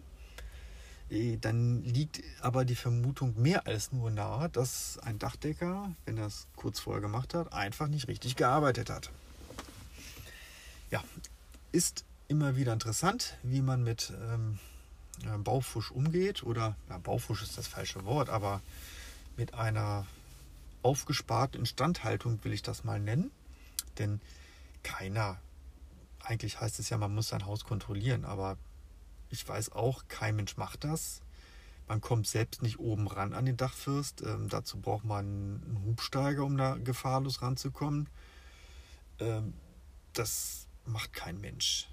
dann 1.10 1.84
liegt 1.84 2.22
aber 2.42 2.66
die 2.66 2.76
Vermutung 2.76 3.40
mehr 3.40 3.68
als 3.68 3.92
nur 3.92 4.10
nahe, 4.10 4.50
dass 4.50 4.98
ein 5.00 5.20
Dachdecker, 5.20 5.94
wenn 6.06 6.18
er 6.18 6.28
es 6.28 6.48
kurz 6.56 6.80
vorher 6.80 7.02
gemacht 7.02 7.34
hat, 7.34 7.54
einfach 7.54 7.88
nicht 7.88 8.08
richtig 8.08 8.36
gearbeitet 8.36 8.90
hat. 8.90 9.12
Ja, 10.90 11.04
ist 11.72 12.06
immer 12.28 12.56
wieder 12.56 12.74
interessant, 12.74 13.38
wie 13.44 13.62
man 13.62 13.84
mit 13.84 14.12
ähm, 14.32 14.58
Baufusch 15.44 15.92
umgeht 15.92 16.44
oder 16.44 16.76
ja, 16.90 16.98
Baufusch 16.98 17.44
ist 17.44 17.58
das 17.58 17.68
falsche 17.68 18.04
Wort, 18.06 18.30
aber 18.30 18.62
mit 19.38 19.54
einer 19.54 20.08
aufgesparten 20.82 21.60
Instandhaltung 21.60 22.44
will 22.44 22.54
ich 22.54 22.62
das 22.62 22.84
mal 22.84 23.00
nennen, 23.00 23.32
denn 23.98 24.22
keiner, 24.84 25.38
eigentlich 26.20 26.60
heißt 26.60 26.80
es 26.80 26.90
ja, 26.90 26.98
man 26.98 27.14
muss 27.14 27.30
sein 27.30 27.46
Haus 27.46 27.64
kontrollieren, 27.64 28.26
aber 28.26 28.58
ich 29.30 29.48
weiß 29.48 29.72
auch, 29.72 30.04
kein 30.08 30.36
Mensch 30.36 30.58
macht 30.58 30.84
das. 30.84 31.22
Man 31.88 32.02
kommt 32.02 32.28
selbst 32.28 32.64
nicht 32.64 32.80
oben 32.80 33.08
ran 33.08 33.34
an 33.34 33.46
den 33.46 33.58
Dachfirst. 33.58 34.22
Ähm, 34.22 34.50
dazu 34.50 34.80
braucht 34.80 35.06
man 35.06 35.26
einen 35.26 35.82
Hubsteiger, 35.86 36.44
um 36.44 36.58
da 36.58 36.76
gefahrlos 36.76 37.42
ranzukommen. 37.42 38.10
Ähm, 39.20 39.54
das 40.14 40.68
macht 40.86 41.14
kein 41.14 41.40
Mensch. 41.40 41.88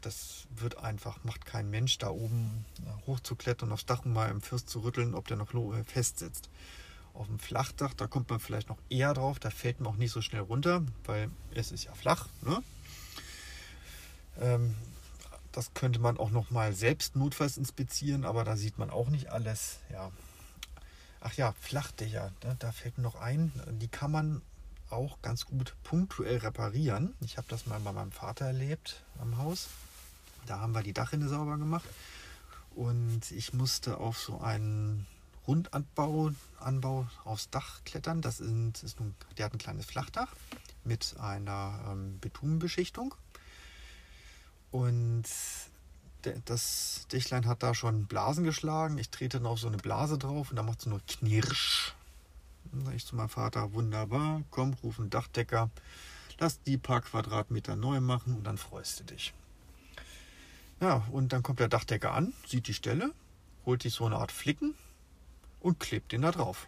Das 0.00 0.46
wird 0.50 0.78
einfach, 0.78 1.22
macht 1.24 1.46
kein 1.46 1.70
Mensch, 1.70 1.96
da 1.98 2.10
oben 2.10 2.66
hochzuklettern, 3.06 3.72
aufs 3.72 3.86
Dach 3.86 4.04
und 4.04 4.12
mal 4.12 4.30
im 4.30 4.42
Fürst 4.42 4.68
zu 4.68 4.80
rütteln, 4.80 5.14
ob 5.14 5.28
der 5.28 5.38
noch 5.38 5.52
fest 5.86 6.18
sitzt. 6.18 6.50
Auf 7.14 7.26
dem 7.26 7.38
Flachdach, 7.38 7.94
da 7.94 8.06
kommt 8.06 8.28
man 8.28 8.40
vielleicht 8.40 8.68
noch 8.68 8.78
eher 8.90 9.14
drauf, 9.14 9.38
da 9.38 9.48
fällt 9.48 9.80
man 9.80 9.94
auch 9.94 9.96
nicht 9.96 10.10
so 10.10 10.20
schnell 10.20 10.42
runter, 10.42 10.82
weil 11.04 11.30
es 11.54 11.72
ist 11.72 11.84
ja 11.84 11.94
flach. 11.94 12.28
Ne? 12.42 12.62
Ähm, 14.40 14.74
das 15.54 15.72
könnte 15.72 16.00
man 16.00 16.18
auch 16.18 16.30
noch 16.30 16.50
mal 16.50 16.72
selbst 16.72 17.14
notfalls 17.14 17.56
inspizieren, 17.56 18.24
aber 18.24 18.44
da 18.44 18.56
sieht 18.56 18.76
man 18.76 18.90
auch 18.90 19.08
nicht 19.08 19.30
alles. 19.30 19.78
Ja. 19.90 20.10
Ach 21.20 21.32
ja, 21.34 21.54
Flachdächer, 21.60 22.32
da, 22.40 22.54
da 22.58 22.72
fällt 22.72 22.98
mir 22.98 23.04
noch 23.04 23.14
ein, 23.14 23.52
die 23.80 23.88
kann 23.88 24.10
man 24.10 24.42
auch 24.90 25.22
ganz 25.22 25.46
gut 25.46 25.74
punktuell 25.84 26.38
reparieren. 26.38 27.14
Ich 27.20 27.36
habe 27.36 27.46
das 27.48 27.66
mal 27.66 27.80
bei 27.80 27.92
meinem 27.92 28.12
Vater 28.12 28.46
erlebt 28.46 29.02
am 29.20 29.38
Haus. 29.38 29.68
Da 30.46 30.58
haben 30.58 30.74
wir 30.74 30.82
die 30.82 30.92
Dachrinne 30.92 31.28
sauber 31.28 31.56
gemacht 31.56 31.88
und 32.74 33.30
ich 33.30 33.54
musste 33.54 33.98
auf 33.98 34.18
so 34.18 34.40
einen 34.40 35.06
Rundanbau 35.46 36.32
Anbau 36.58 37.06
aufs 37.24 37.48
Dach 37.50 37.80
klettern. 37.84 38.22
Das 38.22 38.40
ist, 38.40 38.82
ist 38.82 38.98
nun, 38.98 39.14
der 39.38 39.46
hat 39.46 39.54
ein 39.54 39.58
kleines 39.58 39.86
Flachdach 39.86 40.28
mit 40.82 41.14
einer 41.18 41.80
ähm, 41.90 42.18
Betonbeschichtung 42.20 43.14
und 44.74 45.22
das 46.46 47.06
Dächlein 47.12 47.46
hat 47.46 47.62
da 47.62 47.74
schon 47.74 48.06
Blasen 48.06 48.42
geschlagen. 48.42 48.98
Ich 48.98 49.08
trete 49.08 49.38
dann 49.38 49.46
auf 49.46 49.60
so 49.60 49.68
eine 49.68 49.76
Blase 49.76 50.18
drauf 50.18 50.50
und 50.50 50.56
da 50.56 50.64
macht 50.64 50.80
es 50.80 50.86
nur 50.86 51.00
Knirsch. 51.06 51.94
Dann 52.72 52.84
sage 52.84 52.96
ich 52.96 53.06
zu 53.06 53.14
meinem 53.14 53.28
Vater, 53.28 53.72
wunderbar, 53.72 54.42
komm, 54.50 54.74
ruf 54.82 54.98
einen 54.98 55.10
Dachdecker, 55.10 55.70
lass 56.40 56.60
die 56.62 56.76
paar 56.76 57.02
Quadratmeter 57.02 57.76
neu 57.76 58.00
machen 58.00 58.34
und 58.34 58.42
dann 58.42 58.58
freust 58.58 58.98
du 58.98 59.04
dich. 59.04 59.32
Ja, 60.80 61.06
und 61.12 61.32
dann 61.32 61.44
kommt 61.44 61.60
der 61.60 61.68
Dachdecker 61.68 62.12
an, 62.12 62.32
sieht 62.44 62.66
die 62.66 62.74
Stelle, 62.74 63.12
holt 63.64 63.82
sich 63.82 63.94
so 63.94 64.06
eine 64.06 64.16
Art 64.16 64.32
Flicken 64.32 64.74
und 65.60 65.78
klebt 65.78 66.10
den 66.10 66.22
da 66.22 66.32
drauf. 66.32 66.66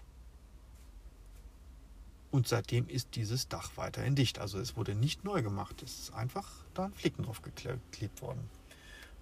Und 2.36 2.46
seitdem 2.46 2.86
ist 2.86 3.16
dieses 3.16 3.48
Dach 3.48 3.70
weiterhin 3.76 4.14
dicht. 4.14 4.38
Also 4.38 4.58
es 4.58 4.76
wurde 4.76 4.94
nicht 4.94 5.24
neu 5.24 5.40
gemacht. 5.40 5.82
Es 5.82 6.00
ist 6.00 6.12
einfach 6.12 6.46
da 6.74 6.84
ein 6.84 6.92
Flicken 6.92 7.24
drauf 7.24 7.40
geklebt 7.40 8.20
worden. 8.20 8.50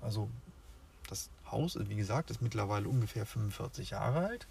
Also 0.03 0.29
das 1.09 1.31
Haus, 1.49 1.79
wie 1.79 1.95
gesagt, 1.95 2.33
ist 2.33 2.43
mittlerweile 2.43 2.89
ungefähr 2.89 3.25
45 3.25 3.91
Jahre 3.91 4.27
alt. 4.27 4.49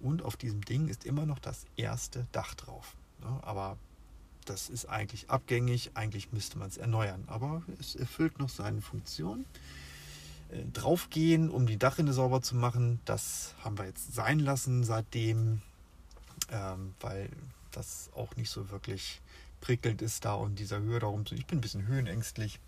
Und 0.00 0.22
auf 0.22 0.36
diesem 0.36 0.62
Ding 0.62 0.88
ist 0.88 1.06
immer 1.06 1.26
noch 1.26 1.38
das 1.38 1.64
erste 1.76 2.26
Dach 2.32 2.54
drauf. 2.54 2.96
Aber 3.42 3.76
das 4.46 4.68
ist 4.68 4.86
eigentlich 4.86 5.30
abgängig, 5.30 5.92
eigentlich 5.94 6.32
müsste 6.32 6.58
man 6.58 6.70
es 6.70 6.78
erneuern, 6.78 7.22
aber 7.28 7.62
es 7.78 7.94
erfüllt 7.94 8.40
noch 8.40 8.48
seine 8.48 8.82
Funktion. 8.82 9.44
Äh, 10.50 10.64
draufgehen, 10.72 11.50
um 11.50 11.68
die 11.68 11.76
Dachrinne 11.76 12.12
sauber 12.12 12.42
zu 12.42 12.56
machen, 12.56 12.98
das 13.04 13.54
haben 13.62 13.78
wir 13.78 13.84
jetzt 13.84 14.12
sein 14.12 14.40
lassen 14.40 14.82
seitdem, 14.82 15.62
ähm, 16.50 16.96
weil 16.98 17.30
das 17.72 18.10
auch 18.14 18.36
nicht 18.36 18.50
so 18.50 18.70
wirklich 18.70 19.20
prickelnd 19.60 20.02
ist, 20.02 20.24
da 20.24 20.34
und 20.34 20.58
dieser 20.58 20.80
Höhe 20.80 20.98
darum 20.98 21.26
zu. 21.26 21.34
Ich 21.34 21.46
bin 21.46 21.58
ein 21.58 21.62
bisschen 21.62 21.86
höhenängstlich, 21.86 22.60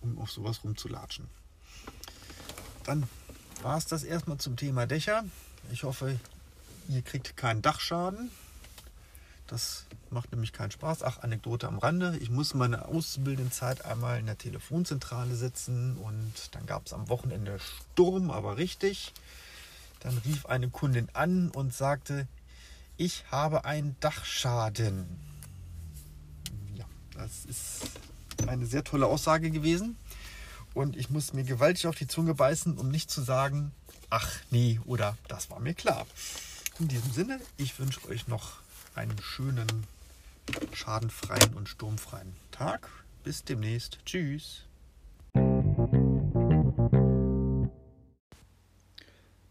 um 0.00 0.18
auf 0.18 0.30
sowas 0.30 0.62
rumzulatschen. 0.64 1.28
Dann 2.84 3.08
war 3.62 3.76
es 3.76 3.86
das 3.86 4.04
erstmal 4.04 4.38
zum 4.38 4.56
Thema 4.56 4.86
Dächer. 4.86 5.24
Ich 5.72 5.82
hoffe, 5.82 6.18
ihr 6.88 7.02
kriegt 7.02 7.36
keinen 7.36 7.62
Dachschaden. 7.62 8.30
Das 9.46 9.86
macht 10.10 10.30
nämlich 10.30 10.52
keinen 10.52 10.70
Spaß. 10.70 11.02
Ach, 11.02 11.20
Anekdote 11.20 11.66
am 11.68 11.78
Rande. 11.78 12.18
Ich 12.20 12.30
muss 12.30 12.52
meine 12.52 12.86
Auszubildendenzeit 12.86 13.84
einmal 13.84 14.18
in 14.18 14.26
der 14.26 14.36
Telefonzentrale 14.36 15.34
sitzen 15.34 15.96
und 15.96 16.32
dann 16.52 16.66
gab 16.66 16.86
es 16.86 16.92
am 16.92 17.08
Wochenende 17.08 17.58
Sturm, 17.58 18.30
aber 18.30 18.58
richtig. 18.58 19.12
Dann 20.00 20.18
rief 20.18 20.46
eine 20.46 20.68
Kundin 20.68 21.08
an 21.14 21.50
und 21.50 21.74
sagte, 21.74 22.28
ich 22.98 23.24
habe 23.30 23.64
einen 23.64 23.96
Dachschaden. 24.00 25.06
Ja, 26.74 26.84
das 27.14 27.44
ist 27.46 27.82
eine 28.46 28.66
sehr 28.66 28.84
tolle 28.84 29.06
Aussage 29.06 29.50
gewesen. 29.50 29.96
Und 30.74 30.96
ich 30.96 31.08
muss 31.08 31.32
mir 31.32 31.44
gewaltig 31.44 31.86
auf 31.86 31.96
die 31.96 32.06
Zunge 32.06 32.34
beißen, 32.34 32.76
um 32.76 32.90
nicht 32.90 33.10
zu 33.10 33.22
sagen, 33.22 33.72
ach 34.10 34.28
nee, 34.50 34.80
oder 34.84 35.16
das 35.28 35.48
war 35.48 35.60
mir 35.60 35.74
klar. 35.74 36.06
In 36.78 36.88
diesem 36.88 37.12
Sinne, 37.12 37.40
ich 37.56 37.78
wünsche 37.78 38.06
euch 38.08 38.28
noch 38.28 38.58
einen 38.94 39.18
schönen, 39.22 39.86
schadenfreien 40.72 41.54
und 41.54 41.68
sturmfreien 41.68 42.34
Tag. 42.50 42.88
Bis 43.24 43.44
demnächst. 43.44 43.98
Tschüss. 44.06 44.67